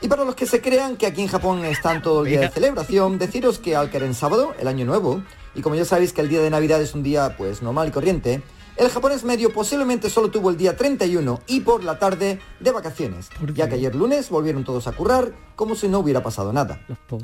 Y 0.00 0.08
para 0.08 0.24
los 0.24 0.34
que 0.34 0.46
se 0.46 0.60
crean 0.60 0.96
que 0.96 1.06
aquí 1.06 1.22
en 1.22 1.28
Japón 1.28 1.64
están 1.64 2.00
todo 2.00 2.24
el 2.24 2.30
día 2.30 2.40
de 2.40 2.50
celebración, 2.50 3.18
deciros 3.18 3.58
que 3.58 3.76
al 3.76 3.90
caer 3.90 4.04
en 4.04 4.14
sábado, 4.14 4.54
el 4.58 4.68
año 4.68 4.86
nuevo, 4.86 5.22
y 5.54 5.62
como 5.62 5.74
ya 5.74 5.84
sabéis 5.84 6.12
que 6.12 6.20
el 6.20 6.28
día 6.28 6.40
de 6.40 6.50
Navidad 6.50 6.80
es 6.80 6.94
un 6.94 7.02
día 7.02 7.34
pues 7.36 7.62
normal 7.62 7.88
y 7.88 7.90
corriente, 7.90 8.42
el 8.76 8.90
japonés 8.90 9.24
medio 9.24 9.54
posiblemente 9.54 10.10
solo 10.10 10.30
tuvo 10.30 10.50
el 10.50 10.58
día 10.58 10.76
31 10.76 11.40
y 11.46 11.60
por 11.60 11.82
la 11.82 11.98
tarde 11.98 12.40
de 12.60 12.70
vacaciones, 12.72 13.30
ya 13.54 13.70
que 13.70 13.76
ayer 13.76 13.94
lunes 13.94 14.28
volvieron 14.28 14.64
todos 14.64 14.86
a 14.86 14.92
currar 14.92 15.32
como 15.56 15.74
si 15.74 15.88
no 15.88 16.00
hubiera 16.00 16.22
pasado 16.22 16.52
nada. 16.52 16.80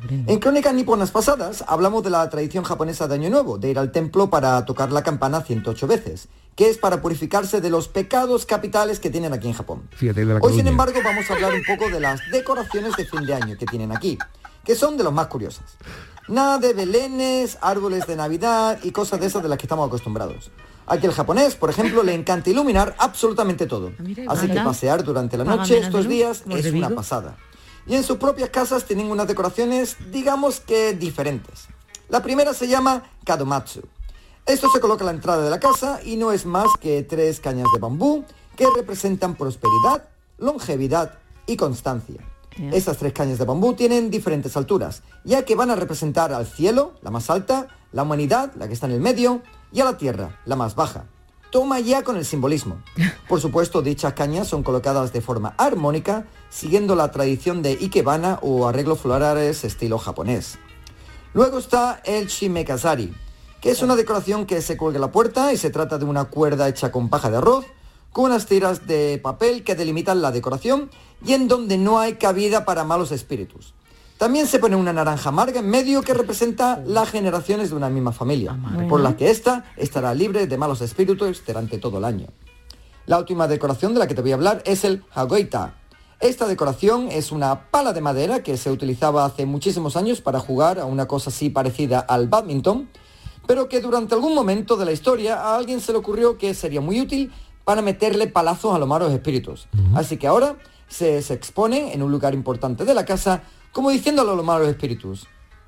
En 0.08 0.38
crónicas 0.38 0.72
niponas 0.72 1.10
pasadas 1.10 1.62
hablamos 1.68 2.02
de 2.04 2.10
la 2.10 2.28
tradición 2.30 2.64
japonesa 2.64 3.06
de 3.06 3.16
Año 3.16 3.28
Nuevo, 3.28 3.58
de 3.58 3.68
ir 3.68 3.78
al 3.78 3.92
templo 3.92 4.30
para 4.30 4.64
tocar 4.64 4.92
la 4.92 5.02
campana 5.02 5.42
108 5.42 5.86
veces, 5.86 6.28
que 6.56 6.68
es 6.68 6.78
para 6.78 7.00
purificarse 7.00 7.60
de 7.60 7.70
los 7.70 7.88
pecados 7.88 8.46
capitales 8.46 9.00
que 9.00 9.10
tienen 9.10 9.32
aquí 9.32 9.48
en 9.48 9.54
Japón. 9.54 9.88
Fíjate, 9.90 10.24
de 10.24 10.34
la 10.34 10.40
Hoy, 10.40 10.54
sin 10.54 10.66
embargo, 10.66 11.00
vamos 11.02 11.30
a 11.30 11.34
hablar 11.34 11.52
un 11.54 11.62
poco 11.64 11.90
de 11.90 12.00
las 12.00 12.20
decoraciones 12.30 12.94
de 12.96 13.06
fin 13.06 13.24
de 13.24 13.34
año 13.34 13.56
que 13.56 13.66
tienen 13.66 13.92
aquí, 13.92 14.18
que 14.64 14.74
son 14.74 14.96
de 14.96 15.04
los 15.04 15.12
más 15.12 15.28
curiosas. 15.28 15.64
Nada 16.28 16.58
de 16.58 16.72
belenes, 16.72 17.58
árboles 17.60 18.06
de 18.06 18.16
Navidad 18.16 18.78
y 18.82 18.92
cosas 18.92 19.20
de 19.20 19.26
esas 19.26 19.42
de 19.42 19.48
las 19.48 19.58
que 19.58 19.66
estamos 19.66 19.86
acostumbrados. 19.86 20.50
Aquí 20.86 21.06
el 21.06 21.12
japonés, 21.12 21.54
por 21.54 21.70
ejemplo, 21.70 22.02
le 22.02 22.14
encanta 22.14 22.50
iluminar 22.50 22.94
absolutamente 22.98 23.66
todo. 23.66 23.92
mira, 23.98 24.24
Así 24.28 24.48
que 24.48 24.60
pasear 24.60 25.02
durante 25.04 25.36
la 25.36 25.44
Paga 25.44 25.56
noche 25.58 25.78
estos 25.78 26.08
días 26.08 26.44
es 26.48 26.66
una 26.72 26.90
pasada. 26.90 27.36
Y 27.86 27.94
en 27.94 28.04
sus 28.04 28.18
propias 28.18 28.50
casas 28.50 28.84
tienen 28.84 29.10
unas 29.10 29.26
decoraciones, 29.26 29.96
digamos 30.10 30.60
que 30.60 30.92
diferentes. 30.92 31.66
La 32.08 32.22
primera 32.22 32.52
se 32.54 32.68
llama 32.68 33.02
Kadomatsu. 33.24 33.82
Esto 34.46 34.68
se 34.70 34.80
coloca 34.80 35.04
a 35.04 35.06
la 35.06 35.12
entrada 35.12 35.44
de 35.44 35.50
la 35.50 35.60
casa 35.60 36.00
y 36.04 36.16
no 36.16 36.32
es 36.32 36.46
más 36.46 36.66
que 36.80 37.04
tres 37.04 37.38
cañas 37.38 37.68
de 37.72 37.78
bambú 37.78 38.24
que 38.56 38.66
representan 38.74 39.36
prosperidad, 39.36 40.08
longevidad 40.38 41.18
y 41.46 41.56
constancia. 41.56 42.20
Estas 42.72 42.98
tres 42.98 43.12
cañas 43.12 43.38
de 43.38 43.44
bambú 43.44 43.74
tienen 43.74 44.10
diferentes 44.10 44.56
alturas, 44.56 45.02
ya 45.24 45.44
que 45.44 45.54
van 45.54 45.70
a 45.70 45.76
representar 45.76 46.32
al 46.32 46.46
cielo, 46.46 46.94
la 47.02 47.10
más 47.10 47.30
alta, 47.30 47.68
la 47.92 48.02
humanidad, 48.02 48.52
la 48.56 48.66
que 48.66 48.74
está 48.74 48.86
en 48.86 48.92
el 48.92 49.00
medio, 49.00 49.42
y 49.72 49.80
a 49.80 49.84
la 49.84 49.96
tierra, 49.96 50.40
la 50.44 50.56
más 50.56 50.74
baja. 50.74 51.04
Toma 51.50 51.78
ya 51.80 52.02
con 52.02 52.16
el 52.16 52.24
simbolismo. 52.24 52.82
Por 53.28 53.40
supuesto, 53.40 53.80
dichas 53.80 54.12
cañas 54.14 54.48
son 54.48 54.64
colocadas 54.64 55.12
de 55.12 55.20
forma 55.20 55.54
armónica, 55.56 56.26
siguiendo 56.50 56.96
la 56.96 57.10
tradición 57.10 57.62
de 57.62 57.78
ikebana 57.80 58.38
o 58.42 58.66
arreglos 58.66 59.00
florales 59.00 59.64
estilo 59.64 59.98
japonés. 59.98 60.58
Luego 61.32 61.58
está 61.58 62.02
el 62.04 62.26
shimekazari, 62.26 63.14
que 63.62 63.70
es 63.70 63.80
una 63.80 63.94
decoración 63.94 64.44
que 64.44 64.60
se 64.60 64.76
cuelga 64.76 64.96
en 64.96 65.02
la 65.02 65.12
puerta 65.12 65.52
y 65.52 65.56
se 65.56 65.70
trata 65.70 65.96
de 65.96 66.04
una 66.04 66.24
cuerda 66.24 66.68
hecha 66.68 66.90
con 66.90 67.08
paja 67.08 67.30
de 67.30 67.36
arroz, 67.36 67.64
con 68.10 68.24
unas 68.24 68.46
tiras 68.46 68.88
de 68.88 69.20
papel 69.22 69.62
que 69.62 69.76
delimitan 69.76 70.20
la 70.20 70.32
decoración 70.32 70.90
y 71.24 71.34
en 71.34 71.46
donde 71.46 71.78
no 71.78 72.00
hay 72.00 72.14
cabida 72.14 72.64
para 72.64 72.82
malos 72.82 73.12
espíritus. 73.12 73.72
También 74.18 74.48
se 74.48 74.58
pone 74.58 74.74
una 74.74 74.92
naranja 74.92 75.28
amarga 75.28 75.60
en 75.60 75.70
medio 75.70 76.02
que 76.02 76.12
representa 76.12 76.82
las 76.84 77.08
generaciones 77.10 77.70
de 77.70 77.76
una 77.76 77.88
misma 77.88 78.10
familia, 78.10 78.58
por 78.88 78.98
la 78.98 79.16
que 79.16 79.30
ésta 79.30 79.64
estará 79.76 80.12
libre 80.12 80.48
de 80.48 80.58
malos 80.58 80.80
espíritus 80.80 81.40
durante 81.46 81.78
todo 81.78 81.98
el 81.98 82.04
año. 82.04 82.26
La 83.06 83.18
última 83.18 83.46
decoración 83.46 83.94
de 83.94 84.00
la 84.00 84.08
que 84.08 84.16
te 84.16 84.22
voy 84.22 84.32
a 84.32 84.34
hablar 84.34 84.62
es 84.66 84.84
el 84.84 85.04
Hagoita. 85.14 85.76
Esta 86.18 86.48
decoración 86.48 87.08
es 87.12 87.30
una 87.30 87.70
pala 87.70 87.92
de 87.92 88.00
madera 88.00 88.42
que 88.42 88.56
se 88.56 88.72
utilizaba 88.72 89.24
hace 89.24 89.46
muchísimos 89.46 89.96
años 89.96 90.20
para 90.20 90.40
jugar 90.40 90.80
a 90.80 90.84
una 90.84 91.06
cosa 91.06 91.30
así 91.30 91.48
parecida 91.48 92.00
al 92.00 92.26
badminton, 92.26 92.88
pero 93.46 93.68
que 93.68 93.80
durante 93.80 94.14
algún 94.14 94.34
momento 94.34 94.76
de 94.76 94.84
la 94.84 94.92
historia 94.92 95.36
a 95.36 95.56
alguien 95.56 95.80
se 95.80 95.92
le 95.92 95.98
ocurrió 95.98 96.38
que 96.38 96.54
sería 96.54 96.80
muy 96.80 97.00
útil 97.00 97.32
para 97.64 97.82
meterle 97.82 98.26
palazos 98.26 98.74
a 98.74 98.78
los 98.78 98.88
malos 98.88 99.12
espíritus. 99.12 99.68
Así 99.94 100.16
que 100.16 100.26
ahora 100.26 100.56
se, 100.88 101.22
se 101.22 101.34
expone 101.34 101.92
en 101.94 102.02
un 102.02 102.10
lugar 102.10 102.34
importante 102.34 102.84
de 102.84 102.94
la 102.94 103.04
casa 103.04 103.42
como 103.72 103.90
diciéndole 103.90 104.30
a 104.30 104.34
los 104.34 104.44
malos 104.44 104.68
espíritus. 104.68 105.26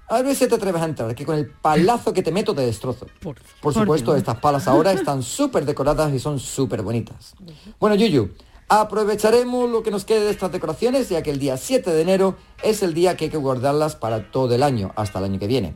A 0.08 0.20
ver 0.20 0.37
si 0.37 0.46
te 0.46 0.54
atreves 0.54 0.82
a 0.82 0.84
entrar, 0.84 1.14
que 1.14 1.24
con 1.24 1.37
el 1.37 1.48
palazo 1.48 2.12
que 2.12 2.22
te 2.22 2.30
meto 2.30 2.54
te 2.54 2.60
destrozo. 2.60 3.06
Por, 3.22 3.72
supuesto, 3.72 4.14
estas 4.14 4.38
palas 4.38 4.68
ahora 4.68 4.92
están 4.92 5.22
súper 5.22 5.64
decoradas 5.64 6.12
y 6.12 6.18
son 6.18 6.38
súper 6.38 6.82
bonitas. 6.82 7.34
Bueno, 7.80 7.96
Yuyu, 7.96 8.30
aprovecharemos 8.68 9.70
lo 9.70 9.82
que 9.82 9.90
nos 9.90 10.04
quede 10.04 10.26
de 10.26 10.30
estas 10.30 10.52
decoraciones, 10.52 11.08
ya 11.08 11.22
que 11.22 11.30
el 11.30 11.38
día 11.38 11.56
7 11.56 11.90
de 11.90 12.02
enero 12.02 12.37
es 12.62 12.82
el 12.82 12.92
día 12.92 13.16
que 13.16 13.24
hay 13.24 13.30
que 13.30 13.38
guardarlas 13.38 13.96
para 13.96 14.30
todo 14.30 14.54
el 14.54 14.62
año, 14.62 14.92
hasta 14.94 15.20
el 15.20 15.24
año 15.24 15.38
que 15.38 15.46
viene. 15.46 15.74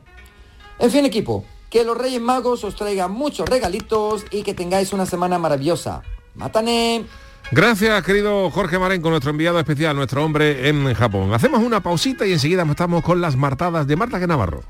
En 0.77 0.91
fin, 0.91 1.05
equipo, 1.05 1.43
que 1.69 1.83
los 1.83 1.97
Reyes 1.97 2.21
Magos 2.21 2.63
os 2.63 2.75
traigan 2.75 3.11
muchos 3.11 3.47
regalitos 3.47 4.25
y 4.31 4.43
que 4.43 4.53
tengáis 4.53 4.93
una 4.93 5.05
semana 5.05 5.37
maravillosa. 5.37 6.01
¡Matané! 6.35 7.05
Gracias, 7.51 8.03
querido 8.03 8.51
Jorge 8.51 8.77
Marenco, 8.77 9.09
nuestro 9.09 9.31
enviado 9.31 9.59
especial, 9.59 9.95
nuestro 9.95 10.23
hombre 10.23 10.69
en 10.69 10.93
Japón. 10.93 11.33
Hacemos 11.33 11.61
una 11.61 11.81
pausita 11.81 12.27
y 12.27 12.33
enseguida 12.33 12.63
estamos 12.63 13.03
con 13.03 13.21
las 13.21 13.35
martadas 13.35 13.87
de 13.87 13.95
Marta 13.95 14.19
que 14.19 14.27
Navarro. 14.27 14.63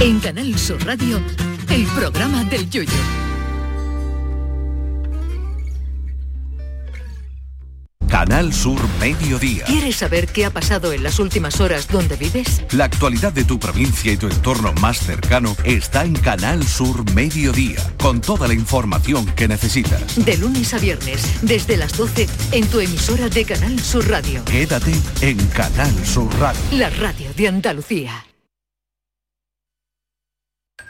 En 0.00 0.18
Canal 0.20 0.58
Sur 0.58 0.84
Radio, 0.84 1.20
el 1.70 1.86
programa 1.86 2.42
del 2.44 2.68
Yoyo. 2.68 3.25
Canal 8.08 8.52
Sur 8.52 8.80
Mediodía. 9.00 9.64
¿Quieres 9.64 9.96
saber 9.96 10.28
qué 10.28 10.44
ha 10.44 10.50
pasado 10.50 10.92
en 10.92 11.02
las 11.02 11.18
últimas 11.18 11.60
horas 11.60 11.88
donde 11.88 12.16
vives? 12.16 12.62
La 12.72 12.84
actualidad 12.84 13.32
de 13.32 13.44
tu 13.44 13.58
provincia 13.58 14.12
y 14.12 14.16
tu 14.16 14.26
entorno 14.28 14.72
más 14.80 14.98
cercano 14.98 15.56
está 15.64 16.04
en 16.04 16.14
Canal 16.14 16.66
Sur 16.66 17.10
Mediodía, 17.12 17.80
con 17.98 18.20
toda 18.20 18.48
la 18.48 18.54
información 18.54 19.26
que 19.34 19.48
necesitas. 19.48 20.24
De 20.24 20.36
lunes 20.36 20.72
a 20.74 20.78
viernes, 20.78 21.40
desde 21.42 21.76
las 21.76 21.96
12, 21.96 22.28
en 22.52 22.66
tu 22.68 22.80
emisora 22.80 23.28
de 23.28 23.44
Canal 23.44 23.78
Sur 23.80 24.08
Radio. 24.08 24.44
Quédate 24.44 24.92
en 25.20 25.36
Canal 25.48 25.92
Sur 26.06 26.32
Radio. 26.38 26.60
La 26.72 26.90
radio 26.90 27.28
de 27.36 27.48
Andalucía. 27.48 28.26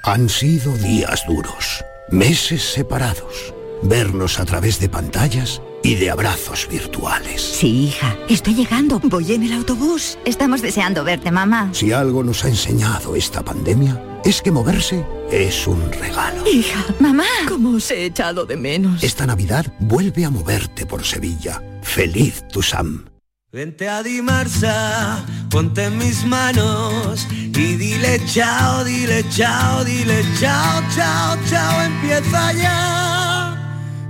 Han 0.03 0.29
sido 0.29 0.77
días 0.77 1.25
duros, 1.27 1.85
meses 2.11 2.63
separados, 2.63 3.53
vernos 3.83 4.39
a 4.39 4.45
través 4.45 4.79
de 4.79 4.89
pantallas 4.89 5.61
y 5.87 5.95
de 5.95 6.11
abrazos 6.11 6.67
virtuales. 6.69 7.41
Sí, 7.41 7.85
hija, 7.85 8.17
estoy 8.29 8.55
llegando. 8.57 8.99
Voy 9.05 9.33
en 9.33 9.45
el 9.45 9.53
autobús. 9.53 10.19
Estamos 10.25 10.61
deseando 10.61 11.05
verte, 11.05 11.31
mamá. 11.31 11.71
Si 11.73 11.93
algo 11.93 12.25
nos 12.25 12.45
ha 12.45 12.49
enseñado 12.49 13.15
esta 13.15 13.45
pandemia, 13.45 14.21
es 14.25 14.43
que 14.43 14.51
moverse 14.51 15.07
es 15.31 15.65
un 15.69 15.81
regalo. 15.93 16.45
Hija, 16.45 16.85
mamá. 16.99 17.29
¿Cómo 17.47 17.77
os 17.77 17.89
he 17.93 18.05
echado 18.07 18.45
de 18.47 18.57
menos? 18.57 19.05
Esta 19.05 19.27
Navidad 19.27 19.65
vuelve 19.79 20.25
a 20.25 20.31
moverte 20.31 20.87
por 20.87 21.05
Sevilla. 21.05 21.63
Feliz 21.83 22.43
tu 22.49 22.63
Sam. 22.63 23.05
Vente 23.53 23.89
a 23.89 24.03
Dimarsa, 24.03 25.25
ponte 25.51 25.85
en 25.85 25.99
mis 25.99 26.25
manos 26.25 27.29
y 27.31 27.77
dile 27.77 28.21
chao, 28.27 28.83
dile 28.83 29.25
chao, 29.31 29.85
dile 29.85 30.25
chao, 30.41 30.83
chao, 30.97 31.39
chao, 31.49 31.83
empieza 31.83 32.53
ya. 32.55 33.06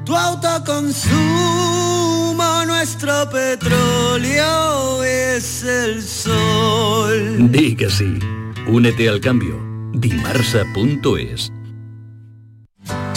Tu 0.07 0.15
autoconsumo, 0.15 1.15
nuestro 2.65 3.29
petróleo 3.29 5.03
es 5.03 5.65
el 5.65 6.01
sol. 6.01 7.51
Di 7.51 7.75
que 7.75 7.91
sí. 7.91 8.17
Únete 8.69 9.09
al 9.09 9.21
cambio. 9.21 9.61
Dimarsa.es 9.95 11.51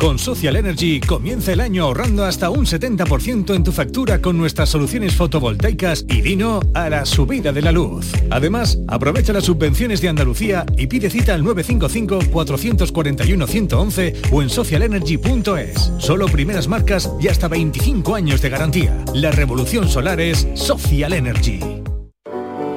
Con 0.02 0.18
Social 0.18 0.56
Energy 0.56 0.98
comienza 0.98 1.52
el 1.52 1.60
año 1.60 1.84
ahorrando 1.84 2.24
hasta 2.24 2.50
un 2.50 2.66
70% 2.66 3.54
en 3.54 3.62
tu 3.62 3.70
factura 3.70 4.20
con 4.20 4.36
nuestras 4.36 4.68
soluciones 4.68 5.14
fotovoltaicas 5.14 6.04
y 6.08 6.22
vino 6.22 6.58
a 6.74 6.90
la 6.90 7.06
subida 7.06 7.52
de 7.52 7.62
la 7.62 7.70
luz. 7.70 8.10
Además, 8.28 8.80
aprovecha 8.88 9.32
las 9.32 9.44
subvenciones 9.44 10.00
de 10.00 10.08
Andalucía 10.08 10.66
y 10.76 10.88
pide 10.88 11.08
cita 11.08 11.34
al 11.34 11.44
955-441-111 11.44 14.32
o 14.32 14.42
en 14.42 14.50
socialenergy.es. 14.50 15.92
Solo 15.98 16.26
primeras 16.26 16.66
marcas 16.66 17.08
y 17.20 17.28
hasta 17.28 17.46
25 17.46 18.16
años 18.16 18.42
de 18.42 18.50
garantía. 18.50 19.04
La 19.14 19.30
revolución 19.30 19.88
solar 19.88 20.20
es 20.20 20.48
Social 20.54 21.12
Energy. 21.12 21.60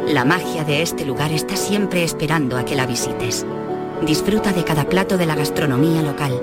La 0.08 0.26
magia 0.26 0.64
de 0.64 0.84
este 0.84 1.08
lugar 1.08 1.32
está 1.32 1.56
siempre 1.56 2.04
esperando 2.04 2.56
a 2.56 2.66
que 2.66 2.76
la 2.76 2.86
visites. 2.86 3.48
Disfruta 4.06 4.54
de 4.54 4.64
cada 4.64 4.88
plato 4.88 5.18
de 5.18 5.26
la 5.26 5.34
gastronomía 5.34 6.04
local 6.04 6.40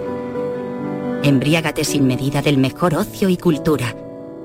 Embriágate 1.25 1.85
sin 1.85 2.07
medida 2.07 2.43
del 2.43 2.59
mejor 2.59 2.95
ocio 2.95 3.29
y 3.29 3.37
cultura. 3.37 3.95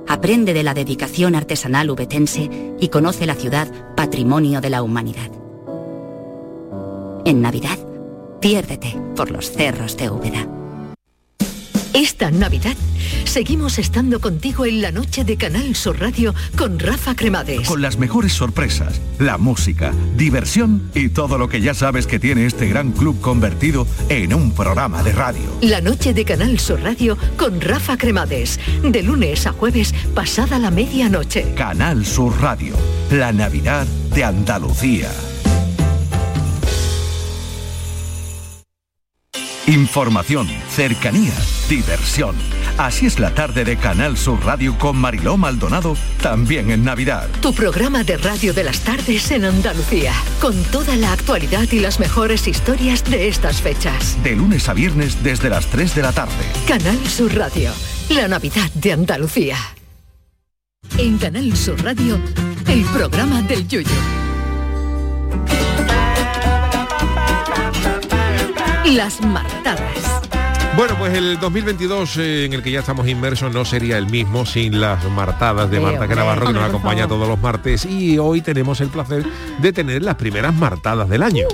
Aprende 0.08 0.54
de 0.54 0.62
la 0.62 0.76
dedicación 0.76 1.34
artesanal 1.34 1.90
ubetense 1.90 2.76
y 2.80 2.88
conoce 2.90 3.26
la 3.26 3.34
ciudad 3.34 3.68
patrimonio 3.96 4.62
de 4.62 4.70
la 4.70 4.84
humanidad. 4.84 5.32
En 7.26 7.42
Navidad, 7.42 7.80
piérdete 8.40 8.96
por 9.16 9.32
los 9.32 9.52
cerros 9.52 9.98
de 9.98 10.10
Úbeda. 10.12 10.57
Esta 11.98 12.30
Navidad 12.30 12.76
seguimos 13.26 13.80
estando 13.80 14.22
contigo 14.22 14.68
en 14.68 14.84
la 14.84 14.92
noche 14.92 15.24
de 15.24 15.36
Canal 15.36 15.76
Sur 15.76 16.00
Radio 16.00 16.36
con 16.56 16.78
Rafa 16.78 17.16
Cremades. 17.16 17.68
Con 17.68 17.82
las 17.82 17.98
mejores 17.98 18.34
sorpresas, 18.34 19.02
la 19.18 19.40
música, 19.40 19.92
diversión 20.16 20.92
y 20.94 21.10
todo 21.10 21.40
lo 21.40 21.50
que 21.50 21.60
ya 21.60 21.74
sabes 21.74 22.06
que 22.06 22.20
tiene 22.20 22.46
este 22.46 22.68
gran 22.68 22.92
club 22.92 23.20
convertido 23.20 23.88
en 24.10 24.36
un 24.36 24.52
programa 24.52 25.02
de 25.02 25.12
radio. 25.14 25.42
La 25.62 25.82
noche 25.82 26.14
de 26.14 26.24
Canal 26.24 26.60
Sur 26.60 26.84
Radio 26.84 27.18
con 27.36 27.60
Rafa 27.62 27.98
Cremades. 27.98 28.60
De 28.84 29.02
lunes 29.02 29.48
a 29.48 29.54
jueves 29.54 29.96
pasada 30.14 30.60
la 30.60 30.70
medianoche. 30.70 31.56
Canal 31.56 32.06
Sur 32.06 32.40
Radio, 32.40 32.76
la 33.10 33.34
Navidad 33.34 33.88
de 34.14 34.24
Andalucía. 34.24 35.10
Información, 39.68 40.48
cercanía, 40.70 41.34
diversión. 41.68 42.38
Así 42.78 43.06
es 43.06 43.20
la 43.20 43.34
tarde 43.34 43.66
de 43.66 43.76
Canal 43.76 44.16
Sur 44.18 44.46
Radio 44.46 44.78
con 44.78 44.96
Mariló 44.96 45.36
Maldonado, 45.36 45.98
también 46.22 46.72
en 46.72 46.86
Navidad. 46.86 47.28
Tu 47.42 47.54
programa 47.54 48.06
de 48.06 48.16
radio 48.16 48.54
de 48.54 48.64
las 48.64 48.80
tardes 48.80 49.30
en 49.32 49.44
Andalucía, 49.44 50.14
con 50.40 50.56
toda 50.72 50.96
la 50.96 51.12
actualidad 51.12 51.70
y 51.70 51.82
las 51.82 52.00
mejores 52.00 52.48
historias 52.48 53.04
de 53.04 53.28
estas 53.28 53.62
fechas. 53.62 54.18
De 54.24 54.38
lunes 54.38 54.70
a 54.70 54.74
viernes 54.74 55.22
desde 55.22 55.50
las 55.50 55.66
3 55.68 55.96
de 55.96 56.02
la 56.02 56.14
tarde. 56.14 56.46
Canal 56.66 57.06
Sur 57.06 57.36
Radio, 57.36 57.72
la 58.08 58.30
Navidad 58.30 58.72
de 58.74 58.94
Andalucía. 58.94 59.58
En 60.98 61.18
Canal 61.18 61.58
Sur 61.58 61.84
Radio, 61.84 62.22
el 62.68 62.86
programa 62.86 63.42
del 63.42 63.68
Yoyo. 63.68 64.17
Las 68.96 69.20
martadas. 69.22 70.22
Bueno, 70.78 70.96
pues 70.98 71.14
el 71.14 71.38
2022 71.40 72.18
eh, 72.18 72.46
en 72.46 72.54
el 72.54 72.64
que 72.64 72.72
ya 72.72 72.80
estamos 72.80 73.06
inmersos 73.08 73.54
no 73.54 73.66
sería 73.66 73.98
el 73.98 74.08
mismo 74.08 74.46
sin 74.46 74.80
las 74.80 75.04
martadas 75.12 75.70
de 75.70 75.78
Sí, 75.78 75.84
Marta 75.84 76.04
hombre, 76.04 76.16
Navarro 76.16 76.48
que 76.48 76.54
nos 76.54 76.64
acompaña 76.64 77.08
todos 77.08 77.28
los 77.28 77.38
martes 77.38 77.86
y 77.86 78.18
hoy 78.18 78.42
tenemos 78.42 78.80
el 78.80 78.88
placer 78.88 79.26
de 79.60 79.74
tener 79.74 80.04
las 80.04 80.16
primeras 80.16 80.54
martadas 80.54 81.10
del 81.10 81.24
año. 81.24 81.48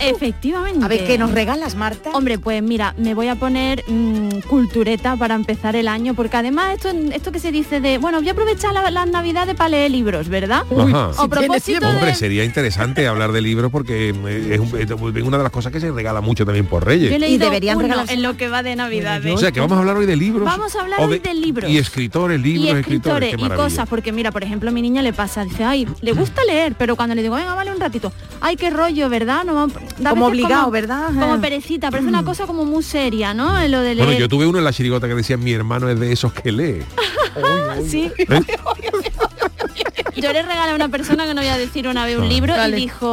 Efectivamente. 0.00 0.84
A 0.84 0.88
ver, 0.88 1.06
¿qué 1.06 1.18
nos 1.18 1.30
regalas, 1.32 1.74
Marta? 1.74 2.10
Hombre, 2.12 2.38
pues 2.38 2.62
mira, 2.62 2.94
me 2.98 3.14
voy 3.14 3.28
a 3.28 3.34
poner 3.36 3.84
mm, 3.88 4.40
cultureta 4.48 5.16
para 5.16 5.34
empezar 5.34 5.76
el 5.76 5.88
año, 5.88 6.14
porque 6.14 6.36
además 6.36 6.74
esto, 6.76 6.88
esto 7.12 7.32
que 7.32 7.38
se 7.40 7.52
dice 7.52 7.80
de, 7.80 7.98
bueno, 7.98 8.18
voy 8.18 8.28
a 8.28 8.32
aprovechar 8.32 8.72
la- 8.72 8.90
las 8.90 9.06
navidades 9.08 9.54
para 9.54 9.70
leer 9.70 9.90
libros, 9.90 10.28
¿verdad? 10.28 10.62
Ajá. 10.76 11.10
O 11.22 11.28
propósito 11.28 11.80
de- 11.80 11.86
Hombre, 11.86 12.14
sería 12.14 12.44
interesante 12.44 13.06
hablar 13.06 13.32
de 13.32 13.40
libros 13.40 13.70
porque 13.70 14.10
eh, 14.10 14.48
es, 14.54 14.60
un- 14.60 15.16
es 15.16 15.22
una 15.22 15.36
de 15.38 15.42
las 15.42 15.52
cosas 15.52 15.72
que 15.72 15.80
se 15.80 15.90
regala 15.90 16.20
mucho 16.20 16.44
también 16.44 16.66
por 16.66 16.84
Yo 16.84 16.90
he 16.90 16.94
Reyes. 16.94 17.20
leído 17.20 17.44
deberían 17.46 17.78
regalarse- 17.78 18.12
en 18.12 18.22
lo 18.22 18.36
que 18.36 18.48
va 18.48 18.62
de 18.62 18.76
Navidades. 18.76 19.34
O 19.34 19.38
sea, 19.38 19.52
que 19.52 19.60
vamos 19.60 19.76
a 19.76 19.80
hablar 19.80 19.96
hoy 19.96 20.06
de 20.06 20.16
libros. 20.16 20.44
Vamos 20.44 20.74
a 20.76 20.80
hablar 20.80 21.00
hoy 21.00 21.18
de 21.18 21.34
libros. 21.34 21.70
Y 21.70 21.78
escritores, 21.78 22.40
libros, 22.40 22.66
y 22.66 22.78
escritores. 22.80 23.34
y 23.38 23.48
cosas, 23.50 23.88
porque 23.88 24.12
mira, 24.12 24.30
por 24.32 24.42
ejemplo, 24.42 24.70
a 24.70 24.72
mi 24.72 24.82
niña 24.82 25.02
le 25.02 25.12
pasa, 25.12 25.44
dice, 25.44 25.64
ay, 25.64 25.86
le 26.00 26.12
gusta 26.12 26.44
leer, 26.44 26.74
pero 26.78 26.96
cuando 26.96 27.14
le 27.14 27.22
digo, 27.22 27.34
venga, 27.34 27.54
vale 27.54 27.70
un 27.72 27.80
ratito, 27.80 28.12
ay, 28.40 28.56
qué 28.56 28.70
rollo, 28.70 29.08
¿verdad? 29.08 29.44
No, 29.44 29.54
vamos- 29.54 29.74
Como 30.08 30.26
obligado, 30.26 30.70
¿verdad? 30.70 31.08
Como 31.08 31.40
perecita, 31.40 31.90
parece 31.90 32.08
una 32.08 32.24
cosa 32.24 32.46
como 32.46 32.64
muy 32.64 32.82
seria, 32.82 33.34
¿no? 33.34 33.60
En 33.60 33.70
Lo 33.70 33.80
de 33.80 33.94
leer. 33.94 34.06
Bueno, 34.06 34.20
yo 34.20 34.28
tuve 34.28 34.46
uno 34.46 34.58
en 34.58 34.64
la 34.64 34.72
chirigota 34.72 35.08
que 35.08 35.14
decía 35.14 35.36
mi 35.36 35.52
hermano 35.52 35.88
es 35.88 35.98
de 35.98 36.12
esos 36.12 36.32
que 36.32 36.52
lee. 36.52 36.82
Sí. 37.88 38.10
¿Eh? 38.18 38.40
Yo 40.16 40.32
le 40.32 40.42
regalé 40.42 40.72
a 40.72 40.74
una 40.74 40.88
persona 40.88 41.24
que 41.26 41.34
no 41.34 41.40
voy 41.40 41.50
a 41.50 41.56
decir 41.58 41.86
una 41.86 42.04
vez 42.04 42.16
un 42.18 42.24
Ah. 42.24 42.28
libro 42.28 42.56
Vale. 42.56 42.76
y 42.76 42.80
dijo, 42.82 43.12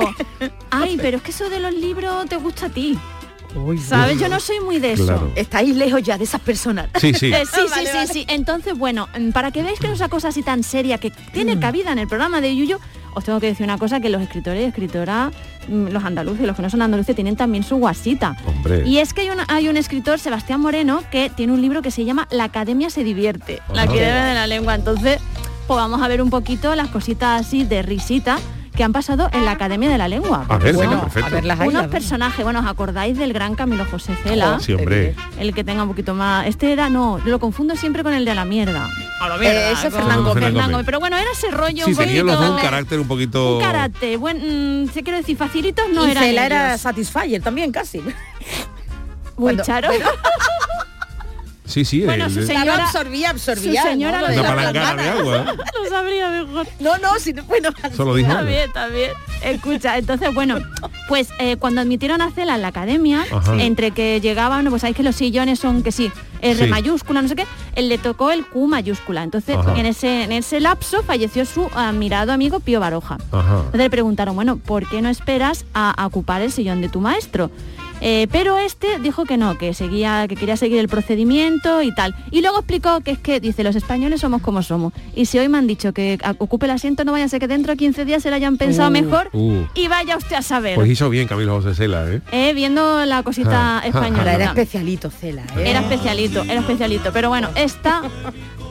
ay, 0.72 0.98
pero 1.00 1.18
es 1.18 1.24
que 1.24 1.30
eso 1.32 1.50
de 1.50 1.60
los 1.60 1.72
libros 1.74 2.26
te 2.28 2.38
gusta 2.38 2.66
a 2.66 2.70
ti. 2.70 2.98
¿Sabes? 3.88 4.20
Yo 4.20 4.28
no 4.28 4.40
soy 4.40 4.60
muy 4.60 4.80
de 4.80 4.94
eso. 4.94 5.06
Claro. 5.06 5.32
Estáis 5.36 5.76
lejos 5.76 6.02
ya 6.04 6.18
de 6.18 6.24
esas 6.26 6.42
personas. 6.42 6.90
Sí, 7.00 7.14
sí. 7.14 7.28
Eh, 7.34 7.44
sí, 7.46 7.62
sí, 7.62 7.70
Vale, 7.70 7.88
sí, 7.90 7.96
vale. 7.98 8.08
sí. 8.08 8.26
Entonces, 8.28 8.78
bueno, 8.78 9.08
mm, 9.18 9.30
para 9.32 9.52
que 9.52 9.62
veáis 9.64 9.80
que 9.80 9.88
no 9.88 9.94
es 9.94 10.00
una 10.00 10.10
cosa 10.10 10.30
así 10.30 10.42
tan 10.44 10.64
seria 10.64 10.98
que 10.98 11.12
Mm. 11.12 11.32
tiene 11.32 11.60
cabida 11.60 11.92
en 11.92 12.00
el 12.00 12.08
programa 12.08 12.42
de 12.42 12.56
Yuyo, 12.56 12.80
os 13.16 13.24
tengo 13.24 13.40
que 13.40 13.48
decir 13.48 13.64
una 13.64 13.78
cosa, 13.80 14.00
que 14.00 14.10
los 14.10 14.22
escritores 14.22 14.62
y 14.62 14.66
escritoras, 14.66 15.34
mm, 15.68 15.88
los 15.88 16.04
andaluces, 16.04 16.46
los 16.46 16.56
que 16.56 16.62
no 16.62 16.70
son 16.70 16.82
andaluces, 16.84 17.16
tienen 17.16 17.36
también 17.36 17.64
su 17.64 17.78
guasita. 17.78 18.36
Hombre. 18.46 18.84
Y 18.88 19.00
es 19.00 19.14
que 19.14 19.22
hay, 19.22 19.30
una- 19.32 19.46
hay 19.48 19.68
un 19.70 19.78
escritor, 19.78 20.20
Sebastián 20.20 20.60
Moreno, 20.62 21.02
que 21.12 21.30
tiene 21.30 21.54
un 21.54 21.62
libro 21.62 21.82
que 21.82 21.90
se 21.92 22.06
llama 22.06 22.28
La 22.30 22.44
Academia 22.44 22.90
se 22.90 23.04
divierte, 23.04 23.62
la 23.74 23.84
Ajá. 23.84 23.92
Academia 23.92 24.26
de 24.26 24.34
la 24.36 24.48
Lengua. 24.48 24.76
Entonces, 24.76 25.20
pues 25.68 25.78
vamos 25.78 26.02
a 26.02 26.08
ver 26.08 26.22
un 26.22 26.30
poquito 26.30 26.76
las 26.76 26.90
cositas 26.90 27.42
así 27.42 27.64
de 27.64 27.82
risita 27.82 28.38
que 28.76 28.84
han 28.84 28.94
pasado 28.94 29.30
en 29.32 29.46
la 29.46 29.52
Academia 29.52 29.90
de 29.90 29.98
la 29.98 30.08
Lengua. 30.08 30.46
A 30.50 30.58
ver, 30.58 30.76
Bueno, 30.76 30.92
venga, 30.92 31.04
perfecto. 31.04 31.28
a 31.28 31.30
ver 31.32 31.46
las 31.46 31.60
hay, 31.60 31.70
unos 31.70 31.88
personajes, 31.88 32.44
bueno, 32.44 32.60
¿os 32.60 32.66
acordáis 32.68 33.18
del 33.18 33.34
gran 33.34 33.56
Camilo 33.56 33.86
José 33.90 34.16
Cela? 34.24 34.60
Sí, 34.60 34.74
hombre. 34.74 35.16
El 35.40 35.54
que 35.54 35.64
tenga 35.64 35.84
un 35.84 35.90
poquito 35.90 36.14
más. 36.14 36.46
Este 36.48 36.72
era, 36.74 36.90
no, 36.90 37.20
lo 37.26 37.40
confundo 37.40 37.76
siempre 37.76 38.04
con 38.04 38.14
el 38.14 38.26
de 38.26 38.36
la 38.36 38.46
mierda. 38.46 38.90
A 39.22 39.30
la 39.30 39.38
mierda, 39.38 39.72
ese 39.72 39.88
es 39.88 39.94
con- 39.94 40.02
Fernán 40.04 40.18
Gómez. 40.24 40.34
Fernán 40.34 40.34
Fernán 40.34 40.54
Gómez. 40.54 40.72
Gómez. 40.72 40.86
Pero 40.86 41.00
bueno, 41.00 41.18
era 41.18 41.32
ese 41.32 41.52
rollo 41.52 41.86
Sí, 41.86 41.92
un 41.92 41.98
tenían 41.98 42.26
poquito. 42.26 42.26
los 42.26 42.40
dos 42.40 42.50
un 42.58 42.62
carácter 42.62 43.00
un 43.00 43.08
poquito... 43.08 43.56
Un 43.58 43.62
carácter. 43.64 44.18
Buen, 44.18 44.84
mm, 44.84 44.90
se 44.92 45.04
quiero 45.04 45.18
decir, 45.18 45.38
facilitos 45.38 45.86
no 45.94 46.06
y 46.08 46.12
eran 46.12 46.24
Cela 46.24 46.46
era. 46.46 46.78
Satisfyer 46.78 47.42
también, 47.42 47.72
casi. 47.72 48.00
Uy, 48.00 48.14
Cuando- 49.36 49.64
Charo. 49.64 49.90
Sí, 51.66 51.84
sí. 51.84 52.02
Bueno, 52.04 52.26
el- 52.26 52.32
su 52.34 52.44
señora- 52.46 52.86
absorbía, 52.86 53.32
absorbía. 53.32 53.82
su 53.82 53.88
señora 53.90 54.22
¿no? 54.22 54.28
lo 54.28 54.34
una 54.34 54.44
palangana 54.56 55.02
de 55.04 55.10
agua. 55.10 55.56
Lo 55.84 55.90
sabría 55.90 56.30
mejor. 56.30 56.68
No, 56.80 56.98
no, 57.00 57.18
si 57.20 57.34
no, 57.34 57.44
bueno. 57.44 57.70
Solo 57.96 58.16
dijo. 58.16 58.30
Está 58.30 58.42
bien, 58.44 58.60
está 58.60 58.88
bien. 58.88 59.12
Escucha, 59.44 59.98
entonces, 59.98 60.34
bueno, 60.34 60.58
pues 61.08 61.30
eh, 61.40 61.58
cuando 61.58 61.82
admitieron 61.82 62.22
a 62.22 62.32
Cela 62.32 62.56
en 62.56 62.62
la 62.62 62.70
academia, 62.70 63.26
Ajá. 63.32 63.56
entre 63.62 63.92
que 63.92 64.20
llegaban, 64.22 64.66
pues 64.70 64.82
sabéis 64.82 64.98
que 64.98 65.04
los 65.04 65.16
sillones 65.16 65.60
son 65.60 65.84
que 65.84 65.92
sí, 65.92 66.12
R 66.42 66.64
Sí. 66.66 66.68
mayúscula, 66.70 67.22
no 67.22 67.28
sé 67.28 67.36
qué, 67.36 67.46
él 67.76 67.90
le 67.90 67.98
tocó 67.98 68.32
el 68.32 68.46
Q 68.46 68.68
mayúscula. 68.68 69.24
Entonces, 69.24 69.56
Ajá. 69.58 69.76
en 69.78 69.86
ese, 69.86 70.24
en 70.24 70.32
ese 70.32 70.60
lapso 70.60 71.04
falleció 71.04 71.46
su 71.46 71.68
admirado 71.76 72.32
amigo 72.32 72.60
Pío 72.60 72.80
Baroja. 72.80 73.18
Ajá. 73.32 73.58
Entonces 73.58 73.80
le 73.82 73.90
preguntaron, 73.90 74.36
bueno, 74.36 74.58
¿por 74.58 74.88
qué 74.90 75.02
no 75.02 75.10
esperas 75.10 75.66
a, 75.74 75.92
a 75.92 76.06
ocupar 76.08 76.42
el 76.42 76.52
sillón 76.52 76.82
de 76.82 76.90
tu 76.90 77.00
maestro? 77.02 77.52
Eh, 78.02 78.28
pero 78.32 78.58
este 78.58 79.00
dijo 79.00 79.26
que 79.26 79.38
no, 79.38 79.58
que 79.58 79.74
seguía, 79.74 80.28
que 80.28 80.36
quería 80.36 80.58
seguir 80.58 80.80
el 80.80 80.88
procedimiento 80.88 81.82
y 81.82 81.94
tal. 81.94 82.16
Y 82.32 82.42
luego 82.42 82.58
explicó 82.60 83.02
que 83.02 83.12
es 83.12 83.20
que, 83.20 83.40
dice, 83.40 83.64
los 83.64 83.76
españoles 83.76 84.22
somos 84.22 84.42
como 84.42 84.62
somos. 84.62 84.94
Y 85.16 85.26
si 85.26 85.40
hoy 85.40 85.50
me 85.50 85.58
han 85.58 85.68
dicho 85.68 85.94
que 85.94 86.18
ocupe 86.38 86.66
el 86.66 86.72
asiento, 86.72 87.04
no 87.06 87.12
vaya 87.12 87.26
a 87.26 87.30
ser 87.30 87.40
que 87.40 87.48
dentro 87.48 87.72
de 87.74 87.78
15 87.78 88.06
días 88.06 88.22
se 88.24 88.30
lo 88.30 88.36
hayan 88.36 88.58
pensado 88.58 88.90
Uh, 88.90 88.92
mejor 88.92 89.30
uh. 89.34 89.66
y 89.74 89.88
vaya 89.88 90.18
usted 90.18 90.36
a 90.36 90.42
saber. 90.42 90.76
Pues 90.76 90.90
hizo 90.90 91.10
bien 91.10 91.28
Camilo 91.28 91.56
José 91.62 91.74
Cela, 91.76 92.12
¿eh? 92.12 92.22
Eh, 92.32 92.54
viendo 92.54 93.04
la 93.06 93.24
cosita 93.24 93.78
Ah, 93.78 93.82
ah, 93.84 93.88
española. 93.88 94.18
Ahora 94.20 94.34
era 94.36 94.46
especialito, 94.46 95.10
Cela. 95.10 95.44
¿eh? 95.58 95.70
Era 95.70 95.80
especialito, 95.80 96.44
era 96.44 96.60
especialito. 96.60 97.12
Pero 97.14 97.30
bueno, 97.30 97.50
esta 97.56 98.04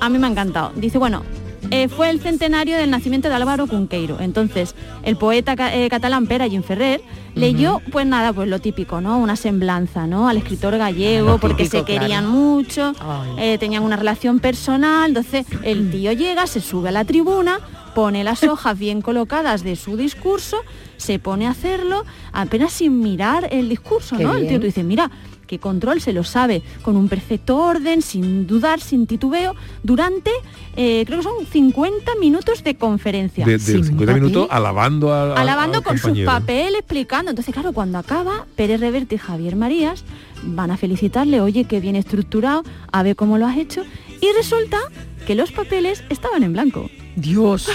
a 0.01 0.09
mí 0.09 0.19
me 0.19 0.27
ha 0.27 0.31
encantado. 0.31 0.73
Dice, 0.77 0.99
bueno, 0.99 1.23
eh, 1.71 1.89
fue 1.89 2.11
el 2.11 2.21
centenario 2.21 2.77
del 2.77 2.91
nacimiento 2.91 3.29
de 3.29 3.35
Álvaro 3.35 3.67
Cunqueiro. 3.67 4.19
Entonces, 4.21 4.75
el 5.03 5.17
poeta 5.17 5.57
ca- 5.57 5.75
eh, 5.75 5.89
catalán 5.89 6.27
Allín 6.41 6.63
Ferrer 6.63 7.01
leyó, 7.35 7.81
pues 7.91 8.07
nada, 8.07 8.33
pues 8.33 8.49
lo 8.49 8.61
típico, 8.61 9.01
¿no? 9.01 9.19
Una 9.19 9.37
semblanza, 9.37 10.07
¿no? 10.07 10.29
Al 10.29 10.37
escritor 10.37 10.77
gallego, 10.79 11.31
Lo 11.31 11.39
porque 11.39 11.65
típico, 11.65 11.79
se 11.79 11.85
querían 11.85 12.25
claro. 12.25 12.29
mucho, 12.39 12.93
eh, 13.39 13.59
tenían 13.59 13.83
una 13.83 13.97
relación 13.97 14.39
personal. 14.41 15.09
Entonces, 15.09 15.47
el 15.63 15.91
tío 15.91 16.13
llega, 16.13 16.47
se 16.47 16.61
sube 16.61 16.91
a 16.91 16.93
la 16.93 17.05
tribuna, 17.05 17.59
pone 17.95 18.23
las 18.25 18.43
hojas 18.45 18.79
bien 18.79 19.01
colocadas 19.03 19.65
de 19.65 19.77
su 19.77 19.97
discurso, 19.97 20.59
se 20.97 21.19
pone 21.19 21.47
a 21.47 21.51
hacerlo, 21.51 22.05
apenas 22.33 22.73
sin 22.73 23.01
mirar 23.01 23.49
el 23.51 23.69
discurso, 23.69 24.17
Qué 24.17 24.25
¿no? 24.25 24.35
El 24.35 24.47
tío 24.49 24.59
tú 24.61 24.67
dices, 24.67 24.85
mira, 24.85 25.11
qué 25.47 25.59
control 25.59 26.01
se 26.01 26.13
lo 26.13 26.25
sabe, 26.25 26.63
con 26.83 26.97
un 26.97 27.09
perfecto 27.09 27.57
orden, 27.59 28.03
sin 28.03 28.47
dudar, 28.47 28.81
sin 28.81 29.07
titubeo, 29.07 29.55
durante, 29.83 30.31
eh, 30.77 31.05
creo 31.07 31.19
que 31.19 31.25
son 31.25 31.47
50 31.47 32.13
minutos 32.21 32.65
de 32.65 32.75
conferencia. 32.77 33.45
De, 33.45 33.53
de 33.53 33.59
Sin 33.59 33.85
50 33.85 34.15
minutos 34.15 34.49
alabando 34.51 35.13
a, 35.13 35.35
a- 35.35 35.41
Alabando 35.41 35.79
al 35.79 35.85
con 35.85 35.95
sus 35.95 36.03
compañero. 36.03 36.31
papeles, 36.31 36.79
explicando. 36.81 37.31
Entonces, 37.31 37.53
claro, 37.55 37.73
cuando 37.73 37.99
acaba, 37.99 38.47
Pérez 38.57 38.81
Reverte 38.81 39.15
y 39.17 39.19
Javier 39.19 39.57
Marías 39.57 40.05
van 40.43 40.71
a 40.71 40.77
felicitarle, 40.77 41.41
oye, 41.41 41.65
qué 41.65 41.81
bien 41.81 41.97
estructurado, 41.97 42.65
a 42.93 43.03
ver 43.03 43.17
cómo 43.17 43.39
lo 43.39 43.47
has 43.47 43.57
hecho. 43.57 43.83
Y 44.21 44.29
resulta 44.37 44.79
que 45.27 45.35
los 45.35 45.53
papeles 45.53 46.03
estaban 46.11 46.43
en 46.43 46.53
blanco. 46.53 46.91
Dios. 47.17 47.69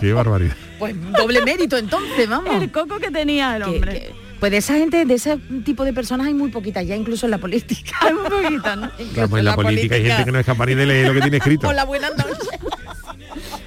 Qué 0.00 0.12
barbaridad. 0.12 0.54
Pues 0.78 0.94
doble 1.12 1.42
mérito 1.44 1.76
entonces, 1.76 2.28
vamos. 2.28 2.54
El 2.62 2.70
coco 2.70 2.98
que 2.98 3.10
tenía 3.10 3.56
el 3.56 3.62
Que- 3.64 3.68
hombre. 3.70 3.92
que- 3.92 4.27
pues 4.38 4.52
de 4.52 4.58
esa 4.58 4.74
gente, 4.74 5.04
de 5.04 5.14
ese 5.14 5.38
tipo 5.64 5.84
de 5.84 5.92
personas 5.92 6.26
hay 6.26 6.34
muy 6.34 6.50
poquitas, 6.50 6.86
ya 6.86 6.96
incluso 6.96 7.26
en 7.26 7.32
la 7.32 7.38
política. 7.38 7.96
Hay 8.00 8.14
muy 8.14 8.30
poquito, 8.30 8.76
¿no? 8.76 8.90
Claro, 9.12 9.28
pues 9.28 9.40
en 9.40 9.44
la, 9.44 9.54
política, 9.54 9.94
hay 9.96 10.04
gente 10.04 10.24
que 10.24 10.32
no 10.32 10.38
es 10.38 10.46
capaz 10.46 10.66
ni 10.66 10.74
de 10.74 10.86
leer 10.86 11.08
lo 11.08 11.14
que 11.14 11.20
tiene 11.20 11.36
escrito. 11.38 11.68
Hola, 11.68 11.84
buenas 11.84 12.16
noches. 12.16 12.48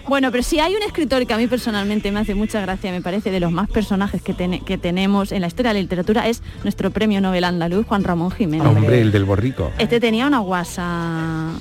Bueno, 0.07 0.31
pero 0.31 0.43
si 0.43 0.59
hay 0.59 0.75
un 0.75 0.83
escritor 0.83 1.25
que 1.25 1.33
a 1.33 1.37
mí 1.37 1.47
personalmente 1.47 2.11
me 2.11 2.19
hace 2.19 2.35
mucha 2.35 2.59
gracia, 2.61 2.91
me 2.91 3.01
parece 3.01 3.31
de 3.31 3.39
los 3.39 3.51
más 3.51 3.69
personajes 3.69 4.21
que, 4.21 4.33
que 4.65 4.77
tenemos 4.77 5.31
en 5.31 5.41
la 5.41 5.47
historia 5.47 5.69
de 5.69 5.75
la 5.75 5.81
literatura, 5.81 6.27
es 6.27 6.41
nuestro 6.63 6.91
premio 6.91 7.21
Nobel 7.21 7.43
andaluz, 7.43 7.85
Juan 7.85 8.03
Ramón 8.03 8.31
Jiménez. 8.31 8.67
Hombre, 8.67 9.01
el 9.01 9.11
del 9.11 9.25
borrico. 9.25 9.71
Este 9.77 9.99
tenía 9.99 10.27
una 10.27 10.39
guasa 10.39 11.51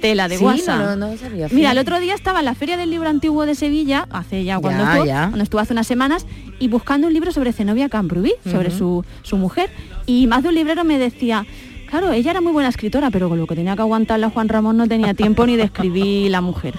tela 0.00 0.28
de 0.28 0.36
Sí, 0.36 0.42
guasa. 0.42 0.76
no, 0.78 0.96
no, 0.96 1.10
no 1.10 1.16
sabía, 1.16 1.48
Mira, 1.50 1.72
el 1.72 1.78
otro 1.78 1.98
día 2.00 2.14
estaba 2.14 2.40
en 2.40 2.44
la 2.46 2.54
Feria 2.54 2.76
del 2.76 2.90
Libro 2.90 3.08
Antiguo 3.08 3.46
de 3.46 3.54
Sevilla, 3.54 4.06
hace 4.10 4.44
ya 4.44 4.58
cuando, 4.58 4.82
Ya, 4.84 4.90
estuvo, 4.90 5.06
ya. 5.06 5.20
cuando 5.28 5.42
estuvo 5.42 5.60
hace 5.60 5.72
unas 5.72 5.86
semanas, 5.86 6.26
y 6.58 6.68
buscando 6.68 7.06
un 7.06 7.12
libro 7.12 7.32
sobre 7.32 7.52
Zenobia 7.52 7.88
Camprubí, 7.88 8.32
sobre 8.44 8.68
Ujú. 8.68 8.78
su, 8.78 9.04
su 9.22 9.36
mujer, 9.36 9.70
y 10.06 10.26
más 10.26 10.42
de 10.42 10.48
un 10.50 10.54
librero 10.54 10.84
me 10.84 10.98
decía, 10.98 11.46
claro, 11.90 12.12
ella 12.12 12.30
era 12.32 12.40
muy 12.40 12.52
buena 12.52 12.68
escritora, 12.68 13.10
pero 13.10 13.28
con 13.28 13.38
lo 13.38 13.46
que 13.46 13.54
tenía 13.54 13.76
que 13.76 13.82
aguantarla 13.82 14.30
Juan 14.30 14.48
Ramón 14.48 14.76
no 14.76 14.88
tenía 14.88 15.14
tiempo 15.14 15.46
ni 15.46 15.56
de 15.56 15.64
escribir 15.64 16.30
la 16.30 16.40
mujer. 16.40 16.74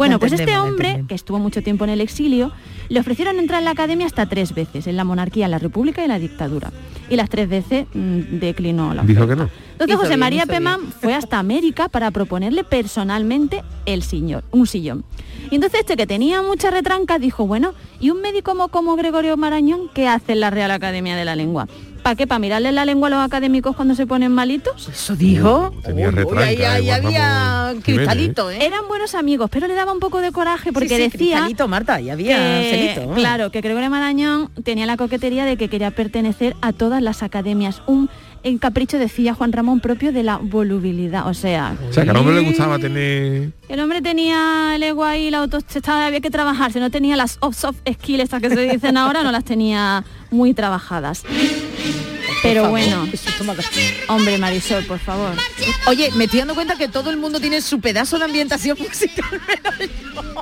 Bueno, 0.00 0.18
pues 0.18 0.32
este 0.32 0.56
hombre, 0.56 1.04
que 1.06 1.14
estuvo 1.14 1.38
mucho 1.38 1.62
tiempo 1.62 1.84
en 1.84 1.90
el 1.90 2.00
exilio, 2.00 2.52
le 2.88 3.00
ofrecieron 3.00 3.38
entrar 3.38 3.58
en 3.58 3.66
la 3.66 3.72
academia 3.72 4.06
hasta 4.06 4.24
tres 4.24 4.54
veces, 4.54 4.86
en 4.86 4.96
la 4.96 5.04
monarquía, 5.04 5.44
en 5.44 5.50
la 5.50 5.58
república 5.58 6.00
y 6.00 6.04
en 6.04 6.08
la 6.08 6.18
dictadura. 6.18 6.72
Y 7.10 7.16
las 7.16 7.28
tres 7.28 7.50
veces 7.50 7.86
mm, 7.92 8.38
declinó 8.38 8.94
la 8.94 9.02
Dijo 9.02 9.28
que 9.28 9.36
no. 9.36 9.50
entonces 9.72 9.88
Hizo 9.88 9.98
José 9.98 10.08
bien, 10.08 10.20
María. 10.20 10.46
Pemán 10.46 10.80
fue 11.02 11.14
hasta 11.14 11.38
América 11.38 11.90
para 11.90 12.10
proponerle 12.12 12.64
personalmente 12.64 13.62
el 13.84 14.02
sillón, 14.02 14.42
un 14.52 14.66
sillón. 14.66 15.04
Y 15.50 15.56
entonces 15.56 15.80
este 15.80 15.96
que 15.96 16.06
tenía 16.06 16.42
mucha 16.42 16.70
retranca 16.70 17.18
dijo, 17.18 17.46
bueno, 17.46 17.74
¿y 17.98 18.10
un 18.10 18.20
médico 18.20 18.52
como, 18.52 18.68
como 18.68 18.96
Gregorio 18.96 19.36
Marañón 19.36 19.88
qué 19.92 20.08
hace 20.08 20.32
en 20.32 20.40
la 20.40 20.50
Real 20.50 20.70
Academia 20.70 21.16
de 21.16 21.24
la 21.24 21.36
Lengua? 21.36 21.66
¿Para 22.02 22.16
qué? 22.16 22.26
¿Para 22.26 22.38
mirarle 22.38 22.72
la 22.72 22.86
lengua 22.86 23.08
a 23.08 23.10
los 23.10 23.20
académicos 23.20 23.76
cuando 23.76 23.94
se 23.94 24.06
ponen 24.06 24.32
malitos? 24.32 24.88
Eso 24.88 25.14
dijo. 25.14 25.70
Tenía 25.84 26.08
Uy, 26.08 26.14
uy, 26.14 26.18
retranca, 26.24 26.72
ahí, 26.72 26.88
eh, 26.88 26.92
había 26.92 27.74
cristalito, 27.82 28.50
¿eh? 28.50 28.64
Eran 28.64 28.88
buenos 28.88 29.14
amigos, 29.14 29.50
pero 29.52 29.66
le 29.66 29.74
daba 29.74 29.92
un 29.92 30.00
poco 30.00 30.22
de 30.22 30.32
coraje 30.32 30.72
porque 30.72 30.88
Sí, 30.88 30.94
sí, 30.96 31.02
decía 31.02 31.36
cristalito, 31.36 31.68
Marta, 31.68 31.96
ahí 31.96 32.08
había 32.08 32.36
que, 32.38 32.94
celito. 32.94 33.14
claro, 33.14 33.50
que 33.50 33.60
Gregorio 33.60 33.90
Marañón 33.90 34.48
tenía 34.64 34.86
la 34.86 34.96
coquetería 34.96 35.44
de 35.44 35.58
que 35.58 35.68
quería 35.68 35.90
pertenecer 35.90 36.56
a 36.62 36.72
todas 36.72 37.02
las 37.02 37.22
academias, 37.22 37.82
un 37.86 38.08
en 38.42 38.58
capricho 38.58 38.98
decía 38.98 39.34
Juan 39.34 39.52
Ramón 39.52 39.80
propio 39.80 40.12
de 40.12 40.22
la 40.22 40.38
volubilidad, 40.38 41.26
o 41.26 41.34
sea... 41.34 41.76
O 41.88 41.92
sea, 41.92 42.04
que 42.04 42.10
al 42.10 42.16
hombre 42.16 42.34
le 42.34 42.40
gustaba 42.42 42.78
tener... 42.78 43.50
El 43.68 43.80
hombre 43.80 44.02
tenía 44.02 44.72
el 44.74 44.82
ego 44.82 45.04
ahí, 45.04 45.30
la 45.30 45.38
autoestima, 45.38 46.06
había 46.06 46.20
que 46.20 46.30
trabajarse, 46.30 46.80
no 46.80 46.90
tenía 46.90 47.16
las 47.16 47.38
soft 47.52 47.78
skills 47.90 48.24
estas 48.24 48.40
que 48.40 48.50
se 48.50 48.60
dicen 48.62 48.96
ahora, 48.96 49.22
no 49.22 49.32
las 49.32 49.44
tenía 49.44 50.04
muy 50.30 50.54
trabajadas. 50.54 51.24
Pero 52.42 52.62
favor, 52.62 52.70
bueno, 52.70 53.08
hombre 54.08 54.38
Marisol, 54.38 54.84
por 54.84 54.98
favor. 54.98 55.34
Oye, 55.86 56.10
me 56.12 56.24
estoy 56.24 56.40
dando 56.40 56.54
cuenta 56.54 56.76
que 56.76 56.88
todo 56.88 57.10
el 57.10 57.16
mundo 57.16 57.40
tiene 57.40 57.60
su 57.60 57.80
pedazo 57.80 58.18
de 58.18 58.24
ambientación 58.24 58.78
musical. 58.88 59.40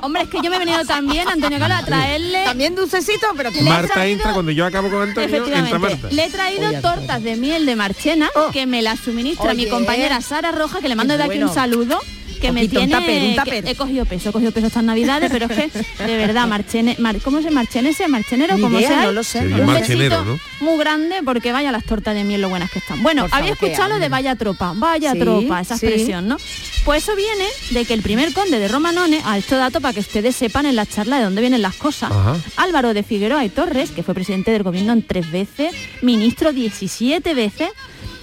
Hombre, 0.01 0.23
es 0.23 0.29
que 0.29 0.37
yo 0.41 0.49
me 0.49 0.55
he 0.55 0.59
venido 0.59 0.85
también, 0.85 1.27
Antonio 1.27 1.59
Gala, 1.59 1.79
a 1.79 1.85
traerle... 1.85 2.43
También 2.45 2.73
dulcecito, 2.75 3.27
pero 3.35 3.51
que 3.51 3.61
Marta 3.61 4.05
entra 4.07 4.33
cuando 4.33 4.51
yo 4.51 4.65
acabo 4.65 4.89
con 4.89 5.01
Antonio, 5.01 5.23
entra 5.27 5.37
Efectivamente, 5.39 5.77
Marta. 5.79 6.07
le 6.15 6.25
he 6.25 6.29
traído 6.29 6.69
Oye, 6.69 6.81
tortas 6.81 7.21
de 7.23 7.35
miel 7.35 7.65
de 7.65 7.75
marchena 7.75 8.29
que 8.53 8.65
me 8.65 8.81
las 8.81 8.99
suministra 8.99 9.53
mi 9.53 9.63
Oye. 9.63 9.69
compañera 9.71 10.21
Sara 10.21 10.51
Roja, 10.51 10.79
que 10.79 10.87
le 10.87 10.95
mando 10.95 11.13
Qué 11.15 11.17
de 11.17 11.23
aquí 11.23 11.29
bueno. 11.33 11.47
un 11.49 11.53
saludo. 11.53 11.99
Que 12.39 12.51
me 12.51 12.63
un 12.63 12.69
tiene 12.69 12.95
tupper, 12.95 13.23
un 13.61 13.67
he 13.67 13.75
cogido 13.75 14.05
peso, 14.05 14.29
he 14.29 14.31
cogido 14.31 14.51
peso 14.51 14.67
estas 14.67 14.83
navidades, 14.83 15.29
pero 15.31 15.45
es 15.45 15.51
que 15.51 16.03
de 16.05 16.17
verdad, 16.17 16.47
marchene, 16.47 16.95
mar- 16.99 17.19
¿cómo 17.21 17.41
se 17.41 17.51
marchenese? 17.51 18.07
Marchenero, 18.07 18.55
Ni 18.55 18.61
como 18.61 18.79
idea, 18.79 18.89
sea. 18.89 19.03
no 19.03 19.11
lo 19.11 19.23
sé, 19.23 19.39
Sí, 19.41 19.45
un 19.53 19.65
marchenero, 19.65 20.23
¿no? 20.23 20.39
Muy 20.61 20.77
grande 20.79 21.17
porque 21.25 21.51
vaya 21.51 21.71
las 21.71 21.83
tortas 21.83 22.15
de 22.15 22.23
miel 22.23 22.41
lo 22.41 22.49
buenas 22.49 22.71
que 22.71 22.79
están. 22.79 23.03
Bueno, 23.03 23.23
Por 23.27 23.35
había 23.35 23.51
escuchado 23.53 23.89
lo 23.89 23.99
de 23.99 24.09
vaya 24.09 24.35
tropa, 24.35 24.73
vaya 24.75 25.13
Sí, 25.13 25.19
tropa, 25.19 25.59
esa 25.61 25.77
sí. 25.77 25.85
expresión, 25.85 26.27
¿no? 26.27 26.37
Pues 26.85 27.03
eso 27.03 27.15
viene 27.15 27.45
de 27.71 27.85
que 27.85 27.93
el 27.93 28.01
primer 28.01 28.31
conde 28.33 28.57
de 28.59 28.67
Romanone, 28.67 29.21
a 29.25 29.37
esto 29.37 29.57
dato 29.57 29.81
para 29.81 29.93
que 29.93 29.99
ustedes 29.99 30.35
sepan 30.35 30.65
en 30.65 30.75
la 30.75 30.85
charla 30.85 31.17
de 31.17 31.25
dónde 31.25 31.41
vienen 31.41 31.61
las 31.61 31.75
cosas, 31.75 32.11
Ajá. 32.11 32.37
Álvaro 32.55 32.93
de 32.93 33.03
Figueroa 33.03 33.43
y 33.43 33.49
Torres, 33.49 33.91
que 33.91 34.01
fue 34.03 34.13
presidente 34.13 34.51
del 34.51 34.63
gobierno 34.63 34.93
en 34.93 35.03
tres 35.05 35.29
veces, 35.29 35.73
ministro 36.01 36.53
17 36.53 37.33
veces, 37.33 37.69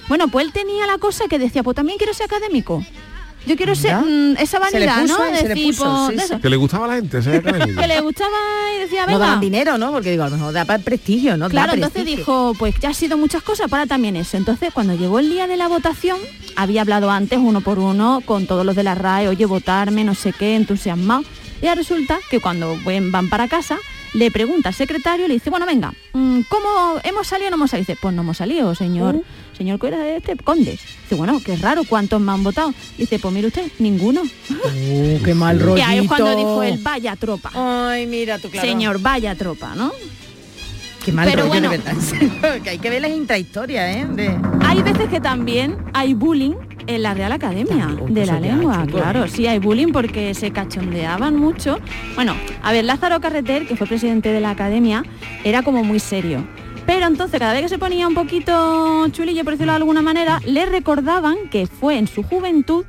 bueno, 0.07 0.27
pues 0.29 0.45
él 0.47 0.53
tenía 0.53 0.87
la 0.87 0.97
cosa 0.97 1.25
que 1.29 1.37
decía, 1.37 1.63
pues 1.63 1.75
también 1.75 1.97
quiero 1.97 2.13
ser 2.13 2.25
académico. 2.25 2.83
Yo 3.47 3.55
quiero 3.55 3.73
ser 3.75 3.95
mm, 3.95 4.35
esa 4.37 4.59
Se 4.69 4.79
le 4.79 4.85
vanidad, 4.85 5.01
puso, 5.03 5.17
¿no? 5.17 5.25
se 5.35 5.43
le 5.43 5.47
Decir, 5.49 5.67
puso, 5.67 6.07
sí, 6.09 6.13
de 6.13 6.19
sí. 6.19 6.25
eso. 6.25 6.39
Que 6.41 6.49
le 6.49 6.55
gustaba 6.57 6.85
a 6.85 6.87
la 6.89 6.95
gente, 6.95 7.17
académico. 7.17 7.81
Que 7.81 7.87
le 7.87 8.01
gustaba 8.01 8.29
y 8.75 8.79
decía, 8.81 9.01
No 9.01 9.13
venga. 9.13 9.19
daban 9.19 9.39
dinero, 9.39 9.77
¿no? 9.77 9.91
Porque 9.91 10.11
digo, 10.11 10.23
a 10.23 10.29
lo 10.29 10.35
mejor 10.37 10.53
da 10.53 10.65
para 10.65 10.83
prestigio, 10.83 11.37
¿no? 11.37 11.49
Claro, 11.49 11.69
Da 11.69 11.73
entonces 11.75 11.93
prestigio. 12.03 12.17
dijo, 12.19 12.53
pues 12.59 12.75
ya 12.79 12.89
ha 12.89 12.93
sido 12.93 13.17
muchas 13.17 13.41
cosas, 13.43 13.69
para 13.69 13.85
también 13.85 14.15
eso. 14.15 14.37
Entonces, 14.37 14.71
cuando 14.73 14.93
llegó 14.95 15.19
el 15.19 15.29
día 15.29 15.47
de 15.47 15.57
la 15.57 15.67
votación, 15.67 16.17
había 16.55 16.81
hablado 16.81 17.09
antes 17.09 17.39
uno 17.41 17.61
por 17.61 17.79
uno 17.79 18.21
con 18.25 18.45
todos 18.47 18.65
los 18.65 18.75
de 18.75 18.83
la 18.83 18.95
RAE, 18.95 19.27
oye, 19.29 19.45
votarme, 19.45 20.03
no 20.03 20.13
sé 20.15 20.33
qué, 20.33 20.55
entusiasmado. 20.55 21.23
Y 21.61 21.65
ahora 21.67 21.79
resulta 21.81 22.19
que 22.29 22.39
cuando 22.39 22.77
van 23.11 23.29
para 23.29 23.47
casa, 23.47 23.77
le 24.13 24.31
pregunta 24.31 24.69
al 24.69 24.75
secretario, 24.75 25.27
le 25.27 25.35
dice, 25.35 25.49
bueno, 25.49 25.65
venga, 25.65 25.93
mm, 26.13 26.41
¿cómo 26.49 26.99
hemos 27.03 27.27
salido 27.27 27.47
o 27.47 27.51
no 27.51 27.55
hemos 27.57 27.71
salido? 27.71 27.87
Dice, 27.87 27.99
pues 28.01 28.13
no 28.13 28.21
hemos 28.21 28.37
salido, 28.37 28.75
señor. 28.75 29.15
Uh. 29.15 29.23
Señor, 29.57 29.79
¿cuál 29.79 29.93
era 29.93 30.15
este? 30.15 30.35
Conde. 30.35 30.71
Dice, 30.71 31.15
bueno, 31.15 31.41
qué 31.43 31.55
raro, 31.55 31.83
¿cuántos 31.83 32.21
me 32.21 32.31
han 32.31 32.43
votado? 32.43 32.73
Dice, 32.97 33.17
pues 33.19 33.33
mire 33.33 33.47
usted, 33.47 33.71
ninguno. 33.79 34.21
Uh, 34.23 35.23
qué 35.23 35.33
mal 35.33 35.59
rollito. 35.59 35.77
Y 35.87 35.91
ahí 35.91 35.99
es 35.99 36.07
cuando 36.07 36.35
dijo 36.35 36.63
él, 36.63 36.79
vaya 36.81 37.15
tropa. 37.15 37.51
Ay, 37.53 38.05
mira 38.07 38.37
tú, 38.39 38.49
claro. 38.49 38.67
Señor, 38.67 38.99
vaya 39.01 39.35
tropa, 39.35 39.73
¿no? 39.75 39.91
Qué 41.03 41.11
mal 41.11 41.27
Pero 41.29 41.43
rollo, 41.43 41.49
bueno. 41.49 41.69
de 41.69 41.77
verdad. 41.77 42.61
que 42.63 42.69
hay 42.69 42.79
que 42.79 42.89
ver 42.89 43.01
las 43.01 43.11
intrahistorias, 43.11 43.95
¿eh? 43.95 44.07
De... 44.09 44.37
Hay 44.61 44.81
veces 44.83 45.09
que 45.09 45.21
también 45.21 45.77
hay 45.93 46.13
bullying 46.13 46.55
en 46.87 47.03
la 47.03 47.13
Real 47.13 47.31
Academia 47.31 47.87
También, 47.87 48.13
de 48.13 48.25
la 48.25 48.39
Lengua, 48.39 48.85
claro, 48.87 49.27
sí 49.27 49.45
hay 49.47 49.59
bullying 49.59 49.91
porque 49.91 50.33
se 50.33 50.51
cachondeaban 50.51 51.35
mucho. 51.35 51.79
Bueno, 52.15 52.33
a 52.63 52.71
ver, 52.71 52.85
Lázaro 52.85 53.19
Carreter, 53.19 53.67
que 53.67 53.75
fue 53.75 53.87
presidente 53.87 54.29
de 54.31 54.39
la 54.39 54.51
Academia, 54.51 55.03
era 55.43 55.63
como 55.63 55.83
muy 55.83 55.99
serio. 55.99 56.45
Pero 56.85 57.05
entonces 57.05 57.37
cada 57.39 57.51
vez 57.53 57.63
que 57.63 57.69
se 57.69 57.77
ponía 57.77 58.07
un 58.07 58.13
poquito 58.13 59.05
chulillo, 59.11 59.43
por 59.43 59.53
decirlo 59.53 59.73
de 59.73 59.77
alguna 59.77 60.01
manera, 60.01 60.39
le 60.45 60.65
recordaban 60.65 61.35
que 61.51 61.67
fue 61.67 61.97
en 61.97 62.07
su 62.07 62.23
juventud 62.23 62.85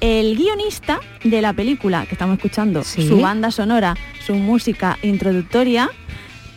el 0.00 0.36
guionista 0.36 1.00
de 1.24 1.42
la 1.42 1.52
película 1.52 2.06
que 2.06 2.14
estamos 2.14 2.36
escuchando, 2.36 2.82
Sí. 2.84 3.06
su 3.06 3.20
banda 3.20 3.50
sonora, 3.50 3.96
su 4.24 4.34
música 4.34 4.98
introductoria, 5.02 5.90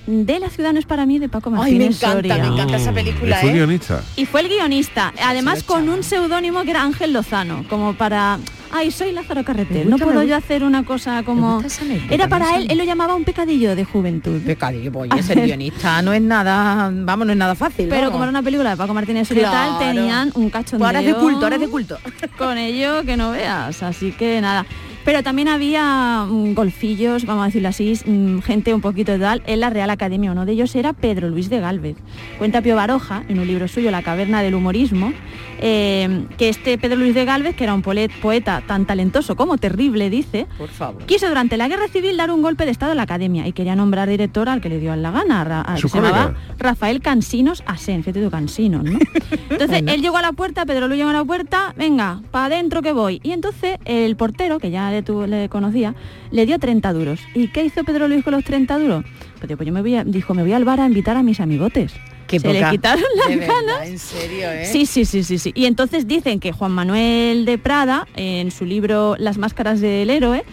de 0.08 0.40
La 0.40 0.50
ciudad 0.50 0.72
no 0.74 0.80
es 0.80 0.86
para 0.86 1.06
mí 1.06 1.18
de 1.20 1.30
Paco 1.30 1.50
Ay, 1.50 1.56
Martínez 1.56 1.80
me 1.80 1.96
encanta, 1.96 2.12
Soria. 2.16 2.38
me 2.38 2.48
encanta 2.48 2.78
esa 2.78 2.92
Mm, 2.92 2.96
película, 2.96 3.38
fue 3.38 3.50
¿eh? 3.50 3.54
guionista. 3.54 4.02
Y 4.16 4.26
fue 4.26 4.42
el 4.42 4.50
guionista, 4.50 5.14
además 5.24 5.64
con 5.64 5.90
un 5.90 6.04
seudónimo 6.04 6.64
que 6.64 6.72
era 6.72 6.84
Ángel 6.84 7.12
Lozano, 7.14 7.66
como 7.70 7.94
para, 7.96 8.38
ay, 8.72 8.92
soy 8.92 9.12
Lázaro 9.12 9.44
Carreter, 9.44 9.86
Me 9.86 9.92
no 9.92 9.98
puedo 9.98 10.22
yo 10.24 10.36
hacer 10.36 10.64
una 10.64 10.84
cosa 10.86 11.24
como... 11.24 11.58
anécdota, 11.60 12.14
Era 12.14 12.28
para 12.28 12.56
él, 12.58 12.68
él 12.70 12.78
lo 12.78 12.84
llamaba 12.84 13.16
un 13.16 13.24
pecadillo 13.24 13.76
de 13.76 13.84
juventud. 13.84 14.40
Pecadillo, 14.42 14.92
pues, 14.92 15.12
oye, 15.12 15.24
ser 15.24 15.42
guionista 15.42 16.02
no 16.02 16.14
es 16.14 16.22
nada, 16.22 16.92
vamos, 16.94 17.26
no 17.28 17.34
es 17.34 17.38
nada 17.40 17.56
fácil. 17.56 17.88
Pero 17.90 18.02
vamos. 18.04 18.12
como 18.12 18.24
era 18.26 18.30
una 18.30 18.44
película 18.44 18.70
de 18.72 18.78
Paco 18.78 18.94
Martínez 18.94 19.30
y 19.32 19.36
tal, 19.42 19.80
tenían 19.80 20.32
un 20.36 20.50
cachondeo. 20.50 20.80
Pues 20.80 20.88
ahora 20.88 21.00
es 21.00 21.06
de 21.08 21.16
culto, 21.16 21.46
ahora 21.46 21.56
es 21.56 21.62
de 21.62 21.68
culto. 21.68 21.98
Con 22.38 22.58
ello 22.58 23.04
que 23.06 23.18
no 23.18 23.32
veas, 23.32 23.82
así 23.82 24.12
que 24.12 24.40
nada. 24.42 24.66
Pero 25.06 25.22
también 25.22 25.48
había 25.48 26.26
mm, 26.28 26.56
golfillos, 26.56 27.26
vamos 27.26 27.44
a 27.44 27.46
decirlo 27.46 27.70
así, 27.70 27.94
mm, 28.06 28.40
gente 28.40 28.74
un 28.74 28.82
poquito 28.82 29.12
de 29.12 29.20
tal, 29.20 29.44
en 29.46 29.60
la 29.60 29.70
Real 29.70 29.92
Academia. 29.92 30.32
Uno 30.32 30.48
de 30.48 30.54
ellos 30.54 30.76
era 30.76 30.94
Pedro 30.94 31.30
Luis 31.30 31.48
de 31.48 31.60
Galvez. 31.60 31.96
Cuenta 32.40 32.64
Pío 32.64 32.76
Baroja, 32.76 33.24
en 33.30 33.40
un 33.40 33.46
libro 33.46 33.68
suyo, 33.68 33.92
La 33.92 34.02
caverna 34.02 34.42
del 34.42 34.56
humorismo, 34.56 35.14
eh, 35.60 36.26
que 36.38 36.50
este 36.50 36.78
Pedro 36.78 36.98
Luis 36.98 37.14
de 37.16 37.26
Galvez, 37.26 37.56
que 37.56 37.64
era 37.64 37.74
un 37.74 37.82
poeta 37.82 38.62
tan 38.68 38.86
talentoso 38.86 39.36
como 39.36 39.58
terrible, 39.58 40.10
dice, 40.10 40.48
Por 40.58 40.70
favor. 40.70 41.04
quiso 41.06 41.28
durante 41.28 41.58
la 41.58 41.68
guerra 41.68 41.88
civil 41.88 42.18
dar 42.18 42.32
un 42.32 42.42
golpe 42.42 42.66
de 42.66 42.72
estado 42.72 42.92
a 42.92 42.96
la 42.96 43.04
academia 43.04 43.48
y 43.48 43.54
quería 43.54 43.76
nombrar 43.76 44.10
director 44.10 44.50
al 44.50 44.62
que 44.62 44.70
le 44.70 44.80
dio 44.80 44.96
la 44.96 45.12
gana, 45.12 45.76
que 45.82 45.88
se 45.88 45.98
llamaba. 45.98 46.34
Rafael 46.58 47.02
Cansinos 47.02 47.64
Asen, 47.66 48.04
fíjate 48.04 48.24
tú, 48.24 48.30
Cansinos, 48.32 48.84
¿no? 48.84 48.98
Entonces 49.50 49.84
él 49.88 50.02
llegó 50.02 50.18
a 50.18 50.22
la 50.22 50.32
puerta, 50.32 50.66
Pedro 50.66 50.88
Luis 50.88 50.98
llegó 51.00 51.10
a 51.10 51.14
la 51.14 51.26
puerta, 51.26 51.74
venga, 51.78 52.22
para 52.32 52.46
adentro 52.46 52.82
que 52.82 52.92
voy. 52.92 53.20
Y 53.24 53.32
entonces 53.32 53.78
el 53.86 54.16
portero, 54.16 54.60
que 54.60 54.72
ya 54.72 54.92
le, 54.92 55.04
tu- 55.04 55.26
le 55.28 55.50
conocía, 55.50 55.96
le 56.32 56.46
dio 56.46 56.60
30 56.60 56.94
duros. 56.94 57.20
¿Y 57.34 57.48
qué 57.50 57.64
hizo 57.66 57.84
Pedro 57.84 58.08
Luis 58.08 58.24
con 58.24 58.34
los 58.34 58.44
30 58.44 58.78
duros? 58.80 59.06
Pues, 59.40 59.52
pues 59.56 59.68
yo 59.68 59.74
me 59.74 59.82
voy 59.82 59.96
a, 59.96 60.04
dijo, 60.04 60.34
me 60.34 60.42
voy 60.44 60.54
al 60.54 60.66
bar 60.66 60.80
a 60.80 60.86
invitar 60.88 61.18
a 61.18 61.24
mis 61.24 61.40
amigotes. 61.40 61.94
Qué 62.28 62.40
se 62.40 62.52
le 62.52 62.68
quitaron 62.70 63.04
las 63.18 63.28
De 63.28 63.36
verdad, 63.38 63.54
ganas. 63.68 63.88
En 63.88 64.00
serio, 64.00 64.50
¿eh? 64.52 64.66
Sí, 64.66 64.86
sí, 64.86 65.06
sí, 65.06 65.24
sí, 65.24 65.38
sí. 65.38 65.52
Y 65.56 65.66
entonces 65.66 66.08
dicen 66.08 66.40
que 66.40 66.52
Juan 66.52 66.72
Manuel 66.72 67.46
de 67.46 67.58
Prada, 67.58 68.08
en 68.16 68.52
su 68.52 68.66
libro 68.66 69.16
Las 69.20 69.38
máscaras 69.38 69.80
del 69.82 70.10
héroe, 70.10 70.44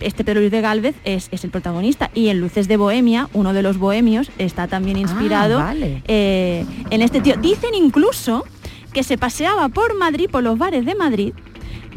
este 0.00 0.24
Pedro 0.24 0.40
Luis 0.40 0.50
de 0.52 0.60
Galvez 0.60 0.96
es, 1.04 1.28
es 1.30 1.44
el 1.44 1.50
protagonista. 1.50 2.10
Y 2.14 2.28
en 2.28 2.40
Luces 2.40 2.66
de 2.68 2.76
Bohemia, 2.76 3.28
uno 3.32 3.52
de 3.52 3.62
los 3.62 3.78
bohemios, 3.78 4.30
está 4.38 4.66
también 4.66 4.96
inspirado 4.98 5.58
Ah, 5.60 5.64
vale. 5.64 6.02
eh, 6.08 6.64
en 6.90 7.02
este 7.02 7.20
tío. 7.20 7.36
Dicen 7.36 7.74
incluso 7.74 8.44
que 8.92 9.02
se 9.04 9.16
paseaba 9.16 9.68
por 9.68 9.96
Madrid, 9.96 10.28
por 10.30 10.42
los 10.42 10.58
bares 10.58 10.84
de 10.84 10.94
Madrid, 10.94 11.32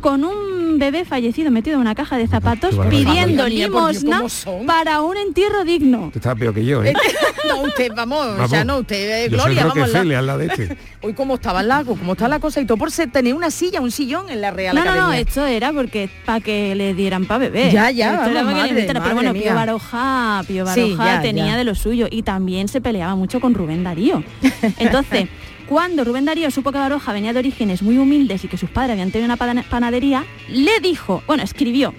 con 0.01 0.23
un 0.23 0.77
bebé 0.77 1.05
fallecido 1.05 1.51
metido 1.51 1.75
en 1.75 1.81
una 1.81 1.95
caja 1.95 2.17
de 2.17 2.27
zapatos 2.27 2.75
pidiendo 2.89 3.47
limosna 3.47 4.23
para 4.67 5.01
un 5.01 5.17
entierro 5.17 5.63
digno. 5.63 6.09
Te 6.11 6.19
estaba 6.19 6.35
peor 6.35 6.53
que 6.53 6.65
yo, 6.65 6.83
¿eh? 6.83 6.93
no, 7.47 7.61
usted, 7.61 7.91
vamos, 7.95 8.49
sea, 8.49 8.63
no, 8.63 8.79
usted, 8.79 9.25
eh, 9.25 9.29
Yo 9.29 9.39
soy 9.39 9.53
Gloria, 9.55 9.67
vamos. 9.67 9.77
Rockefeller 9.89 10.17
al 10.17 10.25
lado 10.27 10.39
de 10.39 10.45
este. 10.47 10.77
Hoy 11.01 11.13
cómo 11.13 11.35
estaba 11.35 11.61
el 11.61 11.67
lago, 11.67 11.95
cómo 11.95 12.13
está 12.13 12.27
la 12.27 12.39
cosa 12.39 12.61
y 12.61 12.65
todo 12.65 12.77
por 12.77 12.91
ser 12.91 13.11
tener 13.11 13.33
una 13.33 13.51
silla, 13.51 13.81
un 13.81 13.91
sillón 13.91 14.29
en 14.29 14.41
la 14.41 14.51
Real 14.51 14.75
No, 14.75 14.83
no, 14.83 14.91
Academia. 14.91 15.07
no, 15.07 15.13
esto 15.13 15.45
era 15.45 15.71
porque 15.71 16.09
para 16.25 16.39
que 16.39 16.75
le 16.75 16.93
dieran 16.93 17.25
para 17.25 17.39
beber. 17.39 17.71
Ya, 17.71 17.91
ya, 17.91 18.25
era 18.29 18.43
le 18.43 18.69
invitaran. 18.69 19.03
Pero 19.03 19.15
bueno, 19.15 19.33
mía. 19.33 19.43
Pío 19.43 19.55
Baroja, 19.55 20.43
Pío 20.47 20.65
Sí, 20.67 20.81
Baroja 20.81 21.15
ya, 21.17 21.21
tenía 21.21 21.45
ya. 21.47 21.57
de 21.57 21.63
lo 21.63 21.75
suyo 21.75 22.07
y 22.09 22.23
también 22.23 22.67
se 22.67 22.81
peleaba 22.81 23.15
mucho 23.15 23.39
con 23.39 23.53
Rubén 23.53 23.83
Darío. 23.83 24.23
Entonces, 24.79 25.27
cuando 25.67 26.03
Rubén 26.03 26.25
Darío 26.25 26.51
supo 26.51 26.71
que 26.71 26.77
Baroja 26.77 27.11
venía 27.13 27.33
de 27.33 27.39
orígenes 27.39 27.81
muy 27.81 27.97
humildes 27.97 28.43
y 28.43 28.47
que 28.47 28.57
sus 28.57 28.69
padres 28.69 28.91
habían 28.93 29.11
tenido 29.11 29.25
una 29.25 29.37
pana- 29.37 29.63
panadería, 29.69 30.25
le 30.49 30.79
dijo, 30.79 31.23
bueno, 31.27 31.43
escribió, 31.43 31.93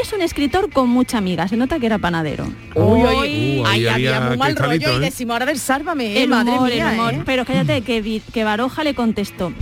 es 0.00 0.12
un 0.12 0.22
escritor 0.22 0.70
con 0.72 0.88
mucha 0.88 1.18
amiga, 1.18 1.46
se 1.46 1.56
nota 1.56 1.78
que 1.78 1.86
era 1.86 1.98
panadero. 1.98 2.46
Uy, 2.74 3.00
uy, 3.02 3.60
Uh, 3.60 3.66
ahí 3.66 3.86
ahí 3.86 3.86
había 3.86 4.16
había 4.16 4.28
muy 4.28 4.36
mal 4.36 4.56
rollo 4.56 4.70
cristalito, 4.70 4.92
y 4.92 4.96
¿eh? 5.04 5.10
decimos 5.10 5.34
ahora 5.34 5.46
del 5.46 5.58
sálvame, 5.58 6.16
eh, 6.16 6.22
el 6.24 6.28
madre 6.30 6.52
humor, 6.52 6.70
mía, 6.72 6.92
el 6.92 6.98
humor. 6.98 7.14
¿eh? 7.14 7.22
Pero 7.24 7.44
cállate 7.44 7.82
que, 7.82 8.20
que 8.32 8.44
Baroja 8.44 8.82
le 8.84 8.94
contestó, 8.94 9.52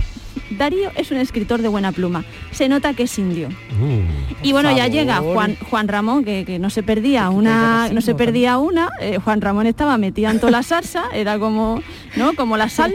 Darío 0.57 0.91
es 0.95 1.11
un 1.11 1.17
escritor 1.17 1.61
de 1.61 1.67
buena 1.67 1.91
pluma, 1.91 2.23
se 2.51 2.67
nota 2.69 2.93
que 2.93 3.03
es 3.03 3.19
indio. 3.19 3.49
Mm. 3.49 4.43
Y 4.43 4.51
bueno, 4.51 4.69
ya 4.71 4.77
favor. 4.83 4.91
llega 4.91 5.17
Juan, 5.17 5.57
Juan 5.69 5.87
Ramón, 5.87 6.23
que, 6.23 6.45
que 6.45 6.59
no 6.59 6.69
se 6.69 6.83
perdía 6.83 7.29
una, 7.29 7.89
no 7.89 8.01
se 8.01 8.15
perdía 8.15 8.57
una. 8.57 8.89
eh, 8.99 9.17
Juan 9.23 9.41
Ramón 9.41 9.67
estaba 9.67 9.97
metida 9.97 10.31
en 10.31 10.39
toda 10.39 10.51
la 10.51 10.63
salsa, 10.63 11.05
era 11.13 11.39
como, 11.39 11.81
¿no? 12.15 12.33
Como 12.33 12.57
la 12.57 12.69
sal, 12.69 12.93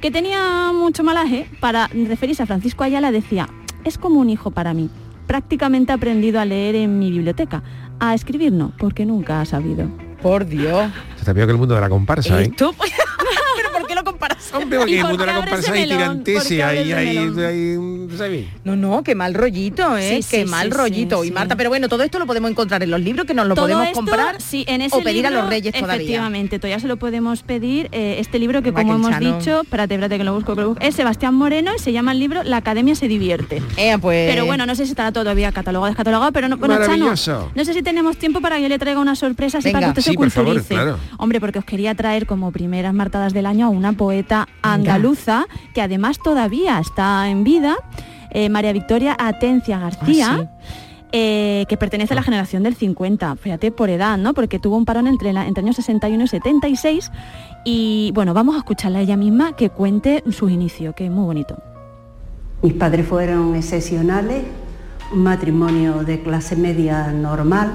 que 0.00 0.10
tenía 0.10 0.70
mucho 0.72 1.02
malaje. 1.04 1.48
Para 1.60 1.88
referirse 1.88 2.42
a 2.42 2.46
Francisco 2.46 2.84
Ayala 2.84 3.10
decía, 3.10 3.48
es 3.84 3.98
como 3.98 4.20
un 4.20 4.30
hijo 4.30 4.50
para 4.50 4.74
mí. 4.74 4.90
Prácticamente 5.26 5.92
he 5.92 5.94
aprendido 5.94 6.40
a 6.40 6.44
leer 6.44 6.76
en 6.76 6.98
mi 6.98 7.10
biblioteca. 7.10 7.62
A 7.98 8.14
escribir 8.14 8.52
no, 8.52 8.72
porque 8.78 9.06
nunca 9.06 9.40
ha 9.40 9.44
sabido. 9.46 9.88
Por 10.22 10.46
Dios. 10.46 10.90
Se 11.16 11.24
te 11.24 11.34
peor 11.34 11.46
que 11.46 11.52
el 11.52 11.58
mundo 11.58 11.74
de 11.74 11.80
la 11.80 11.88
comparsa, 11.88 12.40
¿eh? 12.40 12.44
Esto, 12.44 12.74
pero 14.26 14.26
¿por 14.26 14.26
qué 14.26 14.26
lo 14.26 14.28
comparas 14.28 14.52
Hombre, 14.52 14.78
porque 14.78 14.92
¿Y 14.92 14.96
el 14.96 15.00
por 15.02 15.10
mundo 15.10 15.24
de 15.24 15.26
qué 15.26 15.32
la 15.32 15.38
abres 15.38 15.54
comparsa 15.54 15.72
de 15.72 15.78
hay. 18.22 18.48
No, 18.64 18.76
no, 18.76 19.02
qué 19.02 19.14
mal 19.14 19.34
rollito, 19.34 19.96
¿eh? 19.96 20.20
Sí, 20.22 20.28
qué 20.30 20.44
sí, 20.44 20.50
mal 20.50 20.70
sí, 20.72 20.76
rollito. 20.76 21.20
sí, 21.20 21.26
y 21.26 21.28
sí. 21.28 21.34
Marta, 21.34 21.56
pero 21.56 21.70
bueno, 21.70 21.88
todo 21.88 22.02
esto 22.02 22.18
lo 22.18 22.26
podemos 22.26 22.50
encontrar 22.50 22.82
en 22.82 22.90
los 22.90 23.00
libros 23.00 23.26
que 23.26 23.34
nos 23.34 23.46
lo 23.46 23.54
Todo 23.54 23.64
podemos 23.66 23.86
esto, 23.86 23.96
comprar 23.96 24.40
sí, 24.40 24.64
en 24.68 24.82
ese 24.82 24.96
o 24.96 25.02
pedir 25.02 25.26
a 25.26 25.30
los 25.30 25.48
reyes 25.48 25.72
todavía. 25.74 25.94
Efectivamente, 25.96 26.58
todavía 26.58 26.80
se 26.80 26.88
lo 26.88 26.96
podemos 26.96 27.42
pedir. 27.42 27.88
eh, 27.92 28.16
este 28.18 28.38
libro 28.38 28.62
que 28.62 28.72
como 28.72 28.94
hemos 28.94 29.10
Chano- 29.10 29.38
dicho, 29.38 29.60
espérate, 29.62 29.94
espérate 29.94 30.18
que 30.18 30.24
lo 30.24 30.34
busco, 30.34 30.54
que 30.54 30.60
lo 30.62 30.68
busco, 30.70 30.82
es 30.84 30.94
Sebastián 30.94 31.34
Moreno 31.34 31.72
y 31.76 31.78
se 31.78 31.92
llama 31.92 32.12
el 32.12 32.18
libro 32.18 32.42
La 32.42 32.58
Academia 32.58 32.94
se 32.94 33.08
divierte. 33.08 33.62
Eh, 33.76 33.96
pues... 34.00 34.30
Pero 34.30 34.46
bueno, 34.46 34.66
no 34.66 34.74
sé 34.74 34.84
si 34.84 34.90
estará 34.92 35.12
todavía 35.12 35.52
catalogado, 35.52 35.88
descatalogado, 35.90 36.32
pero 36.32 36.48
no, 36.48 36.56
bueno, 36.56 36.78
Chano, 36.84 37.14
no 37.54 37.64
sé 37.64 37.74
si 37.74 37.82
tenemos 37.82 38.16
tiempo 38.16 38.40
para 38.40 38.56
que 38.56 38.62
yo 38.62 38.68
le 38.68 38.78
traiga 38.78 39.00
una 39.00 39.14
sorpresa 39.14 39.58
así 39.58 39.70
para 39.70 39.86
que 39.92 40.00
usted 40.00 40.02
Sí, 40.02 40.10
se 40.12 40.16
por 40.16 40.30
favor, 40.30 40.52
culturice. 40.54 40.74
claro. 40.74 40.98
Hombre, 41.18 41.40
porque 41.40 41.58
os 41.58 41.64
quería 41.64 41.94
traer 41.94 42.26
como 42.26 42.50
primeras 42.52 42.94
martadas 42.94 43.32
del 43.32 43.46
año 43.46 43.66
a 43.66 43.68
una 43.68 43.92
poeta 43.92 44.15
andaluza 44.62 45.46
que 45.74 45.82
además 45.82 46.18
todavía 46.22 46.78
está 46.78 47.28
en 47.28 47.44
vida, 47.44 47.76
eh, 48.30 48.48
María 48.48 48.72
Victoria 48.72 49.16
Atencia 49.18 49.78
García. 49.78 50.50
eh, 51.12 51.64
que 51.68 51.76
pertenece 51.76 52.14
a 52.14 52.16
la 52.16 52.22
generación 52.22 52.64
del 52.64 52.74
50, 52.74 53.36
fíjate 53.36 53.70
por 53.70 53.88
edad, 53.90 54.18
¿no? 54.18 54.34
Porque 54.34 54.58
tuvo 54.58 54.76
un 54.76 54.84
parón 54.84 55.06
entre, 55.06 55.32
la, 55.32 55.46
entre 55.46 55.62
años 55.62 55.76
61 55.76 56.24
y 56.24 56.28
76 56.28 57.12
y 57.64 58.10
bueno, 58.12 58.34
vamos 58.34 58.56
a 58.56 58.58
escucharla 58.58 58.98
a 58.98 59.02
ella 59.02 59.16
misma 59.16 59.54
que 59.56 59.70
cuente 59.70 60.24
sus 60.30 60.50
inicios, 60.50 60.94
que 60.94 61.06
es 61.06 61.10
muy 61.10 61.24
bonito. 61.24 61.56
Mis 62.60 62.74
padres 62.74 63.06
fueron 63.06 63.54
excepcionales, 63.54 64.42
un 65.12 65.22
matrimonio 65.22 66.02
de 66.02 66.20
clase 66.22 66.56
media 66.56 67.12
normal, 67.12 67.70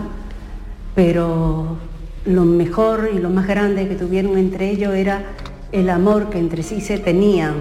pero 0.94 1.78
lo 2.26 2.46
mejor 2.46 3.10
y 3.14 3.20
lo 3.20 3.30
más 3.30 3.48
grande 3.48 3.88
que 3.88 3.96
tuvieron 3.96 4.38
entre 4.38 4.70
ellos 4.70 4.94
era 4.94 5.24
el 5.72 5.90
amor 5.90 6.30
que 6.30 6.40
entre 6.40 6.64
sí 6.64 6.82
se 6.82 6.98
tenían 6.98 7.54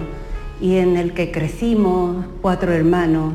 y 0.61 0.76
en 0.76 0.96
el 0.96 1.14
que 1.14 1.30
crecimos 1.30 2.24
cuatro 2.40 2.72
hermanos. 2.72 3.34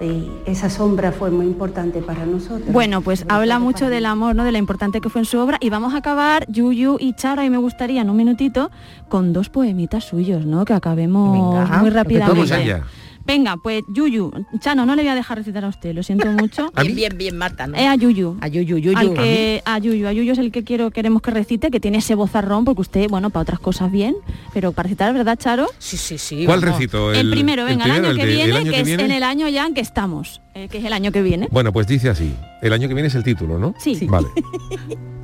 Y 0.00 0.28
esa 0.46 0.70
sombra 0.70 1.12
fue 1.12 1.30
muy 1.30 1.46
importante 1.46 2.00
para 2.00 2.26
nosotros. 2.26 2.66
Bueno, 2.66 3.00
pues 3.00 3.24
habla 3.28 3.60
mucho 3.60 3.88
del 3.88 4.06
amor, 4.06 4.34
¿no? 4.34 4.42
De 4.42 4.50
la 4.50 4.58
importante 4.58 5.00
que 5.00 5.08
fue 5.08 5.20
en 5.20 5.24
su 5.24 5.38
obra. 5.38 5.56
Y 5.60 5.70
vamos 5.70 5.94
a 5.94 5.98
acabar, 5.98 6.46
Yuyu 6.48 6.96
y 6.98 7.14
Charo, 7.14 7.44
y 7.44 7.50
me 7.50 7.58
gustaría 7.58 8.02
en 8.02 8.10
un 8.10 8.16
minutito, 8.16 8.72
con 9.08 9.32
dos 9.32 9.50
poemitas 9.50 10.04
suyos, 10.04 10.46
¿no? 10.46 10.64
Que 10.64 10.72
acabemos 10.72 11.32
Venga, 11.32 11.78
muy 11.78 11.90
rápidamente. 11.90 12.82
Venga, 13.26 13.56
pues 13.56 13.82
Yuyu, 13.88 14.30
Chano, 14.60 14.84
no 14.84 14.94
le 14.94 15.02
voy 15.02 15.10
a 15.10 15.14
dejar 15.14 15.38
recitar 15.38 15.64
a 15.64 15.68
usted, 15.68 15.94
lo 15.94 16.02
siento 16.02 16.26
mucho. 16.32 16.70
Bien, 16.82 16.94
bien, 16.94 17.16
bien, 17.16 17.36
Marta, 17.38 17.66
¿no? 17.66 17.76
Es 17.76 17.86
a 17.86 17.94
Yuyu. 17.96 18.36
A 18.40 18.48
Yuyu, 18.48 18.76
Yuyu. 18.78 18.98
Al 18.98 19.14
que, 19.14 19.62
a 19.64 19.78
Yuyu, 19.78 20.06
a 20.06 20.12
Yuyu 20.12 20.32
es 20.32 20.38
el 20.38 20.52
que 20.52 20.62
quiero, 20.64 20.90
queremos 20.90 21.22
que 21.22 21.30
recite, 21.30 21.70
que 21.70 21.80
tiene 21.80 21.98
ese 21.98 22.14
vozarrón, 22.14 22.64
porque 22.64 22.82
usted, 22.82 23.08
bueno, 23.08 23.30
para 23.30 23.42
otras 23.42 23.60
cosas 23.60 23.90
bien, 23.90 24.14
pero 24.52 24.72
para 24.72 24.84
recitar, 24.84 25.14
¿verdad, 25.14 25.38
Charo? 25.38 25.66
Sí, 25.78 25.96
sí, 25.96 26.18
sí. 26.18 26.44
¿Cuál 26.44 26.60
vamos. 26.60 26.76
recito? 26.76 27.12
El, 27.14 27.30
primero, 27.30 27.64
venga, 27.64 27.84
el, 27.86 27.90
primero, 27.92 28.08
año 28.08 28.16
que 28.20 28.26
de- 28.26 28.34
viene, 28.34 28.52
año 28.56 28.70
que, 28.72 28.80
es 28.80 28.86
viene? 28.86 29.02
en 29.04 29.10
el 29.10 29.22
año 29.22 29.48
ya 29.48 29.66
en 29.66 29.74
que 29.74 29.80
estamos, 29.80 30.42
eh, 30.54 30.68
que 30.68 30.78
es 30.78 30.84
el 30.84 30.92
año 30.92 31.10
que 31.10 31.22
viene. 31.22 31.48
Bueno, 31.50 31.72
pues 31.72 31.86
dice 31.86 32.10
así. 32.10 32.34
El 32.60 32.72
año 32.72 32.88
que 32.88 32.94
viene 32.94 33.08
es 33.08 33.14
el 33.14 33.24
título, 33.24 33.58
¿no? 33.58 33.74
Sí. 33.78 33.94
Sí. 33.94 34.06
Vale. 34.06 34.28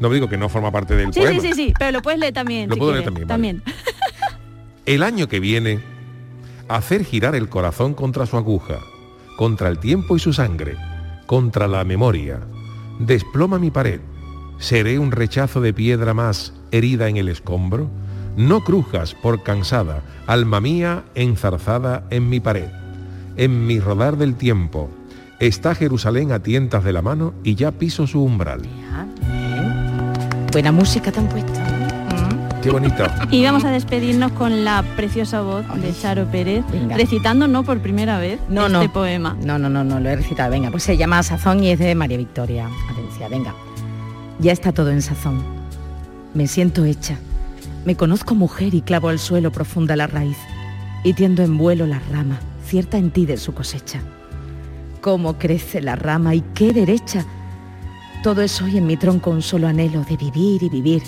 No 0.01 0.09
digo 0.11 0.29
que 0.29 0.39
no 0.39 0.49
forma 0.49 0.71
parte 0.73 0.97
del 0.97 1.13
Sí, 1.13 1.21
poema. 1.21 1.41
sí, 1.41 1.49
sí, 1.49 1.53
sí, 1.55 1.75
pero 1.79 1.93
lo 1.93 2.03
puedes 2.03 2.19
leer 2.19 2.33
también. 2.33 2.69
Lo 2.69 2.75
si 2.75 2.79
puedo 2.79 2.93
leer 2.93 3.05
también, 3.05 3.29
vale. 3.63 3.73
El 4.87 5.03
año 5.03 5.29
que 5.29 5.41
viene, 5.41 5.81
hacer 6.77 7.05
girar 7.05 7.35
el 7.35 7.49
corazón 7.49 7.95
contra 7.95 8.27
su 8.27 8.37
aguja, 8.37 8.79
contra 9.37 9.69
el 9.69 9.79
tiempo 9.79 10.17
y 10.17 10.21
su 10.21 10.33
sangre, 10.33 10.77
contra 11.27 11.67
la 11.67 11.85
memoria. 11.85 12.41
Desploma 12.99 13.59
mi 13.59 13.71
pared. 13.71 14.01
¿Seré 14.59 14.99
un 14.99 15.11
rechazo 15.11 15.61
de 15.61 15.73
piedra 15.73 16.15
más 16.15 16.53
herida 16.71 17.09
en 17.09 17.17
el 17.17 17.29
escombro? 17.29 17.91
No 18.37 18.63
crujas 18.63 19.15
por 19.15 19.43
cansada, 19.43 20.03
alma 20.27 20.61
mía 20.61 21.05
enzarzada 21.15 22.07
en 22.11 22.29
mi 22.29 22.39
pared. 22.39 22.69
En 23.37 23.67
mi 23.67 23.81
rodar 23.81 24.17
del 24.17 24.37
tiempo, 24.37 24.91
está 25.41 25.75
Jerusalén 25.75 26.31
a 26.31 26.41
tientas 26.41 26.85
de 26.85 26.93
la 26.93 27.03
mano 27.03 27.35
y 27.43 27.57
ya 27.57 27.73
piso 27.73 28.07
su 28.07 28.23
umbral. 28.23 28.63
Buena 30.53 30.73
música 30.73 31.11
puesto. 31.11 31.61
Mm. 31.61 31.80
Qué 32.63 32.71
bonito. 32.71 33.05
Y 33.31 33.43
vamos 33.43 33.65
a 33.65 33.71
despedirnos 33.71 34.33
con 34.33 34.65
la 34.65 34.83
preciosa 34.97 35.41
voz 35.41 35.65
de 35.81 35.95
Charo 35.95 36.27
Pérez, 36.27 36.63
Venga. 36.71 36.95
recitando 36.97 37.49
no 37.49 37.63
por 37.65 37.81
primera 37.81 38.19
vez 38.19 38.39
No, 38.51 38.67
este 38.67 38.87
no. 38.87 38.93
poema. 38.93 39.37
No, 39.43 39.59
no, 39.59 39.71
no, 39.71 39.83
no, 39.83 39.99
lo 39.99 40.11
he 40.11 40.17
recitado. 40.17 40.51
Venga, 40.51 40.71
pues 40.71 40.83
se 40.83 40.97
llama 40.99 41.23
Sazón 41.23 41.65
y 41.65 41.71
es 41.71 41.79
de 41.79 41.95
María 41.95 42.19
Victoria. 42.19 42.69
Atencia, 42.91 43.29
venga. 43.29 43.55
Ya 44.41 44.53
está 44.53 44.73
todo 44.73 44.91
en 44.91 45.01
sazón. 45.01 45.43
Me 46.35 46.47
siento 46.47 46.85
hecha. 46.85 47.17
Me 47.87 47.97
conozco 47.97 48.35
mujer 48.35 48.75
y 48.75 48.83
clavo 48.83 49.09
al 49.09 49.19
suelo 49.19 49.51
profunda 49.51 49.97
la 49.97 50.07
raíz. 50.07 50.37
Y 51.03 51.15
tiendo 51.15 51.43
en 51.43 51.57
vuelo 51.57 51.87
la 51.87 51.99
rama, 52.13 52.39
cierta 52.67 52.99
en 52.99 53.11
ti 53.11 53.25
de 53.25 53.39
su 53.39 53.55
cosecha. 53.55 54.01
Cómo 55.01 55.39
crece 55.39 55.81
la 55.81 55.97
rama 55.97 56.35
y 56.35 56.43
qué 56.55 56.75
derecha. 56.75 57.25
Todo 58.23 58.43
es 58.43 58.61
hoy 58.61 58.77
en 58.77 58.87
mi 58.87 58.99
tronco 58.99 59.31
un 59.31 59.41
solo 59.41 59.67
anhelo 59.67 60.05
de 60.05 60.19
vivir 60.19 60.63
y 60.63 60.69
vivir. 60.69 61.03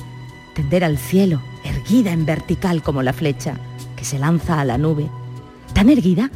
Tender 0.55 0.85
al 0.85 0.99
cielo, 0.99 1.41
erguida 1.65 2.13
en 2.13 2.27
vertical 2.27 2.83
como 2.83 3.03
la 3.03 3.13
flecha, 3.13 3.55
que 3.97 4.05
se 4.05 4.19
lanza 4.19 4.61
a 4.61 4.65
la 4.65 4.79
nube. 4.79 5.09
Tan 5.73 5.89
erguida 5.89 6.31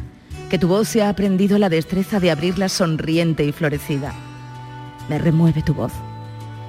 que 0.49 0.57
tu 0.57 0.67
voz 0.67 0.87
se 0.87 1.03
ha 1.03 1.09
aprendido 1.09 1.59
la 1.59 1.69
destreza 1.69 2.19
de 2.19 2.31
abrirla 2.31 2.69
sonriente 2.69 3.43
y 3.43 3.51
florecida. 3.51 4.13
Me 5.09 5.19
remueve 5.19 5.61
tu 5.61 5.73
voz. 5.73 5.91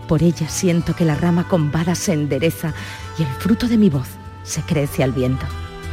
Por 0.09 0.23
ella 0.23 0.49
siento 0.49 0.95
que 0.95 1.05
la 1.05 1.15
rama 1.15 1.49
con 1.49 1.71
varas 1.71 1.99
se 1.99 2.13
endereza 2.13 2.73
y 3.19 3.23
el 3.23 3.29
fruto 3.29 3.69
de 3.69 3.79
mi 3.79 3.89
voz 3.89 4.09
se 4.43 4.63
crece 4.63 5.03
al 5.03 5.13
viento. 5.13 5.47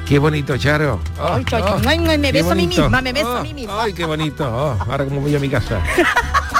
Qué 0.05 0.19
bonito, 0.19 0.57
Charo. 0.57 0.99
Oh, 1.19 1.23
oh, 1.23 1.81
ay, 1.87 1.99
ay, 2.07 2.17
me 2.17 2.31
qué 2.31 2.31
beso 2.31 2.51
a 2.51 2.55
mí 2.55 2.63
bonito. 2.63 2.81
misma, 2.83 3.01
me 3.01 3.13
beso 3.13 3.37
a 3.37 3.41
mí 3.41 3.53
misma. 3.53 3.83
Ay, 3.83 3.93
qué 3.93 4.05
bonito. 4.05 4.45
Oh, 4.45 4.77
ahora 4.91 5.05
como 5.05 5.21
voy 5.21 5.35
a 5.35 5.39
mi 5.39 5.49
casa. 5.49 5.81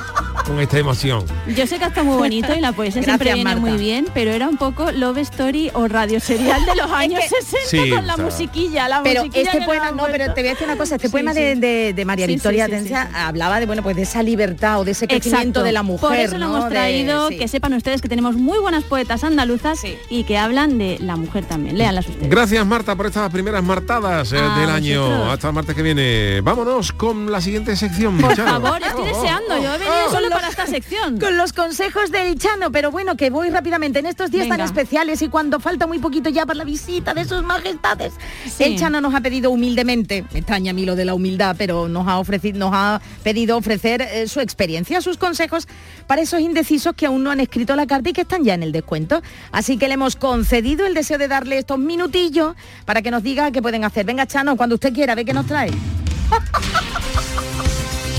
Con 0.46 0.60
esta 0.60 0.78
emoción. 0.78 1.26
Yo 1.56 1.66
sé 1.66 1.80
que 1.80 1.86
está 1.86 2.04
muy 2.04 2.18
bonito 2.18 2.54
y 2.56 2.62
la 2.62 2.72
poesía 2.72 3.02
siempre 3.02 3.34
viene 3.34 3.44
Marta. 3.56 3.60
muy 3.62 3.78
bien, 3.78 4.06
pero 4.14 4.32
era 4.32 4.48
un 4.48 4.58
poco 4.58 4.92
Love 4.92 5.18
Story 5.20 5.72
o 5.74 5.88
radio 5.88 6.20
serial 6.20 6.64
de 6.66 6.76
los 6.76 6.92
años 6.92 7.22
60 7.24 7.58
Sí, 7.68 7.90
con 7.90 8.06
la 8.06 8.16
musiquilla, 8.16 8.88
la 8.88 9.02
Pero 9.02 9.22
musiquilla 9.24 9.50
este 9.52 9.60
que 9.60 9.66
poema, 9.66 9.92
no, 9.92 10.04
pero 10.12 10.34
te 10.36 10.42
voy 10.42 10.50
a 10.50 10.54
decir 10.54 10.68
una 10.68 10.78
cosa, 10.78 10.96
este 10.96 11.08
Sí, 11.08 11.12
poema 11.12 11.34
sí. 11.34 11.40
De, 11.40 11.56
de- 11.56 11.94
de 11.94 12.06
María 12.06 12.26
Sí, 12.28 12.32
sí, 12.34 12.36
Victoria 12.36 12.66
sí, 12.66 12.72
sí, 12.72 12.76
Atencia 12.76 13.08
sí. 13.10 13.16
hablaba 13.18 13.60
de 13.60 13.66
bueno 13.66 13.82
pues 13.82 13.96
de 13.96 14.04
esa 14.04 14.22
libertad 14.22 14.80
o 14.82 14.86
de 14.86 14.92
ese 14.92 15.08
crecimiento 15.08 15.40
Exacto. 15.62 15.64
de 15.64 15.72
la 15.72 15.82
mujer. 15.84 16.10
Por 16.10 16.16
eso 16.18 16.36
hemos 16.36 16.64
De- 16.66 16.70
traído, 16.70 17.30
sí. 17.30 17.38
que 17.38 17.48
sepan 17.48 17.74
ustedes 17.74 18.02
que 18.04 18.08
tenemos 18.10 18.36
muy 18.36 18.60
buenas 18.60 18.84
poetas 18.84 19.24
andaluzas 19.24 19.80
y 20.10 20.24
que 20.26 20.38
hablan 20.38 20.78
de 20.78 20.98
la 21.02 21.16
mujer 21.16 21.46
también. 21.46 21.78
Léanlas 21.78 22.08
ustedes. 22.08 22.30
Gracias, 22.30 22.64
Marta, 22.68 22.96
por 22.96 23.08
estas 23.08 23.32
primeras 23.32 23.64
martadas 23.64 24.32
eh, 24.32 24.38
A 24.38 24.60
del 24.60 24.70
año. 24.70 25.32
Hasta 25.32 25.48
el 25.48 25.54
martes 25.56 25.76
que 25.76 25.82
viene. 25.82 26.42
Vámonos 26.42 26.92
con 26.92 27.32
la 27.32 27.42
siguiente 27.42 27.76
sección. 27.76 28.18
Por 28.20 28.36
favor, 28.36 28.80
estoy 28.84 29.06
Oh, 29.06 29.12
oh, 29.12 29.22
deseando. 29.22 29.58
Yo 29.58 29.74
he 29.74 29.78
venido 29.80 29.96
oh. 30.08 30.12
solo 30.12 30.30
para 30.36 30.50
esta 30.50 30.68
sección. 30.68 31.18
Con 31.18 31.38
los 31.38 31.54
consejos 31.54 32.12
del 32.12 32.38
Chano, 32.38 32.72
pero 32.72 32.92
bueno, 32.92 33.16
que 33.16 33.30
voy 33.30 33.50
rápidamente 33.50 34.00
en 34.00 34.06
estos 34.06 34.32
días 34.32 34.48
tan 34.48 34.58
Venga. 34.58 34.66
especiales 34.66 35.22
y 35.22 35.30
cuando 35.30 35.60
falta 35.60 35.88
muy 35.88 36.00
poquito 36.00 36.30
ya 36.30 36.46
para 36.46 36.58
la 36.58 36.64
visita 36.66 37.14
de 37.14 37.26
sus 37.26 37.42
majestades. 37.44 38.14
Sí. 38.46 38.64
El 38.66 38.78
Chano 38.78 39.00
nos 39.00 39.16
ha 39.16 39.22
pedido 39.22 39.52
humildemente, 39.52 40.26
me 40.34 40.40
extraña 40.40 40.72
a 40.72 40.74
mí 40.74 40.86
lo 40.86 40.96
de 40.96 41.06
la 41.06 41.14
humildad, 41.14 41.56
pero 41.58 41.88
nos 41.88 42.08
ha 42.08 42.20
ofrecido, 42.20 42.60
nos 42.60 42.72
ha 42.74 43.02
pedido 43.24 43.58
ofrecer 43.58 44.02
eh, 44.02 44.28
su 44.28 44.42
experiencia, 44.42 45.02
sus 45.02 45.18
consejos 45.18 45.68
para 46.08 46.22
esos 46.22 46.42
indecisos 46.42 46.94
que 46.96 47.06
aún 47.06 47.24
no 47.24 47.32
han 47.32 47.40
escrito 47.40 47.76
la 47.76 47.88
carta 47.88 48.10
y 48.10 48.14
que 48.14 48.22
están 48.22 48.44
ya 48.44 48.54
en 48.54 48.64
el 48.64 48.72
descuento. 48.72 49.22
Así 49.52 49.78
que 49.78 49.88
le 49.88 49.94
hemos 49.94 50.16
concedido 50.16 50.86
el 50.86 50.94
deseo 50.94 51.18
de 51.18 51.28
darle 51.28 51.58
estos 51.58 51.80
minutillos 51.80 52.56
para 52.86 53.02
que 53.02 53.12
nos 53.12 53.24
diga 53.24 53.52
qué 53.52 53.62
pueden 53.62 53.86
hacer. 53.86 54.06
Venga, 54.06 54.26
Chano, 54.26 54.58
cuando 54.58 54.76
usted 54.76 54.94
quiera, 54.94 55.16
ve 55.16 55.24
qué 55.24 55.34
nos 55.34 55.46
trae. 55.46 55.72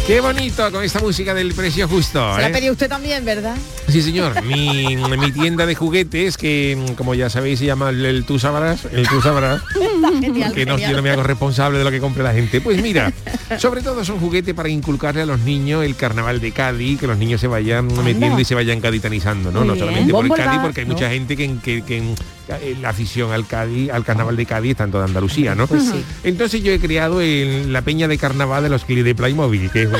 Qué 0.07 0.21
bonito 0.21 0.71
con 0.71 0.85
esta 0.85 1.01
música 1.01 1.35
del 1.35 1.53
precio 1.53 1.89
justo. 1.89 2.37
Se 2.37 2.41
la 2.43 2.49
¿eh? 2.49 2.53
pedido 2.53 2.73
usted 2.75 2.89
también, 2.89 3.25
¿verdad? 3.25 3.57
Sí, 3.89 4.03
señor. 4.03 4.41
Mi, 4.45 4.97
mi 4.97 5.33
tienda 5.33 5.67
de 5.67 5.75
juguetes, 5.75 6.37
que 6.37 6.79
como 6.97 7.17
ya 7.17 7.29
sabéis 7.29 7.59
se 7.59 7.67
llama 7.67 7.91
el, 7.91 8.05
el 8.05 8.25
Tú 8.25 8.39
Sabrás, 8.39 8.85
el 8.93 9.09
Tú 9.09 9.21
Sabrás, 9.21 9.63
Genial, 10.21 10.53
que 10.53 10.65
no, 10.65 10.79
yo 10.79 10.93
no 10.93 11.03
me 11.03 11.11
hago 11.11 11.25
responsable 11.25 11.79
de 11.79 11.85
lo 11.85 11.91
que 11.91 11.99
compre 11.99 12.23
la 12.23 12.33
gente. 12.33 12.61
Pues 12.61 12.81
mira, 12.81 13.13
sobre 13.59 13.83
todo 13.83 14.05
son 14.05 14.21
juguetes 14.21 14.55
para 14.55 14.69
inculcarle 14.69 15.23
a 15.23 15.27
los 15.27 15.41
niños 15.41 15.85
el 15.85 15.97
carnaval 15.97 16.41
de 16.41 16.53
Cádiz, 16.53 17.01
que 17.01 17.09
los 17.09 17.19
niños 17.19 17.41
se 17.41 17.49
vayan 17.49 17.89
metiendo 18.05 18.39
y 18.39 18.45
se 18.45 18.55
vayan 18.55 18.81
caditanizando, 18.81 19.51
¿no? 19.51 19.61
Muy 19.61 19.69
no 19.69 19.75
bien. 19.75 19.87
solamente 19.87 20.13
por 20.13 20.29
Cádiz, 20.37 20.61
porque 20.63 20.81
hay 20.83 20.87
¿no? 20.87 20.95
mucha 20.95 21.11
gente 21.11 21.37
que, 21.37 21.57
que- 21.59 21.83
que 21.83 21.97
en- 21.99 22.15
eh, 22.49 22.77
la 22.81 22.91
afición 22.91 23.33
al 23.33 23.45
Cádiz, 23.45 23.91
al 23.91 24.05
carnaval 24.05 24.37
de 24.37 24.47
Cádiz 24.47 24.71
está 24.73 24.85
en 24.85 24.93
toda 24.93 25.05
Andalucía, 25.07 25.57
¿no? 25.57 25.67
Pues 25.67 25.83
sí. 25.83 26.05
Entonces 26.23 26.63
yo 26.63 26.71
he 26.71 26.79
creado 26.79 27.21
el- 27.21 27.73
la 27.73 27.83
peña 27.83 28.07
de 28.07 28.19
carnaval 28.19 28.63
de 28.63 28.69
los 28.69 28.87
de 28.87 29.15
Playmobil, 29.17 29.69
que 29.71 29.83
es 29.83 29.91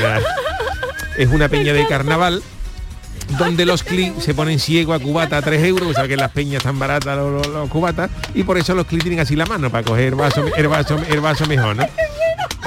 es 1.17 1.27
una 1.29 1.49
peña 1.49 1.73
de 1.73 1.85
carnaval 1.87 2.41
donde 3.37 3.65
los 3.65 3.83
clics 3.83 4.23
se 4.23 4.33
ponen 4.33 4.57
ciego 4.59 4.93
a 4.93 4.99
cubata 4.99 5.37
a 5.37 5.41
3 5.41 5.61
euros, 5.65 5.89
o 5.89 5.93
sea 5.93 6.07
que 6.07 6.15
las 6.15 6.31
peñas 6.31 6.57
están 6.57 6.79
baratas 6.79 7.17
los, 7.17 7.31
los- 7.45 7.47
los 7.53 7.69
cubatas, 7.69 8.09
y 8.33 8.43
por 8.43 8.57
eso 8.57 8.73
los 8.73 8.85
clics 8.85 9.03
tienen 9.03 9.19
así 9.19 9.35
la 9.35 9.45
mano 9.45 9.69
para 9.69 9.83
coger 9.83 10.15
vaso, 10.15 10.45
el, 10.55 10.67
vaso, 10.69 10.97
el 11.09 11.19
vaso 11.19 11.45
mejor, 11.45 11.75
¿no? 11.75 11.83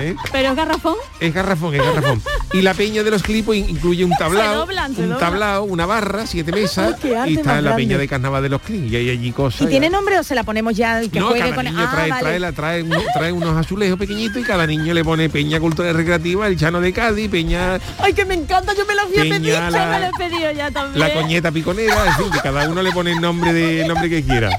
¿Eh? 0.03 0.17
Pero 0.33 0.49
es 0.51 0.57
garrafón. 0.57 0.97
Es 1.21 1.35
garrafón, 1.35 1.75
es 1.75 1.83
garrafón. 1.85 2.23
Y 2.53 2.63
la 2.63 2.75
peña 2.75 3.03
de 3.03 3.11
los 3.11 3.23
clipos 3.23 3.55
in- 3.55 3.69
incluye 3.71 4.05
un 4.05 4.13
tablao, 4.13 4.55
doblan, 4.67 4.95
un 4.99 5.19
tablao, 5.19 5.65
una 5.65 5.87
barra, 5.87 6.27
siete 6.27 6.53
mesas 6.53 6.97
y 7.05 7.09
está 7.37 7.59
en 7.59 7.65
la 7.65 7.71
grande. 7.71 7.75
peña 7.77 7.99
de 7.99 8.09
carnaval 8.09 8.43
de 8.43 8.49
los 8.49 8.61
clips 8.63 8.91
y 8.93 8.97
hay 8.97 9.11
allí 9.11 9.33
cosas. 9.33 9.63
¿Y 9.63 9.67
tiene 9.67 9.91
nombre 9.91 10.19
o 10.19 10.23
se 10.23 10.35
la 10.35 10.43
ponemos 10.45 10.75
ya 10.75 10.97
al 10.97 11.11
que 11.11 11.21
no, 11.21 11.27
juegue 11.29 11.41
cada 11.43 11.55
con 11.55 11.65
niño 11.67 11.79
Ah, 11.81 11.91
trae, 11.93 12.11
vale. 12.11 12.23
trae, 12.23 12.41
la- 12.41 12.53
trae, 12.53 12.83
uno- 12.83 13.03
trae 13.15 13.33
unos 13.33 13.57
azulejos 13.57 13.99
pequeñitos 13.99 14.43
y 14.43 14.45
cada 14.45 14.67
niño 14.67 14.93
le 14.95 15.05
pone 15.05 15.29
Peña 15.29 15.61
Cultural 15.61 15.95
Recreativa, 15.95 16.47
el 16.47 16.57
Chano 16.59 16.81
de 16.81 16.93
Cádiz, 16.93 17.29
Peña 17.31 17.79
Ay, 17.99 18.13
que 18.15 18.25
me 18.25 18.35
encanta, 18.35 18.75
yo 18.75 18.85
me 18.87 18.95
lo 18.95 19.03
fui 19.09 19.19
a 19.19 19.23
pedir. 19.23 19.53
la- 19.55 19.71
Yo 19.71 19.87
me 19.91 20.01
lo 20.01 20.07
he 20.07 20.11
pedido 20.31 20.51
ya 20.53 20.71
también. 20.71 20.99
la 20.99 21.13
coñeta 21.13 21.51
piconera, 21.53 22.07
en 22.07 22.15
fin, 22.15 22.31
que 22.33 22.41
cada 22.41 22.69
uno 22.69 22.83
le 22.83 22.93
pone 22.93 23.13
el 23.13 23.21
nombre 23.21 23.53
de 23.53 23.83
el 23.83 23.89
nombre 23.89 24.09
que 24.09 24.23
quiera. 24.25 24.59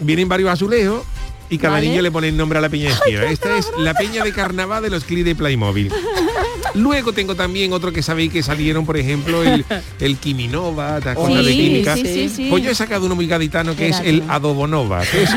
Vienen 0.00 0.28
varios 0.28 0.50
azulejos 0.50 1.02
y 1.50 1.58
cada 1.58 1.74
Vale. 1.74 1.88
niño 1.88 2.02
le 2.02 2.10
pone 2.10 2.28
el 2.28 2.36
nombre 2.36 2.58
a 2.58 2.62
la 2.62 2.68
peña 2.68 2.90
quiera. 3.04 3.30
Esta 3.30 3.56
es 3.56 3.68
la 3.78 3.94
peña 3.94 4.24
de 4.24 4.32
carnaval 4.32 4.82
de 4.82 4.90
los 4.90 5.04
clips 5.04 5.24
de 5.24 5.34
Playmobil. 5.34 5.92
Luego 6.74 7.12
tengo 7.12 7.34
también 7.34 7.72
otro 7.72 7.92
que 7.92 8.02
sabéis 8.02 8.32
que 8.32 8.42
salieron, 8.42 8.84
por 8.84 8.96
ejemplo, 8.98 9.42
el, 9.42 9.64
el 10.00 10.16
Quiminova, 10.18 11.00
¿te 11.00 11.10
acuerdas 11.10 11.44
de 11.46 11.52
Sí, 11.52 11.58
química? 11.58 11.94
sí, 11.94 12.02
sí, 12.04 12.28
sí. 12.28 12.46
Pues 12.50 12.62
yo 12.64 12.70
he 12.70 12.74
sacado 12.74 13.06
uno 13.06 13.14
muy 13.14 13.26
gaditano 13.26 13.74
que 13.74 13.88
es 13.88 14.00
el 14.00 14.22
Adobonova, 14.28 15.02
que 15.02 15.22
es, 15.22 15.30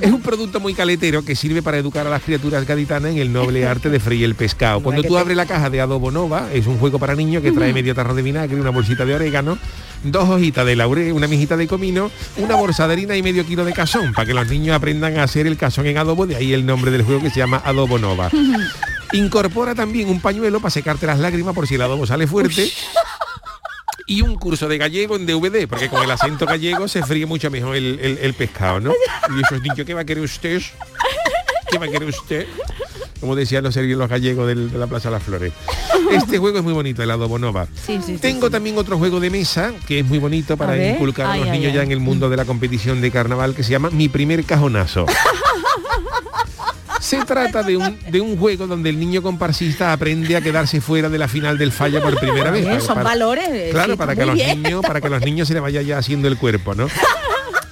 es 0.00 0.10
un 0.10 0.22
producto 0.22 0.58
muy 0.60 0.72
caletero 0.72 1.22
que 1.22 1.36
sirve 1.36 1.60
para 1.62 1.76
educar 1.76 2.06
a 2.06 2.10
las 2.10 2.22
criaturas 2.22 2.66
gaditanas 2.66 3.12
en 3.12 3.18
el 3.18 3.32
noble 3.32 3.66
arte 3.66 3.90
de 3.90 4.00
freír 4.00 4.24
el 4.24 4.34
pescado. 4.34 4.80
Cuando 4.80 5.02
tú 5.02 5.18
abres 5.18 5.36
la 5.36 5.44
caja 5.46 5.68
de 5.68 5.80
Adobonova, 5.82 6.48
es 6.54 6.66
un 6.66 6.78
juego 6.78 6.98
para 6.98 7.14
niños 7.14 7.42
que 7.42 7.52
trae 7.52 7.74
medio 7.74 7.94
tarro 7.94 8.14
de 8.14 8.22
vinagre, 8.22 8.58
una 8.58 8.70
bolsita 8.70 9.04
de 9.04 9.14
orégano, 9.14 9.58
dos 10.04 10.28
hojitas 10.28 10.64
de 10.66 10.76
laurel, 10.76 11.12
una 11.12 11.26
mijita 11.28 11.56
de 11.56 11.66
comino, 11.68 12.10
una 12.36 12.54
bolsa 12.56 12.86
de 12.86 12.94
harina 12.94 13.16
y 13.16 13.22
medio 13.22 13.44
kilo 13.46 13.64
de 13.64 13.72
cazón, 13.72 14.12
para 14.14 14.26
que 14.26 14.34
los 14.34 14.46
niños 14.48 14.74
aprendan 14.76 15.18
a 15.18 15.24
hacer 15.24 15.46
el 15.46 15.56
cazón 15.56 15.86
en 15.86 15.98
adobo, 15.98 16.26
de 16.26 16.36
ahí 16.36 16.52
el 16.52 16.64
nombre 16.66 16.90
del 16.90 17.02
juego 17.02 17.20
que 17.22 17.30
se 17.30 17.36
llama 17.38 17.60
Adobonova. 17.64 18.30
Incorpora 19.12 19.74
también 19.74 20.08
un 20.08 20.20
pañuelo 20.20 20.60
para 20.60 20.70
secarte 20.70 21.06
las 21.06 21.18
lágrimas 21.18 21.54
por 21.54 21.66
si 21.66 21.74
el 21.74 21.82
adobo 21.82 22.06
sale 22.06 22.26
fuerte. 22.26 22.70
Y 24.06 24.22
un 24.22 24.34
curso 24.36 24.66
de 24.68 24.78
gallego 24.78 25.14
en 25.16 25.26
DVD, 25.26 25.68
porque 25.68 25.88
con 25.88 26.02
el 26.02 26.10
acento 26.10 26.44
gallego 26.46 26.88
se 26.88 27.02
fríe 27.04 27.26
mucho 27.26 27.50
mejor 27.50 27.76
el, 27.76 27.98
el- 28.00 28.18
el 28.18 28.34
pescado, 28.34 28.80
¿no? 28.80 28.92
Y 29.36 29.40
esos 29.42 29.60
niños, 29.62 29.80
¿qué 29.86 29.94
va 29.94 30.00
a 30.00 30.04
querer 30.04 30.24
usted? 30.24 30.60
¿Qué 31.70 31.78
va 31.78 31.86
a 31.86 31.88
querer 31.88 32.08
usted? 32.08 32.46
Como 33.20 33.36
decían 33.36 33.62
los 33.62 33.74
serbios 33.74 33.98
los 33.98 34.08
gallegos 34.08 34.46
del- 34.48 34.70
de 34.70 34.78
la 34.78 34.86
Plaza 34.86 35.08
de 35.10 35.14
las 35.14 35.22
Flores. 35.22 35.52
Este 36.10 36.38
juego 36.38 36.58
es 36.58 36.64
muy 36.64 36.72
bonito, 36.72 37.02
el 37.02 37.10
Adobo 37.10 37.38
Nova. 37.38 37.68
Sí, 37.86 38.00
Tengo 38.20 38.50
también 38.50 38.76
otro 38.78 38.98
juego 38.98 39.20
de 39.20 39.30
mesa 39.30 39.72
que 39.86 40.00
es 40.00 40.06
muy 40.06 40.18
bonito 40.18 40.56
para 40.56 40.72
A 40.72 40.88
inculcar 40.92 41.26
a 41.26 41.36
los 41.36 41.46
ay, 41.48 41.52
niños 41.58 41.72
ya 41.72 41.82
en 41.82 41.92
el 41.92 42.00
mundo 42.00 42.28
de 42.28 42.36
la 42.36 42.44
competición 42.44 43.00
de 43.00 43.10
carnaval 43.12 43.54
que 43.54 43.62
se 43.62 43.70
llama 43.70 43.90
Mi 43.90 44.08
primer 44.08 44.42
cajonazo. 44.44 45.06
Se 47.00 47.24
trata 47.24 47.62
de 47.62 47.76
un, 47.76 47.98
de 48.10 48.20
un 48.20 48.36
juego 48.36 48.66
donde 48.66 48.90
el 48.90 48.98
niño 49.00 49.22
comparsista 49.22 49.92
aprende 49.92 50.36
a 50.36 50.40
quedarse 50.42 50.80
fuera 50.80 51.08
de 51.08 51.16
la 51.18 51.28
final 51.28 51.56
del 51.58 51.72
falla 51.72 52.00
por 52.02 52.18
primera 52.18 52.50
vez. 52.50 52.60
Bien, 52.62 52.74
Para- 52.74 52.86
son 52.86 52.94
para- 52.96 53.04
valores. 53.08 53.70
Claro, 53.72 53.96
para 53.96 54.14
que, 54.14 54.26
los 54.26 54.34
bien. 54.34 54.62
niños, 54.62 54.82
para 54.82 55.00
que 55.00 55.08
los 55.08 55.20
niños 55.22 55.48
se 55.48 55.54
le 55.54 55.60
vaya 55.60 55.80
ya 55.82 55.98
haciendo 55.98 56.28
el 56.28 56.36
cuerpo, 56.36 56.74
¿no? 56.74 56.88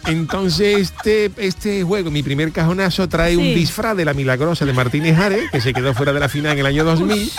Entonces 0.08 0.78
este, 0.92 1.30
este 1.36 1.82
juego, 1.84 2.10
mi 2.10 2.22
primer 2.22 2.50
cajonazo, 2.52 3.08
trae 3.08 3.36
un 3.36 3.44
disfraz 3.54 3.96
de 3.96 4.04
la 4.04 4.14
milagrosa 4.14 4.64
de 4.64 4.72
Martínez 4.72 5.18
Ares, 5.18 5.50
que 5.50 5.60
se 5.60 5.72
quedó 5.72 5.94
fuera 5.94 6.12
de 6.12 6.20
la 6.20 6.28
final 6.28 6.52
en 6.52 6.58
el 6.60 6.66
año 6.66 6.84
2000. 6.84 7.30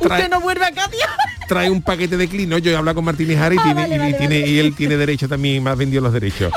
Trae, 0.00 0.18
Usted 0.20 0.30
no 0.30 0.40
vuelve 0.40 0.64
a 0.66 0.72
Katia. 0.72 1.08
trae 1.48 1.70
un 1.70 1.80
paquete 1.82 2.16
de 2.16 2.28
clino, 2.28 2.58
yo 2.58 2.70
he 2.70 2.76
hablado 2.76 2.96
con 2.96 3.04
Martínez 3.04 3.38
Ares 3.40 3.58
y, 3.58 3.60
Ah, 3.60 3.64
tiene, 3.64 3.80
vale, 3.82 3.94
y 3.94 3.98
vale, 3.98 4.12
tiene- 4.14 4.40
vale. 4.40 4.50
y 4.52 4.58
él 4.58 4.74
tiene 4.76 4.96
derecho 4.96 5.26
también, 5.28 5.62
más 5.62 5.76
vendió 5.76 6.00
los 6.00 6.12
derechos. 6.12 6.52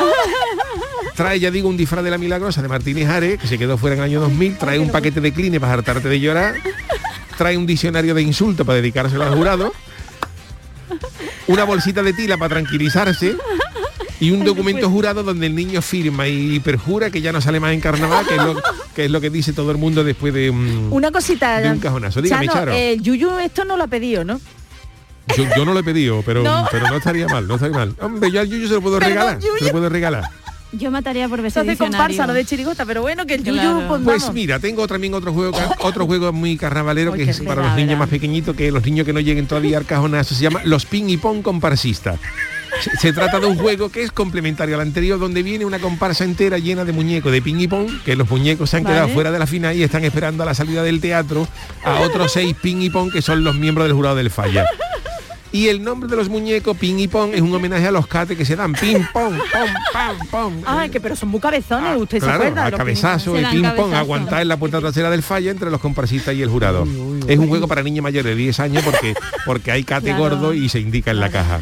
Trae, 1.16 1.40
ya 1.40 1.50
digo, 1.52 1.68
un 1.70 1.76
disfraz 1.78 2.04
de 2.04 2.12
la 2.12 2.18
milagrosa 2.18 2.62
de 2.62 2.68
Martínez 2.68 3.08
Ares, 3.10 3.40
que 3.40 3.48
se 3.48 3.58
quedó 3.58 3.78
fuera 3.78 3.96
en 3.96 4.02
el 4.02 4.06
año 4.10 4.20
2000. 4.22 4.58
Trae 4.58 4.80
un 4.80 4.90
paquete 4.90 5.20
de 5.22 5.34
clines 5.34 5.60
para 5.60 5.74
hartarte 5.74 6.08
de 6.08 6.20
llorar. 6.20 6.56
Trae 7.38 7.58
un 7.58 7.66
diccionario 7.66 8.14
de 8.14 8.22
insultos 8.22 8.66
para 8.66 8.78
dedicárselo 8.78 9.24
al 9.24 9.36
jurado. 9.36 9.74
Una 11.48 11.64
bolsita 11.66 12.04
de 12.04 12.14
tila 12.14 12.38
para 12.38 12.50
tranquilizarse. 12.56 13.36
Y 14.20 14.32
un 14.32 14.44
documento 14.44 14.90
jurado 14.90 15.24
donde 15.24 15.46
el 15.48 15.56
niño 15.56 15.82
firma 15.82 16.28
y 16.28 16.60
perjura 16.60 17.10
que 17.10 17.22
ya 17.22 17.32
no 17.32 17.40
sale 17.40 17.60
más 17.60 17.74
en 17.74 17.80
carnaval, 17.80 18.26
que 18.28 18.36
es 18.36 18.44
lo 18.44 18.62
que, 18.96 19.06
es 19.06 19.12
lo 19.12 19.22
que 19.22 19.30
dice 19.30 19.54
todo 19.54 19.72
el 19.72 19.78
mundo 19.78 20.04
después 20.04 20.34
de 20.34 20.50
un... 20.50 20.90
Una 20.92 21.10
cosita. 21.12 21.62
De 21.62 21.72
un 21.72 21.80
cajonazo. 21.80 22.22
Dígame, 22.22 22.48
Charo. 22.50 22.74
El 22.74 23.02
Yuyu 23.02 23.40
esto 23.40 23.64
no 23.64 23.78
lo 23.78 23.86
ha 23.86 23.88
pedido, 23.88 24.24
¿no? 24.26 24.40
Yo, 25.38 25.46
yo 25.56 25.64
no 25.64 25.74
lo 25.74 25.80
he 25.80 25.84
pedido, 25.84 26.22
pero 26.26 26.42
No. 26.44 26.68
pero 26.72 26.90
no 26.90 26.98
estaría 26.98 27.28
mal, 27.28 27.48
no 27.48 27.56
estaría 27.56 27.78
mal. 27.78 27.96
Hombre, 28.02 28.30
yo 28.32 28.42
al 28.42 28.50
Yuyu 28.50 28.68
se 28.68 28.74
lo 28.74 28.82
puedo 28.82 28.98
Perdón, 29.00 29.14
regalar. 29.14 29.40
Yuyu. 29.40 29.58
Se 29.60 29.66
lo 29.66 29.72
puedo 29.72 29.90
regalar. 29.90 30.24
Yo 30.72 30.92
mataría 30.92 31.28
por 31.28 31.40
Esto 31.44 31.62
ese 31.62 31.72
es 31.72 31.80
de 31.80 31.84
comparsa, 31.86 32.28
no 32.28 32.34
de 32.34 32.46
chirigota, 32.46 32.86
pero 32.86 33.02
bueno, 33.02 33.26
que 33.26 33.36
el 33.36 33.44
Yuyu, 33.44 33.60
Claro. 33.60 33.86
pues, 33.88 34.02
Pues 34.04 34.34
mira, 34.34 34.60
tengo 34.60 34.88
también 34.88 35.14
otro 35.16 35.34
juego, 35.34 35.58
otro 35.80 36.06
juego 36.06 36.32
muy 36.34 36.58
carnavalero 36.58 37.14
que 37.14 37.24
es 37.24 37.40
para 37.42 37.64
los 37.64 37.76
niños 37.76 37.98
más 37.98 38.10
pequeñitos, 38.10 38.56
que 38.56 38.72
los 38.72 38.84
niños 38.86 39.06
que 39.06 39.14
no 39.14 39.20
lleguen 39.20 39.48
todavía 39.48 39.78
al 39.80 39.86
cajonazo, 39.86 40.36
se 40.36 40.44
llama 40.44 40.62
Los 40.66 40.86
Ping 40.86 41.10
y 41.10 41.18
Pong 41.18 41.42
Comparsistas. 41.42 42.20
Se, 42.82 42.96
se 42.98 43.14
trata 43.14 43.40
de 43.40 43.46
un 43.48 43.58
juego 43.58 43.90
que 43.90 44.04
es 44.04 44.12
complementario 44.12 44.76
al 44.76 44.82
anterior, 44.82 45.20
donde 45.20 45.44
viene 45.44 45.66
una 45.66 45.80
comparsa 45.80 46.24
entera 46.24 46.58
llena 46.58 46.86
de 46.86 46.92
muñecos 46.94 47.32
de 47.32 47.42
ping 47.42 47.60
y 47.60 47.68
pong, 47.68 47.90
que 48.06 48.16
los 48.16 48.30
muñecos 48.30 48.70
se 48.70 48.78
han 48.78 48.84
Vale. 48.84 48.96
quedado 48.96 49.10
fuera 49.10 49.32
de 49.32 49.40
la 49.40 49.48
final 49.48 49.76
y 49.76 49.84
están 49.84 50.04
esperando 50.06 50.44
a 50.44 50.46
la 50.46 50.54
salida 50.54 50.84
del 50.84 51.02
teatro 51.02 51.48
a 51.84 52.00
otros 52.02 52.32
seis 52.32 52.56
ping 52.62 52.82
y 52.82 52.90
pong 52.90 53.12
que 53.12 53.22
son 53.22 53.44
los 53.44 53.56
miembros 53.56 53.86
del 53.88 53.94
jurado 53.96 54.16
del 54.16 54.30
falla. 54.30 54.66
Y 55.52 55.68
el 55.70 55.84
nombre 55.84 56.08
de 56.08 56.16
los 56.16 56.30
muñecos, 56.30 56.78
Ping 56.78 57.00
y 57.00 57.08
Pong, 57.08 57.32
es 57.34 57.42
un 57.42 57.52
homenaje 57.56 57.88
a 57.88 57.92
los 57.92 58.06
cates 58.06 58.38
que 58.38 58.46
se 58.46 58.56
dan 58.56 58.74
ping, 58.74 59.00
pong, 59.12 59.34
pom, 59.52 59.70
pam, 59.92 60.18
pom. 60.30 60.54
Ay, 60.64 60.92
que 60.92 61.00
pero 61.02 61.16
son 61.16 61.30
muy 61.30 61.40
cabezones, 61.40 62.00
usted 62.00 62.20
se 62.20 62.24
Claro, 62.24 62.44
acuerda. 62.44 62.66
a 62.68 62.72
cabezazo, 62.72 63.34
ping- 63.34 63.38
el 63.40 63.50
ping 63.50 63.70
pong, 63.76 63.96
aguantar 63.96 64.44
en 64.44 64.48
la 64.48 64.58
puerta 64.58 64.80
trasera 64.80 65.10
del 65.10 65.24
falla 65.24 65.50
entre 65.50 65.72
los 65.72 65.82
comparsistas 65.82 66.36
y 66.36 66.44
el 66.44 66.50
jurado. 66.50 66.86
es 67.28 67.40
un 67.40 67.48
juego 67.48 67.68
para 67.68 67.82
niños 67.82 68.04
mayores 68.04 68.26
de 68.30 68.36
10 68.36 68.60
años 68.60 68.84
porque, 68.84 69.16
porque 69.44 69.72
hay 69.72 69.84
cate 69.84 70.10
Claro. 70.10 70.20
gordo 70.38 70.54
y 70.54 70.70
se 70.70 70.80
indica 70.82 71.10
en 71.10 71.20
la 71.20 71.32
caja. 71.32 71.62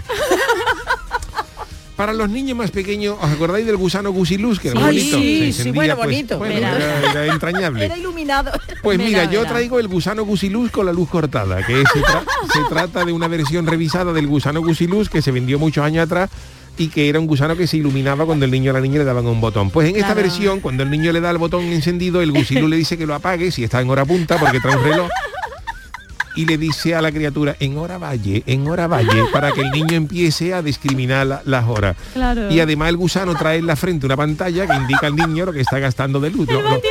Para 1.97 2.13
los 2.13 2.29
niños 2.29 2.55
más 2.55 2.69
pequeños, 2.71 3.17
¿os 3.19 3.29
acordáis 3.29 3.65
del 3.65 3.75
gusano 3.75 4.11
gusiluz? 4.11 4.59
Que 4.59 4.69
era 4.69 4.79
bonito. 4.79 5.17
sí, 5.17 5.51
sí, 5.51 5.71
bueno, 5.71 5.95
pues, 5.95 6.05
bonito. 6.07 6.37
bueno, 6.37 6.55
era, 6.55 7.11
era 7.11 7.33
entrañable. 7.33 7.85
Era 7.85 7.97
iluminado. 7.97 8.51
Pues 8.83 8.99
mira, 8.99 9.25
yo 9.25 9.43
traigo 9.45 9.79
el 9.79 9.87
gusano 9.87 10.23
gusiluz 10.23 10.69
con 10.71 10.85
la 10.85 10.93
luz 10.93 11.09
cortada, 11.09 11.65
que 11.65 11.75
se, 11.91 11.99
tra- 12.01 12.23
se 12.53 12.59
trata 12.69 13.03
de 13.03 13.11
una 13.11 13.27
versión 13.27 13.65
revisada 13.65 14.13
del 14.13 14.27
gusano 14.27 14.61
gusiluz 14.61 15.09
que 15.09 15.21
se 15.23 15.31
vendió 15.31 15.57
muchos 15.57 15.83
años 15.83 16.05
atrás 16.05 16.29
y 16.77 16.89
que 16.89 17.09
era 17.09 17.19
un 17.19 17.25
gusano 17.25 17.57
que 17.57 17.65
se 17.65 17.77
iluminaba 17.77 18.25
cuando 18.27 18.45
el 18.45 18.51
niño 18.51 18.69
o 18.69 18.73
la 18.75 18.79
niña 18.81 18.99
le 18.99 19.03
daban 19.03 19.25
un 19.25 19.41
botón. 19.41 19.71
Pues 19.71 19.89
en 19.89 19.95
esta 19.95 20.13
Claro. 20.13 20.21
versión, 20.21 20.59
cuando 20.59 20.83
el 20.83 20.91
niño 20.91 21.11
le 21.11 21.19
da 21.21 21.31
el 21.31 21.39
botón 21.39 21.63
encendido, 21.63 22.21
el 22.21 22.31
gusiluz 22.31 22.69
le 22.69 22.75
dice 22.77 22.95
que 22.99 23.07
lo 23.07 23.15
apague 23.15 23.49
si 23.51 23.63
está 23.63 23.81
en 23.81 23.89
hora 23.89 24.05
punta 24.05 24.37
porque 24.37 24.59
trae 24.59 24.77
un 24.77 24.83
reloj 24.83 25.09
y 26.37 26.45
le 26.45 26.57
dice 26.57 26.95
a 26.95 27.01
la 27.01 27.11
criatura 27.11 27.57
en 27.59 27.77
hora 27.77 27.97
valle, 27.97 28.43
en 28.45 28.65
hora 28.67 28.87
valle, 28.87 29.25
para 29.33 29.51
que 29.51 29.59
el 29.61 29.71
niño 29.71 29.95
empiece 29.97 30.53
a 30.53 30.61
discriminar 30.61 31.27
la- 31.27 31.41
las 31.43 31.65
horas. 31.67 31.97
Claro. 32.13 32.49
Y 32.49 32.59
además 32.61 32.89
el 32.89 32.97
gusano 32.97 33.35
trae 33.35 33.57
en 33.57 33.67
la 33.67 33.75
frente 33.75 34.05
una 34.05 34.15
pantalla 34.15 34.65
que 34.67 34.75
indica 34.75 35.07
al 35.07 35.15
niño 35.15 35.45
lo 35.45 35.51
que 35.53 35.61
está 35.61 35.79
gastando 35.79 36.19
de 36.21 36.29
luz, 36.29 36.47
lo- 36.49 36.61
lo- 36.61 36.81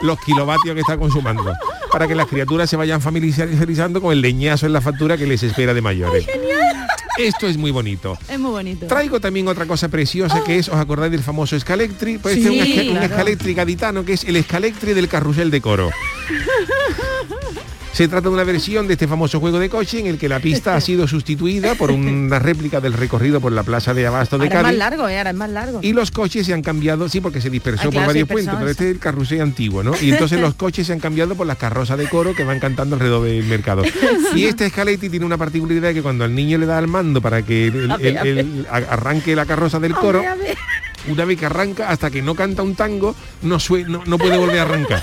los 0.00 0.18
kilovatios 0.20 0.74
que 0.74 0.80
está 0.80 0.96
consumando, 0.96 1.52
para 1.92 2.08
que 2.08 2.14
las 2.14 2.26
criaturas 2.26 2.70
se 2.70 2.76
vayan 2.76 3.00
familiarizando 3.00 4.00
con 4.00 4.12
el 4.12 4.20
leñazo 4.20 4.66
en 4.66 4.72
la 4.72 4.80
factura 4.80 5.16
que 5.18 5.26
les 5.26 5.42
espera 5.42 5.74
de 5.74 5.82
mayores. 5.82 6.26
Esto 7.18 7.46
es 7.46 7.58
muy 7.58 7.70
bonito. 7.70 8.16
Es 8.28 8.38
muy 8.38 8.50
bonito. 8.52 8.86
Traigo 8.86 9.20
también 9.20 9.46
otra 9.46 9.66
cosa 9.66 9.88
preciosa 9.88 10.42
que 10.44 10.58
es, 10.58 10.68
¿os 10.70 10.76
acordáis 10.76 11.12
del 11.12 11.22
famoso 11.22 11.58
Scalectri? 11.60 12.16
Pues 12.18 12.36
este 12.38 12.48
es 12.48 12.60
un, 12.60 12.66
Sí, 12.66 12.88
un 12.88 12.96
claro. 12.96 13.14
Scalectri 13.14 13.52
gaditano 13.54 14.04
que 14.04 14.14
es 14.14 14.24
el 14.24 14.42
Scalectri 14.42 14.94
del 14.94 15.08
carrusel 15.08 15.50
de 15.50 15.60
coro. 15.60 15.90
Se 17.92 18.08
trata 18.08 18.28
de 18.28 18.34
una 18.34 18.44
versión 18.44 18.86
de 18.86 18.94
este 18.94 19.06
famoso 19.06 19.38
juego 19.38 19.58
de 19.58 19.68
coche 19.68 20.00
en 20.00 20.06
el 20.06 20.16
que 20.18 20.26
la 20.26 20.40
pista 20.40 20.74
ha 20.74 20.80
sido 20.80 21.06
sustituida 21.06 21.74
por 21.74 21.90
una 21.90 22.38
réplica 22.38 22.80
del 22.80 22.94
recorrido 22.94 23.38
por 23.38 23.52
la 23.52 23.62
plaza 23.64 23.92
de 23.92 24.06
Abasto 24.06 24.38
de 24.38 24.46
Ahora 24.46 24.56
es 24.60 24.62
más 24.64 24.74
largo, 24.76 25.08
eh, 25.10 25.18
ahora 25.18 25.30
es 25.30 25.36
más 25.36 25.50
largo. 25.50 25.78
Y 25.82 25.92
los 25.92 26.10
coches 26.10 26.46
se 26.46 26.54
han 26.54 26.62
cambiado, 26.62 27.06
sí, 27.10 27.20
porque 27.20 27.42
se 27.42 27.50
dispersó 27.50 27.82
Ah, 27.82 27.84
por 27.84 27.92
claro, 27.92 28.06
varios 28.08 28.28
puentes, 28.28 28.54
pero 28.58 28.70
este 28.70 28.84
es 28.88 28.90
el 28.94 28.98
carrusel 28.98 29.42
antiguo, 29.42 29.82
¿no? 29.82 29.92
Y 30.00 30.10
entonces 30.10 30.40
los 30.40 30.54
coches 30.54 30.86
se 30.86 30.94
han 30.94 31.00
cambiado 31.00 31.34
por 31.34 31.46
las 31.46 31.58
carrozas 31.58 31.98
de 31.98 32.08
coro 32.08 32.34
que 32.34 32.44
van 32.44 32.60
cantando 32.60 32.96
alrededor 32.96 33.24
del 33.26 33.44
mercado. 33.44 33.82
Y 34.34 34.44
este 34.46 34.70
Scaletti 34.70 35.10
tiene 35.10 35.26
una 35.26 35.36
particularidad 35.36 35.92
que 35.92 36.00
cuando 36.02 36.24
al 36.24 36.34
niño 36.34 36.56
le 36.56 36.64
da 36.64 36.78
al 36.78 36.88
mando 36.88 37.20
para 37.20 37.42
que 37.42 37.66
el- 37.66 37.90
el- 38.00 38.16
el- 38.16 38.66
arranque 38.70 39.36
la 39.36 39.44
carroza 39.44 39.78
del 39.80 39.92
coro, 39.94 40.20
A 40.20 40.22
ver, 40.22 40.28
a 40.30 40.34
ver. 40.36 40.56
una 41.08 41.26
vez 41.26 41.38
que 41.38 41.44
arranca, 41.44 41.90
hasta 41.90 42.10
que 42.10 42.22
no 42.22 42.34
canta 42.34 42.62
un 42.62 42.74
tango, 42.74 43.14
no, 43.42 43.60
sue- 43.60 43.84
no, 43.84 44.02
no 44.06 44.16
puede 44.16 44.38
volver 44.38 44.60
a 44.60 44.62
arrancar. 44.62 45.02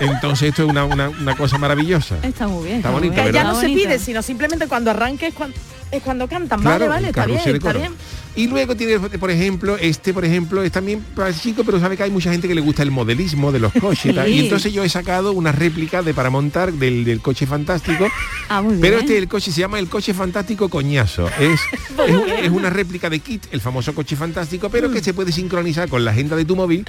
Entonces 0.00 0.50
esto 0.50 0.64
es 0.64 0.68
una, 0.70 0.84
una- 0.84 1.08
una 1.08 1.36
cosa 1.36 1.58
maravillosa. 1.58 2.16
Está 2.22 2.46
muy 2.48 2.64
bien. 2.64 2.76
Está 2.78 2.90
bonito, 2.90 3.14
bien. 3.14 3.32
Ya 3.32 3.44
no 3.44 3.60
se 3.60 3.66
pide, 3.66 3.98
sino 3.98 4.22
simplemente 4.22 4.66
cuando 4.66 4.90
arranques 4.90 5.32
cuando... 5.34 5.56
es 5.96 6.02
cuando 6.02 6.28
cantan. 6.28 6.60
Claro, 6.60 6.88
vale, 6.88 6.88
vale, 6.88 7.08
está 7.08 7.26
bien, 7.26 7.58
bien. 7.80 7.92
Y 8.36 8.48
luego 8.48 8.74
tiene, 8.74 8.98
por 8.98 9.30
ejemplo, 9.30 9.76
este, 9.78 10.12
por 10.12 10.24
ejemplo, 10.24 10.60
es 10.64 10.72
también 10.72 11.00
para 11.14 11.32
chico, 11.32 11.62
pero 11.64 11.78
sabe 11.78 11.96
que 11.96 12.02
hay 12.02 12.10
mucha 12.10 12.32
gente 12.32 12.48
que 12.48 12.54
le 12.56 12.60
gusta 12.60 12.82
el 12.82 12.90
modelismo 12.90 13.52
de 13.52 13.60
los 13.60 13.72
coches. 13.80 14.06
y 14.06 14.12
tal. 14.12 14.26
Sí. 14.26 14.32
Y 14.32 14.40
entonces 14.40 14.72
yo 14.72 14.82
he 14.82 14.88
sacado 14.88 15.32
una 15.32 15.52
réplica 15.52 16.02
de 16.02 16.12
para 16.14 16.30
montar 16.30 16.72
del, 16.72 17.04
del 17.04 17.20
coche 17.20 17.46
fantástico. 17.46 18.06
Ah, 18.46 18.62
Pero 18.78 18.98
este 18.98 19.16
el 19.16 19.26
coche 19.26 19.50
se 19.50 19.60
llama 19.62 19.78
el 19.78 19.88
coche 19.88 20.12
fantástico 20.12 20.68
coñazo. 20.68 21.26
Es, 21.40 21.58
es, 22.06 22.14
un- 22.14 22.28
es 22.28 22.50
una 22.50 22.68
réplica 22.68 23.08
de 23.08 23.18
Kit, 23.20 23.42
el 23.52 23.60
famoso 23.62 23.94
coche 23.94 24.16
fantástico, 24.16 24.68
pero 24.68 24.90
que 24.92 25.02
se 25.02 25.14
puede 25.14 25.32
sincronizar 25.32 25.88
con 25.88 26.04
la 26.04 26.10
agenda 26.10 26.36
de 26.36 26.44
tu 26.44 26.54
móvil 26.54 26.84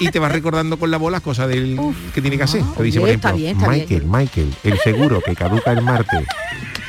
y 0.00 0.10
te 0.10 0.18
va 0.18 0.28
recordando 0.28 0.78
con 0.80 0.90
la 0.90 0.96
bola 0.96 1.20
cosas 1.20 1.48
del 1.48 1.78
que 2.12 2.20
tiene 2.20 2.36
que 2.36 2.42
hacer. 2.42 2.62
Te 2.76 2.82
dice, 2.82 2.98
por 2.98 3.08
ejemplo, 3.08 3.34
bien, 3.36 3.56
está 3.56 3.68
bien. 3.70 3.80
Michael, 3.88 4.04
Michael, 4.04 4.54
el 4.64 4.78
seguro 4.80 5.20
que 5.24 5.36
caduca 5.36 5.70
el 5.72 5.82
martes. 5.82 6.26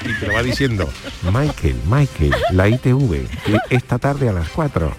Y 0.09 0.19
te 0.19 0.27
lo 0.27 0.33
va 0.33 0.43
diciendo, 0.43 0.89
Michael, 1.23 1.75
Michael, 1.89 2.35
la 2.51 2.69
ITV, 2.69 3.27
esta 3.69 3.99
tarde 3.99 4.29
a 4.29 4.33
las 4.33 4.49
4. 4.49 4.95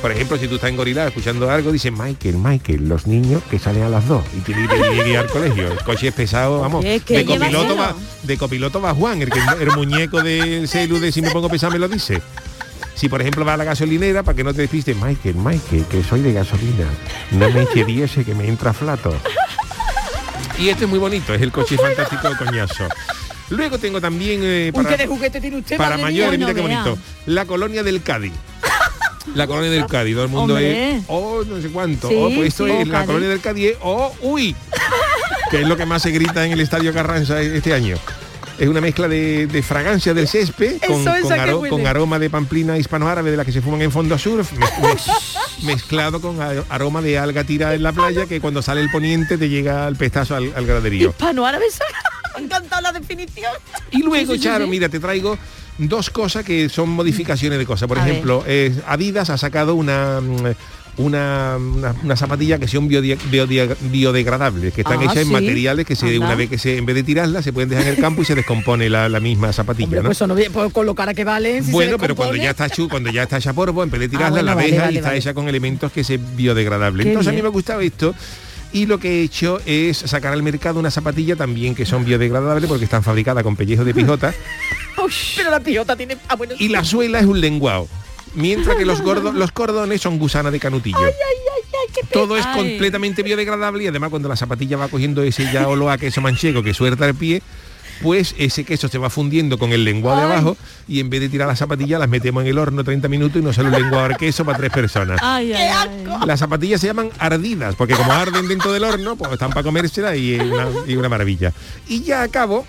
Por 0.00 0.12
ejemplo, 0.12 0.36
si 0.36 0.46
tú 0.46 0.56
estás 0.56 0.70
en 0.70 0.76
Gorila 0.76 1.06
escuchando 1.06 1.50
algo, 1.50 1.72
dice 1.72 1.90
Michael, 1.90 2.36
Michael, 2.36 2.88
los 2.88 3.06
niños 3.06 3.42
que 3.50 3.58
salen 3.58 3.82
a 3.82 3.88
las 3.88 4.06
2 4.06 4.22
y 4.36 4.40
tiene 4.40 4.68
que 4.68 5.08
ir, 5.08 5.16
al 5.16 5.26
colegio. 5.26 5.72
El 5.72 5.82
coche 5.82 6.08
es 6.08 6.14
pesado, 6.14 6.60
vamos. 6.60 6.84
Que 6.84 7.00
De 7.00 7.24
copiloto, 7.24 7.76
va, 7.76 7.94
de 8.22 8.38
copiloto 8.38 8.80
va 8.80 8.94
Juan, 8.94 9.22
el, 9.22 9.30
que, 9.30 9.40
el 9.60 9.72
muñeco 9.72 10.22
de 10.22 10.66
celu 10.68 10.98
de 10.98 11.12
si 11.12 11.22
me 11.22 11.30
pongo 11.30 11.48
pesado 11.48 11.72
me 11.72 11.78
lo 11.78 11.88
dice. 11.88 12.22
Si 12.94 13.08
por 13.08 13.20
ejemplo 13.20 13.44
va 13.44 13.54
a 13.54 13.56
la 13.56 13.64
gasolinera, 13.64 14.22
para 14.22 14.36
que 14.36 14.44
no 14.44 14.54
te 14.54 14.62
despistes, 14.62 14.96
Michael, 14.96 15.34
Michael, 15.36 15.84
que 15.90 16.02
soy 16.02 16.22
de 16.22 16.32
gasolina, 16.32 16.86
no 17.32 17.50
me 17.50 17.62
eche 17.62 17.84
diese 17.84 18.24
que 18.24 18.34
me 18.34 18.48
entra 18.48 18.72
flato. 18.72 19.14
Y 20.58 20.68
este 20.68 20.84
es 20.84 20.90
muy 20.90 20.98
bonito, 20.98 21.34
es 21.34 21.42
el 21.42 21.52
coche 21.52 21.76
fantástico 21.76 22.30
de 22.30 22.36
coñazo. 22.36 22.88
Luego 23.50 23.78
tengo 23.78 24.00
también 24.00 24.40
eh, 24.42 24.72
Uy, 24.74 24.82
para, 24.84 24.96
qué 24.96 25.02
de 25.02 25.06
juguete 25.06 25.40
tiene 25.40 25.58
usted, 25.58 25.76
para 25.76 25.96
mayores, 25.96 26.38
mira 26.38 26.52
qué 26.54 26.62
No 26.62 26.68
vea. 26.68 26.82
bonito. 26.82 27.02
La 27.26 27.44
colonia 27.46 27.82
del 27.82 28.02
Cádiz. 28.02 28.32
La 29.34 29.46
colonia 29.46 29.70
del 29.70 29.86
Cádiz, 29.86 30.14
todo 30.14 30.24
el 30.24 30.30
mundo 30.30 30.54
Hombre. 30.54 30.96
es, 30.96 31.04
oh, 31.08 31.42
no 31.46 31.60
sé 31.60 31.68
cuánto, 31.68 32.08
Sí, 32.08 32.14
oh, 32.16 32.30
pues 32.34 32.48
esto 32.48 32.64
sí. 32.66 32.70
es, 32.72 32.82
Oh, 32.82 32.84
la 32.86 32.92
Cádiz. 32.92 33.06
colonia 33.06 33.28
del 33.28 33.40
Cádiz 33.40 33.72
oh, 33.82 34.14
uy, 34.22 34.54
que 35.50 35.62
es 35.62 35.66
lo 35.68 35.76
que 35.76 35.84
más 35.86 36.02
se 36.02 36.10
grita 36.10 36.44
en 36.46 36.52
el 36.52 36.60
Estadio 36.60 36.92
Carranza 36.92 37.40
este 37.40 37.74
año. 37.74 37.96
Es 38.58 38.68
una 38.68 38.80
mezcla 38.80 39.06
de, 39.06 39.46
de 39.48 39.62
fragancia 39.62 40.14
del 40.14 40.26
césped 40.28 40.78
con, 40.86 41.00
Eso, 41.02 41.10
con 41.10 41.16
esa 41.18 41.34
que 41.34 41.40
aro- 41.42 41.58
huele. 41.60 41.70
con 41.70 41.86
aroma 41.86 42.18
de 42.18 42.30
pamplina 42.30 42.78
hispanoárabe 42.78 43.30
de 43.30 43.36
la 43.36 43.44
que 43.44 43.52
se 43.52 43.60
fuman 43.60 43.82
en 43.82 43.92
fondo 43.92 44.16
surf, 44.16 44.50
mez- 44.54 44.72
mez- 44.80 45.64
mezclado 45.64 46.22
con 46.22 46.38
aroma 46.70 47.02
de 47.02 47.18
alga 47.18 47.44
tirada 47.44 47.74
en 47.74 47.82
la 47.82 47.92
playa 47.92 48.24
que 48.24 48.40
cuando 48.40 48.62
sale 48.62 48.80
el 48.80 48.90
poniente 48.90 49.36
te 49.36 49.50
llega 49.50 49.86
al 49.86 49.96
pestazo 49.96 50.36
al, 50.36 50.52
al 50.56 50.64
graderío. 50.64 51.10
Hispano-árabe, 51.10 51.66
me 52.42 52.82
la 52.82 52.92
definición. 52.92 53.52
Y 53.90 54.02
luego, 54.02 54.34
Sí, 54.34 54.40
Charo, 54.40 54.64
sí. 54.64 54.70
mira, 54.70 54.88
te 54.88 55.00
traigo 55.00 55.38
dos 55.78 56.10
cosas 56.10 56.44
que 56.44 56.68
son 56.68 56.88
modificaciones 56.90 57.58
de 57.58 57.66
cosas. 57.66 57.88
Por 57.88 57.98
A 57.98 58.06
ejemplo, 58.08 58.42
eh, 58.46 58.74
Adidas 58.86 59.30
ha 59.30 59.38
sacado 59.38 59.74
una, 59.74 60.20
mm, 60.20 60.54
una, 60.98 61.56
una, 61.58 61.94
una 62.02 62.16
zapatilla 62.16 62.58
que 62.58 62.66
son 62.68 62.88
biodegradables, 62.88 64.72
que 64.72 64.80
están 64.80 65.00
Ah, 65.00 65.04
hechas 65.04 65.18
en 65.18 65.30
materiales 65.32 65.84
que 65.86 65.94
se, 65.94 66.06
Anda. 66.06 66.26
una 66.26 66.34
vez 66.34 66.48
que 66.48 66.56
se, 66.58 66.78
en 66.78 66.86
vez 66.86 66.94
de 66.94 67.02
tirarlas, 67.02 67.44
se 67.44 67.52
pueden 67.52 67.68
dejar 67.68 67.84
en 67.86 67.94
el 67.94 68.00
campo 68.00 68.22
y 68.22 68.24
se 68.24 68.34
descompone 68.34 68.88
la, 68.88 69.08
la 69.08 69.20
misma 69.20 69.52
zapatilla. 69.52 69.84
Hombre, 69.84 70.00
¿no? 70.00 70.06
pues 70.06 70.16
eso 70.18 70.26
no 70.26 70.34
viene 70.34 70.54
con 70.72 70.86
lo 70.86 70.94
cara 70.94 71.12
que 71.12 71.24
vale. 71.24 71.62
si 71.62 71.70
bueno, 71.70 71.98
pero 71.98 72.16
cuando 72.16 72.36
ya 72.36 72.50
está 72.50 72.70
chu, 72.70 72.88
cuando 72.88 73.10
ya 73.10 73.24
está 73.24 73.36
hecha 73.36 73.52
polvo, 73.52 73.82
en 73.82 73.90
vez 73.90 74.00
de 74.00 74.08
tirarla, 74.08 74.26
Ah, 74.26 74.30
bueno, 74.30 74.46
la 74.46 74.54
vale, 74.54 74.70
deja 74.70 74.82
vale, 74.84 74.94
y 74.94 74.96
está 74.98 75.14
hecha 75.14 75.34
con 75.34 75.48
elementos 75.48 75.92
que 75.92 76.02
se 76.04 76.16
biodegradable. 76.16 77.02
Qué 77.02 77.10
Entonces 77.10 77.30
a 77.30 77.34
mí 77.34 77.42
me 77.42 77.48
ha 77.48 77.50
gustado 77.50 77.80
esto. 77.80 78.14
Y 78.76 78.84
lo 78.84 78.98
que 78.98 79.08
he 79.08 79.22
hecho 79.22 79.58
es 79.64 79.96
sacar 79.96 80.34
al 80.34 80.42
mercado 80.42 80.78
una 80.78 80.90
zapatilla 80.90 81.34
también 81.34 81.74
que 81.74 81.86
son 81.86 82.04
biodegradables 82.04 82.68
porque 82.68 82.84
están 82.84 83.02
fabricadas 83.02 83.42
con 83.42 83.56
pellejos 83.56 83.86
de 83.86 83.94
pijota 83.94 84.34
pero 85.36 85.50
la 85.50 85.60
pijota 85.60 85.96
tiene... 85.96 86.18
Ah, 86.28 86.36
bueno, 86.36 86.52
y 86.58 86.68
la 86.68 86.84
suela 86.84 87.18
es 87.18 87.24
un 87.24 87.40
lenguado. 87.40 87.88
Mientras 88.34 88.76
que 88.76 88.84
los, 88.84 89.00
los 89.34 89.52
cordones 89.52 90.02
son 90.02 90.18
gusana 90.18 90.50
de 90.50 90.60
canutillo. 90.60 90.98
Todo 92.12 92.36
es 92.36 92.46
completamente 92.48 93.22
biodegradable 93.22 93.84
y 93.84 93.86
además 93.86 94.10
cuando 94.10 94.28
la 94.28 94.36
zapatilla 94.36 94.76
va 94.76 94.88
cogiendo 94.88 95.22
ese 95.22 95.50
ya 95.50 95.68
olor 95.68 95.92
a 95.92 95.96
queso 95.96 96.20
manchego 96.20 96.62
que 96.62 96.74
suelta 96.74 97.06
el 97.06 97.14
pie, 97.14 97.42
pues 98.02 98.34
ese 98.38 98.64
queso 98.64 98.88
se 98.88 98.98
va 98.98 99.10
fundiendo 99.10 99.58
con 99.58 99.72
el 99.72 99.84
lenguado 99.84 100.18
de 100.18 100.24
abajo 100.24 100.56
y 100.86 101.00
en 101.00 101.10
vez 101.10 101.20
de 101.20 101.28
tirar 101.28 101.48
la 101.48 101.56
zapatilla 101.56 101.98
las 101.98 102.08
metemos 102.08 102.42
en 102.42 102.48
el 102.48 102.58
horno 102.58 102.84
30 102.84 103.08
minutos 103.08 103.40
y 103.40 103.44
nos 103.44 103.56
sale 103.56 103.68
un 103.68 103.74
lenguado 103.74 104.08
de 104.08 104.14
queso 104.16 104.44
para 104.44 104.58
tres 104.58 104.70
personas. 104.72 105.18
Ay, 105.22 105.52
ay, 105.52 105.68
ay. 105.74 106.06
Las 106.26 106.40
zapatillas 106.40 106.80
se 106.80 106.86
llaman 106.88 107.10
ardidas, 107.18 107.74
porque 107.74 107.94
como 107.94 108.12
arden 108.12 108.48
dentro 108.48 108.72
del 108.72 108.84
horno, 108.84 109.16
pues 109.16 109.32
están 109.32 109.50
para 109.50 109.62
comérselas 109.62 110.16
y 110.16 110.34
es 110.34 110.42
una, 110.42 110.66
y 110.86 110.96
una 110.96 111.08
maravilla. 111.08 111.52
Y 111.88 112.02
ya 112.02 112.22
acabo 112.22 112.66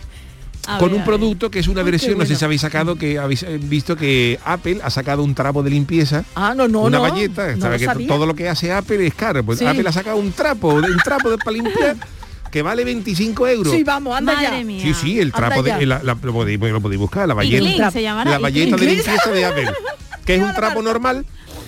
A 0.67 0.77
con 0.79 0.89
ver, 0.91 0.99
un 0.99 1.05
producto 1.05 1.49
que 1.51 1.59
es 1.59 1.67
una 1.67 1.81
Ay, 1.81 1.91
versión, 1.91 2.17
no 2.17 2.25
sé 2.25 2.35
si 2.35 2.43
habéis 2.45 2.61
sacado, 2.61 2.95
que 2.95 3.19
habéis 3.19 3.43
eh, 3.43 3.57
visto 3.61 3.95
que 3.95 4.39
Apple 4.45 4.79
ha 4.83 4.89
sacado 4.89 5.23
un 5.23 5.33
trapo 5.35 5.63
de 5.63 5.69
limpieza. 5.69 6.23
Ah, 6.35 6.53
no, 6.55 6.67
no, 6.67 6.81
una 6.81 6.97
no. 6.97 7.03
valleta, 7.03 7.53
no 7.55 7.61
sabe 7.61 7.75
lo 7.75 7.79
que 7.79 7.85
sabía. 7.85 8.07
todo 8.07 8.25
lo 8.25 8.33
que 8.35 8.49
hace 8.49 8.71
Apple 8.73 9.05
es 9.07 9.13
caro. 9.13 9.43
Pues 9.43 9.59
Sí. 9.59 9.65
Apple 9.65 9.87
ha 9.87 9.91
sacado 9.91 10.17
un 10.17 10.31
trapo, 10.31 10.73
un 10.73 10.97
trapo 11.03 11.29
de, 11.29 11.37
para 11.37 11.51
limpiar 11.51 11.95
que 12.57 12.63
vale 12.63 12.83
25 12.83 13.47
euros. 13.49 13.71
Sí, 13.71 13.83
vamos, 13.83 14.17
anda 14.17 14.33
Madre 14.33 14.57
ya. 14.59 14.63
mía. 14.65 14.81
Sí, 14.81 14.93
sí, 14.95 15.19
el 15.19 15.31
trapo 15.31 15.61
de, 15.61 15.85
la- 15.85 16.01
la- 16.01 16.17
lo, 16.19 16.33
podéis, 16.33 16.59
lo 16.59 16.81
podéis 16.81 16.99
buscar, 16.99 17.27
la 17.27 17.35
se 17.91 18.01
llamará. 18.01 18.31
La 18.31 18.39
valleta 18.39 18.75
de 18.77 18.85
limpieza 18.87 19.31
de 19.31 19.45
Apple, 19.45 19.69
que 20.25 20.35
es 20.35 20.41
un 20.43 20.53
trapo 20.55 20.81
normal, 20.81 21.23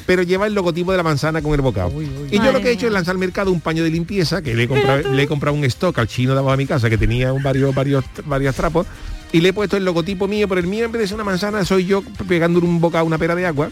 pero 0.08 0.24
lleva 0.24 0.48
el 0.48 0.56
logotipo 0.56 0.90
de 0.92 0.98
la 0.98 1.04
manzana 1.04 1.44
con 1.44 1.54
el 1.54 1.62
bocado. 1.62 1.92
Y 2.32 2.38
yo 2.40 2.52
lo 2.52 2.60
que 2.62 2.70
he 2.70 2.72
hecho 2.72 2.88
es 2.88 2.92
lanzar 2.94 3.12
al 3.14 3.20
mercado 3.20 3.52
un 3.52 3.62
paño 3.62 3.84
de 3.84 3.92
limpieza, 3.92 4.42
que 4.42 4.56
le 4.56 4.64
he 4.64 4.68
comprado, 4.68 5.14
le 5.14 5.22
he 5.24 5.28
comprado 5.28 5.56
un 5.56 5.64
stock 5.66 5.96
al 6.00 6.08
chino 6.08 6.34
de 6.34 6.40
abajo 6.40 6.52
de 6.54 6.64
mi 6.64 6.66
casa, 6.66 6.90
que 6.90 6.98
tenía 6.98 7.32
un 7.34 7.44
varios, 7.44 7.76
varios, 7.76 8.04
varios 8.26 8.56
trapos, 8.56 8.88
y 9.32 9.42
le 9.42 9.50
he 9.50 9.54
puesto 9.54 9.78
el 9.78 9.86
logotipo 9.86 10.28
mío, 10.28 10.48
pero 10.48 10.60
el 10.60 10.66
mío 10.66 10.86
en 10.86 10.92
vez 10.92 11.02
de 11.04 11.08
ser 11.08 11.14
una 11.16 11.24
manzana, 11.24 11.64
soy 11.66 11.86
yo 11.86 12.02
pegándole 12.28 12.66
un 12.66 12.82
bocado 12.82 13.04
a 13.04 13.06
una 13.06 13.20
pera 13.20 13.36
de 13.36 13.46
agua. 13.46 13.70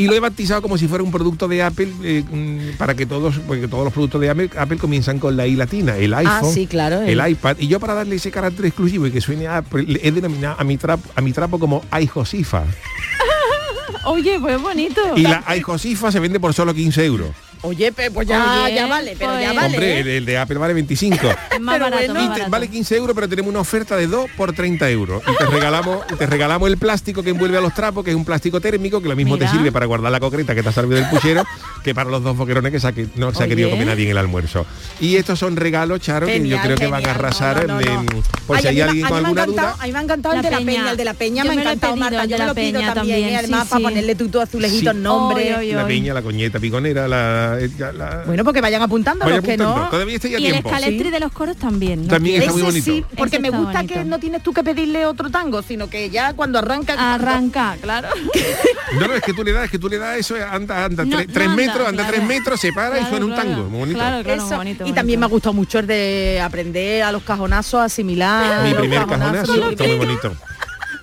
Y 0.00 0.06
lo 0.06 0.14
he 0.14 0.20
bautizado 0.20 0.62
como 0.62 0.78
si 0.78 0.88
fuera 0.88 1.04
un 1.04 1.10
producto 1.10 1.46
de 1.46 1.62
Apple 1.62 1.92
eh, 2.02 2.74
para 2.78 2.94
que 2.94 3.04
todos, 3.06 3.38
porque 3.46 3.68
todos 3.68 3.84
los 3.84 3.92
productos 3.92 4.20
de 4.20 4.30
Apple, 4.30 4.50
Apple 4.56 4.78
comienzan 4.78 5.18
con 5.18 5.36
la 5.36 5.46
I 5.46 5.56
latina, 5.56 5.96
el 5.96 6.14
iPhone, 6.14 6.34
Ah, 6.42 6.50
sí, 6.54 6.66
claro, 6.66 7.02
el 7.02 7.20
el- 7.20 7.30
iPad. 7.32 7.56
Y 7.58 7.68
yo 7.68 7.78
para 7.80 7.94
darle 7.94 8.16
ese 8.16 8.30
carácter 8.30 8.64
exclusivo 8.66 9.06
y 9.06 9.10
que 9.10 9.20
suene 9.20 9.46
a 9.46 9.58
Apple, 9.58 10.00
he 10.02 10.10
denominado 10.10 10.56
a 10.58 10.64
mi 10.64 10.76
trapo, 10.76 11.08
a 11.14 11.20
mi 11.20 11.32
trapo 11.32 11.58
como 11.58 11.84
iJosifa. 12.00 12.64
Oye, 14.04 14.38
pues 14.40 14.60
bonito. 14.60 15.00
Y 15.16 15.22
la 15.22 15.44
iJosifa 15.56 16.10
se 16.10 16.20
vende 16.20 16.40
por 16.40 16.54
solo 16.54 16.72
15 16.72 17.04
euros. 17.04 17.28
Oye, 17.62 17.92
pues 17.92 18.26
ya, 18.26 18.64
Oye, 18.64 18.74
ya 18.74 18.86
vale, 18.86 19.14
pero 19.18 19.32
ya 19.38 19.48
pues- 19.48 19.56
vale. 19.56 19.74
Hombre, 19.74 19.92
¿eh? 19.96 20.00
el, 20.00 20.08
el 20.08 20.24
de 20.24 20.38
Apple 20.38 20.56
vale 20.58 20.72
25. 20.74 21.16
Es 21.52 21.60
más 21.60 21.74
Pero 21.74 21.84
barato, 21.90 22.04
bueno. 22.06 22.14
más 22.14 22.22
Y 22.22 22.26
te- 22.26 22.30
barato. 22.32 22.50
vale 22.50 22.68
15 22.68 22.96
euros, 22.96 23.14
pero 23.14 23.28
tenemos 23.28 23.50
una 23.50 23.60
oferta 23.60 23.96
de 23.96 24.06
2 24.06 24.30
por 24.36 24.52
30 24.54 24.88
euros. 24.88 25.22
Y 25.30 25.36
te 25.36 25.44
regalamos, 25.46 26.06
te 26.06 26.26
regalamos 26.26 26.70
el 26.70 26.78
plástico 26.78 27.22
que 27.22 27.30
envuelve 27.30 27.58
a 27.58 27.60
los 27.60 27.74
trapos, 27.74 28.02
que 28.04 28.10
es 28.10 28.16
un 28.16 28.24
plástico 28.24 28.60
térmico, 28.62 29.02
que 29.02 29.08
lo 29.08 29.16
mismo 29.16 29.34
Mira. 29.34 29.46
te 29.50 29.52
sirve 29.56 29.70
para 29.72 29.84
guardar 29.84 30.10
la 30.10 30.20
concreta 30.20 30.54
que 30.54 30.62
te 30.62 30.68
ha 30.70 30.72
salido 30.72 30.94
del 30.96 31.06
puchero, 31.10 31.44
que 31.84 31.94
para 31.94 32.08
los 32.08 32.22
dos 32.22 32.34
boquerones 32.36 32.70
que 32.72 32.78
ha 32.86 32.92
no 33.16 33.30
se 33.32 33.38
ha 33.38 33.40
Oye. 33.40 33.48
querido 33.50 33.70
comer 33.70 33.86
nadie 33.88 34.04
en 34.06 34.10
el 34.12 34.18
almuerzo. 34.18 34.64
Y 35.00 35.16
estos 35.16 35.38
son 35.38 35.56
regalos, 35.56 36.00
Charo, 36.00 36.26
que 36.26 36.32
yo 36.38 36.38
Genial, 36.38 36.60
creo 36.64 36.76
que 36.78 36.86
van 36.86 37.04
a 37.06 37.10
arrasar. 37.10 37.66
No, 37.66 37.74
no, 37.74 37.80
no, 37.80 38.00
en- 38.00 38.06
no. 38.06 38.22
por 38.46 38.56
Ay, 38.56 38.62
si 38.62 38.68
hay 38.68 38.80
alguien 38.80 39.06
con 39.06 39.12
ha 39.14 39.18
alguna 39.18 39.42
encantado- 39.44 39.68
duda. 39.74 39.82
A 39.82 39.86
mí 39.86 39.92
me 39.92 39.98
ha 39.98 40.02
encantado 40.02 40.34
el 40.34 40.42
La 40.42 40.48
de 40.48 40.50
la 40.50 40.64
peña. 40.64 40.90
el 40.92 40.96
de 40.96 41.04
la 41.04 41.14
peña 41.14 41.44
me 41.44 41.50
ha 41.50 41.54
encantado, 41.54 41.96
Marta. 41.96 42.22
el 42.22 42.28
Yo 42.30 42.36
de 42.36 42.38
me 42.38 42.38
la 42.38 42.46
lo 42.46 42.54
pido 42.54 42.72
peña 42.80 42.94
también, 42.94 43.24
¿eh? 43.28 43.36
además 43.36 43.68
para 43.68 43.82
ponerle 43.82 44.14
tú 44.14 44.28
tu 44.28 44.40
azulejito 44.40 44.94
nombre. 44.94 45.74
La 45.74 45.86
peña, 45.86 46.14
la 46.14 46.22
coñeta 46.22 46.58
piconera, 46.58 47.06
la... 47.06 47.49
la- 47.78 47.92
la- 47.92 48.22
Bueno, 48.26 48.44
porque 48.44 48.60
vayan 48.60 48.82
apuntando 48.82 49.24
Vaya 49.24 49.36
los 49.36 49.44
que 49.44 49.52
apuntando. 49.54 49.84
no. 49.84 49.90
Todavía 49.90 50.14
estoy 50.16 50.34
a 50.34 50.38
Y 50.38 50.46
el 50.46 50.52
tiempo. 50.52 50.68
escaletri 50.68 51.04
Sí. 51.04 51.10
de 51.10 51.20
los 51.20 51.32
coros 51.32 51.56
también. 51.56 52.02
¿no? 52.02 52.08
También 52.08 52.40
está 52.42 52.52
muy 52.52 52.62
bonito. 52.62 52.84
sí, 52.84 53.04
porque 53.16 53.36
Ese 53.36 53.42
me 53.42 53.50
gusta 53.50 53.78
bonito. 53.80 53.94
que 53.94 54.04
no 54.04 54.18
tienes 54.18 54.42
tú 54.42 54.52
que 54.52 54.62
pedirle 54.64 55.06
otro 55.06 55.30
tango, 55.30 55.62
sino 55.62 55.88
que 55.90 56.10
ya 56.10 56.32
cuando 56.34 56.58
arranca... 56.58 57.14
Arranca, 57.14 57.76
claro. 57.80 58.08
No, 59.00 59.06
no, 59.06 59.14
es 59.14 59.22
que 59.22 59.32
tú 59.32 59.44
le 59.44 59.52
das, 59.52 59.64
es 59.66 59.70
que 59.70 59.78
tú 59.78 59.88
le 59.88 59.98
das 59.98 60.18
eso, 60.18 60.34
anda, 60.50 60.84
anda, 60.84 61.04
No, 61.04 61.16
tre- 61.16 61.26
no 61.28 61.32
tres 61.32 61.46
anda, 61.48 61.56
metros, 61.56 61.88
anda 61.88 62.02
claro. 62.02 62.16
tres 62.16 62.26
metros, 62.26 62.60
se 62.60 62.72
para 62.72 62.88
y 62.96 63.00
Claro, 63.00 63.08
suena 63.08 63.26
un 63.26 63.34
tango. 63.36 63.68
Muy 63.70 63.78
bonito. 63.80 63.98
Claro, 63.98 64.24
claro, 64.24 64.36
Eso. 64.38 64.46
muy 64.48 64.56
bonito, 64.56 64.74
y 64.74 64.78
bonito. 64.84 64.94
también 64.96 65.20
me 65.20 65.26
ha 65.26 65.28
gustado 65.28 65.52
mucho 65.52 65.78
el 65.78 65.86
de 65.86 66.40
aprender 66.42 67.02
a 67.04 67.12
los 67.12 67.22
cajonazos, 67.22 67.80
asimilar. 67.82 68.64
Mi 68.64 68.70
los 68.70 68.80
primer 68.80 68.98
cajonazos. 69.00 69.46
cajonazo 69.48 69.70
está 69.70 69.84
muy 69.84 69.96
bonito. 69.96 70.32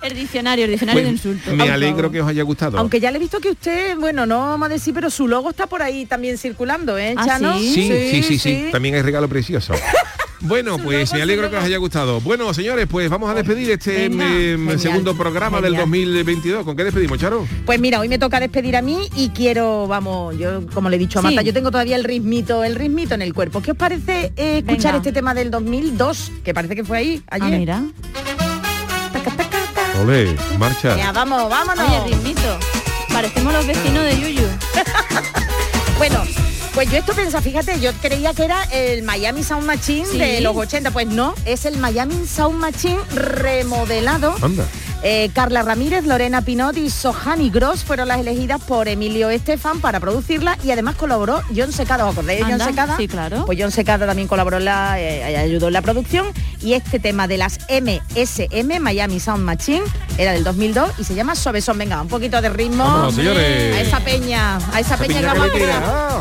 El 0.02 0.14
diccionario, 0.14 0.64
el 0.64 0.70
diccionario 0.72 1.02
de 1.04 1.10
insultos. 1.10 1.54
me 1.54 1.70
alegro 1.70 2.10
que 2.10 2.20
os 2.20 2.28
haya 2.28 2.42
gustado. 2.42 2.78
Aunque 2.78 3.00
ya 3.00 3.10
le 3.10 3.16
he 3.16 3.20
visto 3.20 3.40
que 3.40 3.50
usted, 3.50 3.96
bueno, 3.96 4.26
no 4.26 4.38
vamos 4.40 4.66
a 4.66 4.72
decir, 4.72 4.94
pero 4.94 5.10
su 5.10 5.26
logo 5.28 5.50
está 5.50 5.66
por 5.66 5.82
ahí 5.82 6.06
también 6.06 6.38
circulando, 6.38 6.96
¿eh, 6.98 7.14
¿Ah, 7.16 7.24
Chano? 7.26 7.58
sí? 7.58 7.74
Sí, 7.74 7.90
sí, 8.10 8.22
sí, 8.22 8.38
sí, 8.38 8.64
También 8.72 8.94
hay 8.94 9.02
regalo 9.02 9.28
precioso. 9.28 9.74
Bueno, 10.40 10.78
pues 10.78 11.12
me 11.14 11.20
alegro 11.20 11.50
que 11.50 11.56
os 11.56 11.64
haya 11.64 11.78
gustado. 11.78 12.20
Bueno, 12.20 12.54
señores, 12.54 12.86
pues 12.88 13.10
vamos 13.10 13.28
a 13.28 13.34
despedir 13.34 13.72
este 13.72 14.08
Venga, 14.08 14.24
eh, 14.24 14.54
genial, 14.56 14.78
segundo 14.78 15.16
programa 15.16 15.56
del 15.60 15.72
genial. 15.72 15.86
2022. 15.90 16.64
¿Con 16.64 16.76
qué 16.76 16.84
despedimos, 16.84 17.18
Charo? 17.18 17.44
Pues 17.66 17.80
mira, 17.80 17.98
hoy 17.98 18.08
me 18.08 18.20
toca 18.20 18.38
despedir 18.38 18.76
a 18.76 18.80
mí 18.82 18.98
y 19.16 19.30
quiero, 19.30 19.88
vamos, 19.88 20.38
yo 20.38 20.64
como 20.72 20.90
le 20.90 20.94
he 20.96 20.98
dicho 21.00 21.18
a 21.18 21.22
Sí. 21.22 21.26
Marta, 21.26 21.42
yo 21.42 21.52
tengo 21.52 21.72
todavía 21.72 21.96
el 21.96 22.04
ritmito, 22.04 22.62
el 22.62 22.76
ritmito 22.76 23.16
en 23.16 23.22
el 23.22 23.34
cuerpo. 23.34 23.60
¿Qué 23.60 23.72
os 23.72 23.76
parece 23.76 24.32
eh, 24.36 24.58
escuchar 24.58 24.92
Venga. 24.92 24.96
este 24.98 25.10
tema 25.12 25.34
del 25.34 25.50
2002? 25.50 26.30
Que 26.44 26.54
parece 26.54 26.76
que 26.76 26.84
fue 26.84 26.98
ahí, 26.98 27.22
Ah, 27.30 27.38
ayer. 27.42 27.58
mira. 27.58 27.82
Ole, 30.00 30.36
marcha. 30.58 30.96
Ya, 30.96 31.12
vamos, 31.12 31.48
vámonos. 31.50 31.84
Oye, 31.88 32.14
ritmito. 32.14 32.58
Parecemos 33.12 33.52
los 33.52 33.66
vecinos 33.66 34.04
de 34.04 34.20
Yuyu. 34.20 34.46
Bueno, 35.98 36.22
Pues 36.74 36.88
yo 36.92 36.98
esto 36.98 37.12
pensaba, 37.12 37.42
fíjate, 37.42 37.80
yo 37.80 37.92
creía 37.94 38.32
que 38.34 38.44
era 38.44 38.62
el 38.70 39.02
Miami 39.02 39.42
Sound 39.42 39.66
Machine 39.66 40.06
Sí. 40.06 40.16
de 40.16 40.40
los 40.40 40.54
80, 40.56 40.92
pues 40.92 41.08
no, 41.08 41.34
es 41.44 41.64
el 41.64 41.76
Miami 41.78 42.24
Sound 42.24 42.56
Machine 42.60 43.00
remodelado. 43.12 44.36
Anda. 44.40 44.64
Eh, 45.02 45.30
Carla 45.32 45.62
Ramírez, 45.62 46.04
Lorena 46.04 46.42
Pinot 46.42 46.76
y 46.76 46.90
Sohani 46.90 47.50
Gross 47.50 47.84
fueron 47.84 48.08
las 48.08 48.18
elegidas 48.18 48.60
por 48.60 48.88
Emilio 48.88 49.30
Estefan 49.30 49.80
para 49.80 50.00
producirla 50.00 50.58
y 50.64 50.72
además 50.72 50.96
colaboró 50.96 51.40
John 51.54 51.72
Secada. 51.72 52.04
¿Os 52.06 52.12
acordáis 52.12 52.44
de 52.44 52.52
John 52.52 52.60
Secada? 52.60 52.96
sí, 52.96 53.06
claro. 53.06 53.46
Pues 53.46 53.58
John 53.60 53.70
Secada 53.70 54.06
también 54.06 54.26
colaboró 54.26 54.56
en 54.56 54.64
la, 54.64 55.00
eh, 55.00 55.36
ayudó 55.36 55.68
en 55.68 55.74
la 55.74 55.82
producción 55.82 56.26
y 56.60 56.72
este 56.72 56.98
tema 56.98 57.28
de 57.28 57.38
las 57.38 57.60
MSM, 57.68 58.80
Miami 58.80 59.20
Sound 59.20 59.44
Machine, 59.44 59.84
era 60.16 60.32
del 60.32 60.42
2002 60.42 60.90
y 60.98 61.04
se 61.04 61.14
llama 61.14 61.36
Suavezón. 61.36 61.78
Venga, 61.78 62.02
un 62.02 62.08
poquito 62.08 62.40
de 62.40 62.48
ritmo. 62.48 62.82
Vámonos, 62.84 63.14
señores. 63.14 63.76
A 63.76 63.80
esa 63.80 64.00
peña, 64.00 64.56
a 64.72 64.80
esa, 64.80 64.96
peña, 64.96 65.20
que 65.20 65.26
vamos. 65.26 65.50
Ah. 65.84 66.20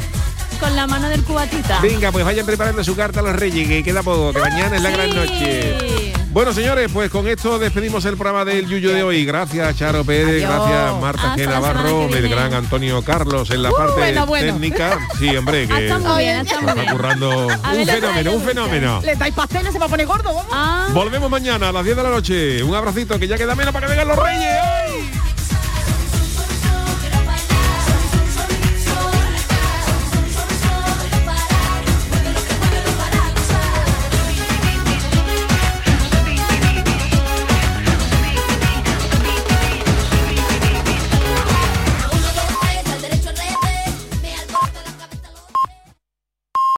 Con 0.60 0.76
la 0.76 0.86
mano 0.86 1.10
del 1.10 1.24
cubatita. 1.24 1.80
Venga, 1.82 2.12
pues 2.12 2.26
vayan 2.26 2.46
preparando 2.46 2.84
su 2.84 2.96
carta 2.96 3.22
a 3.22 3.24
los 3.24 3.36
reyes, 3.36 3.68
que 3.68 3.84
queda 3.84 4.04
poco, 4.04 4.34
que 4.34 4.40
mañana 4.40 4.76
es 4.76 4.82
la 4.82 4.90
gran 4.92 5.16
noche. 5.16 6.14
Bueno, 6.38 6.54
señores, 6.54 6.92
pues 6.94 7.10
con 7.10 7.28
esto 7.28 7.58
despedimos 7.58 8.06
el 8.06 8.16
programa 8.16 8.46
del 8.46 8.68
Yuyo 8.68 8.94
de 8.94 9.02
hoy. 9.02 9.26
Gracias, 9.26 9.76
Charo 9.76 10.06
Pérez, 10.06 10.46
Adiós. 10.46 10.52
gracias, 10.52 11.02
Marta 11.02 11.32
Hasta 11.32 11.42
G. 11.44 11.50
Navarro, 11.50 12.10
el 12.16 12.30
gran 12.30 12.54
Antonio 12.54 13.02
Carlos 13.02 13.50
en 13.50 13.64
la 13.64 13.72
Uh, 13.72 13.76
parte 13.76 13.94
bueno, 13.94 14.26
bueno. 14.28 14.54
técnica. 14.54 15.00
Sí, 15.18 15.36
hombre, 15.36 15.68
que 15.68 15.88
está 15.88 15.98
muy 15.98 16.22
bien, 16.24 16.46
está 16.46 16.62
muy 16.62 16.80
está 16.80 16.92
currando 16.92 17.32
A 17.64 17.74
un 17.74 17.86
fenómeno, 17.88 18.32
un 18.34 18.42
fenómeno. 18.44 19.02
Le 19.04 19.16
dais 19.16 19.34
pasteles, 19.34 19.74
se 19.74 19.80
va 19.80 19.88
a 19.88 19.90
poner 19.90 20.06
gordo, 20.06 20.26
vamos. 20.32 20.46
Ah. 20.52 20.90
Volvemos 20.94 21.28
mañana 21.28 21.70
a 21.70 21.72
las 21.72 21.84
10 21.84 21.98
de 21.98 22.04
la 22.04 22.10
noche. 22.12 22.62
Un 22.62 22.76
abracito, 22.76 23.18
que 23.18 23.28
ya 23.28 23.36
queda 23.36 23.56
menos 23.56 23.74
para 23.74 23.88
que 23.88 23.94
vengan 23.94 24.08
los 24.08 24.20
reyes. 24.24 24.87